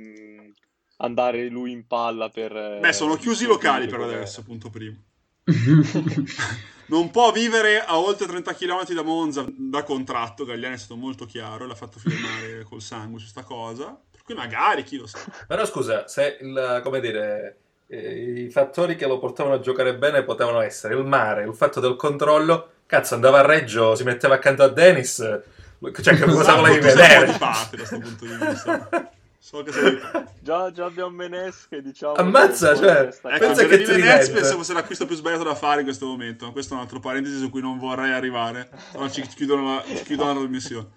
andare 0.96 1.48
lui 1.48 1.70
in 1.70 1.86
palla 1.86 2.30
per... 2.30 2.80
Beh, 2.80 2.92
sono 2.92 3.14
chiusi 3.14 3.44
i 3.44 3.48
locali 3.48 3.86
per 3.86 4.00
adesso, 4.00 4.42
punto 4.42 4.70
primo. 4.70 5.04
non 6.88 7.10
può 7.10 7.32
vivere 7.32 7.82
a 7.84 7.98
oltre 7.98 8.26
30 8.26 8.54
km 8.54 8.94
da 8.94 9.02
Monza 9.02 9.44
da 9.48 9.82
contratto. 9.82 10.44
Gagliani 10.44 10.74
è 10.74 10.78
stato 10.78 10.96
molto 10.96 11.24
chiaro, 11.24 11.66
l'ha 11.66 11.74
fatto 11.74 11.98
firmare 11.98 12.64
col 12.68 12.82
sangue 12.82 13.20
su 13.20 13.26
sta 13.26 13.42
cosa. 13.42 13.98
Per 14.10 14.22
cui 14.22 14.34
magari 14.34 14.82
chi 14.82 14.96
lo 14.96 15.06
sa. 15.06 15.18
Però 15.46 15.64
scusa, 15.64 16.06
se 16.06 16.38
il, 16.40 16.80
come 16.82 17.00
dire, 17.00 17.56
eh, 17.86 18.44
i 18.44 18.50
fattori 18.50 18.96
che 18.96 19.06
lo 19.06 19.18
portavano 19.18 19.56
a 19.56 19.60
giocare 19.60 19.96
bene 19.96 20.22
potevano 20.22 20.60
essere 20.60 20.94
il 20.94 21.04
mare, 21.04 21.44
il 21.44 21.54
fatto 21.54 21.80
del 21.80 21.96
controllo. 21.96 22.72
Cazzo, 22.86 23.14
andava 23.14 23.40
a 23.40 23.46
Reggio, 23.46 23.94
si 23.94 24.04
metteva 24.04 24.34
accanto 24.34 24.62
a 24.62 24.68
Dennis. 24.68 25.16
Cioè, 25.16 26.16
che 26.16 26.24
cosa 26.24 26.54
volevi 26.54 26.80
vedere? 26.80 27.26
da 27.38 27.68
questo 27.70 27.98
punto 27.98 28.24
di 28.24 28.34
vista. 28.34 29.10
So 29.48 29.62
che 29.62 29.72
sei... 29.72 29.98
già, 30.42 30.70
già 30.70 30.84
abbiamo 30.84 31.08
Menes 31.08 31.68
che 31.70 31.80
diciamo... 31.80 32.12
Ammazza, 32.12 32.76
cioè... 32.76 33.08
Ecco, 33.08 33.38
pensa 33.38 33.64
che 33.64 33.82
ti 33.82 33.92
Menes 33.92 34.28
penso 34.28 34.56
fosse 34.56 34.74
l'acquisto 34.74 35.06
più 35.06 35.16
sbagliato 35.16 35.44
da 35.44 35.54
fare 35.54 35.78
in 35.80 35.86
questo 35.86 36.04
momento. 36.04 36.44
Ma 36.44 36.52
questo 36.52 36.74
è 36.74 36.76
un 36.76 36.82
altro 36.82 37.00
parentesi 37.00 37.38
su 37.38 37.48
cui 37.48 37.62
non 37.62 37.78
vorrei 37.78 38.12
arrivare. 38.12 38.68
No, 38.92 39.10
ci 39.10 39.22
chiudono 39.22 39.76
la, 39.76 39.84
ci 39.86 40.04
chiudono 40.04 40.34
la 40.34 40.38
trasmissione. 40.40 40.88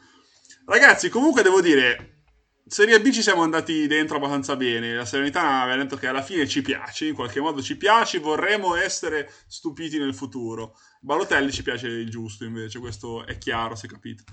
Ragazzi, 0.66 1.08
comunque 1.08 1.44
devo 1.44 1.62
dire... 1.62 2.24
Serie 2.68 3.00
B 3.00 3.10
ci 3.12 3.22
siamo 3.22 3.42
andati 3.42 3.88
dentro 3.88 4.18
abbastanza 4.18 4.58
bene. 4.58 4.96
La 4.96 5.06
Serenità 5.06 5.62
aveva 5.62 5.82
detto 5.82 5.96
che 5.96 6.08
alla 6.08 6.22
fine 6.22 6.46
ci 6.46 6.62
piace, 6.62 7.06
in 7.06 7.14
qualche 7.14 7.40
modo 7.40 7.62
ci 7.62 7.78
piace, 7.78 8.20
vorremmo 8.20 8.76
essere 8.76 9.32
stupiti 9.48 9.98
nel 9.98 10.14
futuro. 10.14 10.78
Balotelli 11.00 11.54
ci 11.54 11.64
piace 11.64 11.88
il 11.88 12.10
giusto, 12.10 12.44
invece, 12.44 12.80
questo 12.80 13.26
è 13.26 13.38
chiaro, 13.38 13.76
si 13.76 13.86
è 13.86 13.90
capito. 13.90 14.24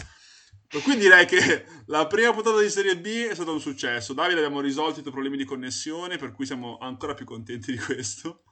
Per 0.70 0.82
direi 0.98 1.24
che 1.24 1.64
la 1.86 2.06
prima 2.06 2.32
puntata 2.32 2.60
di 2.60 2.68
Serie 2.68 2.98
B 2.98 3.06
è 3.26 3.34
stato 3.34 3.52
un 3.52 3.60
successo. 3.60 4.12
Davide 4.12 4.40
abbiamo 4.40 4.60
risolto 4.60 4.98
i 4.98 5.02
tuoi 5.02 5.14
problemi 5.14 5.38
di 5.38 5.44
connessione, 5.44 6.18
per 6.18 6.32
cui 6.32 6.44
siamo 6.44 6.76
ancora 6.78 7.14
più 7.14 7.24
contenti 7.24 7.72
di 7.72 7.78
questo. 7.78 8.42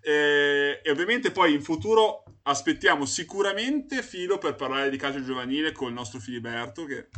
E, 0.00 0.80
e, 0.84 0.90
ovviamente 0.90 1.32
poi 1.32 1.52
in 1.52 1.62
futuro 1.62 2.22
aspettiamo 2.42 3.06
sicuramente 3.06 4.02
Filo 4.02 4.38
per 4.38 4.54
parlare 4.54 4.88
di 4.88 4.96
calcio 4.96 5.24
giovanile 5.24 5.72
con 5.72 5.88
il 5.88 5.94
nostro 5.94 6.20
Filiberto, 6.20 6.84
che 6.84 7.08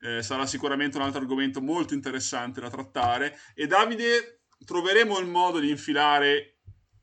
eh, 0.00 0.22
sarà 0.22 0.44
sicuramente 0.44 0.98
un 0.98 1.04
altro 1.04 1.20
argomento 1.20 1.62
molto 1.62 1.94
interessante 1.94 2.60
da 2.60 2.68
trattare. 2.68 3.38
E 3.54 3.66
Davide 3.66 4.42
troveremo 4.66 5.18
il 5.18 5.26
modo 5.26 5.60
di 5.60 5.70
infilare 5.70 6.53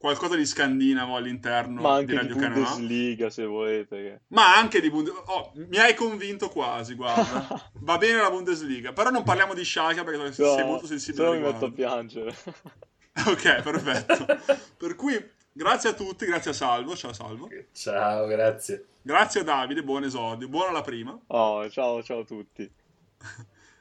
qualcosa 0.01 0.35
di 0.35 0.45
scandinavo 0.45 1.15
all'interno 1.15 1.79
Ma 1.79 1.93
anche 1.93 2.07
di 2.07 2.15
Radio 2.15 2.35
di 2.35 2.41
Bundesliga, 2.41 3.29
se 3.29 3.45
volete. 3.45 4.21
Ma 4.29 4.57
anche 4.57 4.81
di 4.81 4.89
Bundesliga. 4.89 5.31
Oh, 5.31 5.51
mi 5.53 5.77
hai 5.77 5.93
convinto 5.93 6.49
quasi, 6.49 6.95
guarda. 6.95 7.71
Va 7.79 7.97
bene 7.97 8.19
la 8.19 8.31
Bundesliga, 8.31 8.91
però 8.91 9.11
non 9.11 9.23
parliamo 9.23 9.53
di 9.53 9.63
Schalke 9.63 10.03
perché 10.03 10.17
no, 10.17 10.31
sei 10.31 10.65
molto 10.65 10.87
sensibile 10.87 11.23
Se 11.23 11.29
no 11.29 11.37
mi 11.37 11.45
metto 11.45 11.65
a 11.65 11.71
piangere. 11.71 12.35
ok, 13.27 13.61
perfetto. 13.61 14.25
per 14.75 14.95
cui 14.95 15.39
Grazie 15.53 15.89
a 15.89 15.93
tutti, 15.93 16.25
grazie 16.25 16.51
a 16.51 16.53
Salvo. 16.53 16.95
Ciao 16.95 17.11
Salvo. 17.11 17.49
Ciao, 17.73 18.25
grazie. 18.25 18.85
Grazie 19.01 19.41
a 19.41 19.43
Davide, 19.43 19.83
buon 19.83 20.05
esordio. 20.05 20.47
Buona 20.47 20.71
la 20.71 20.81
prima. 20.81 21.19
Oh, 21.27 21.69
ciao, 21.69 22.01
ciao 22.01 22.19
a 22.19 22.23
tutti. 22.23 22.71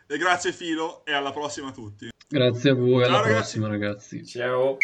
e 0.08 0.18
grazie 0.18 0.52
Filo 0.52 1.04
e 1.04 1.12
alla 1.12 1.30
prossima 1.30 1.68
a 1.68 1.72
tutti. 1.72 2.08
Grazie 2.28 2.70
a 2.70 2.74
voi, 2.74 3.04
ciao, 3.04 3.08
alla 3.08 3.20
ragazzi. 3.22 3.34
prossima 3.36 3.68
ragazzi. 3.68 4.26
Ciao. 4.26 4.78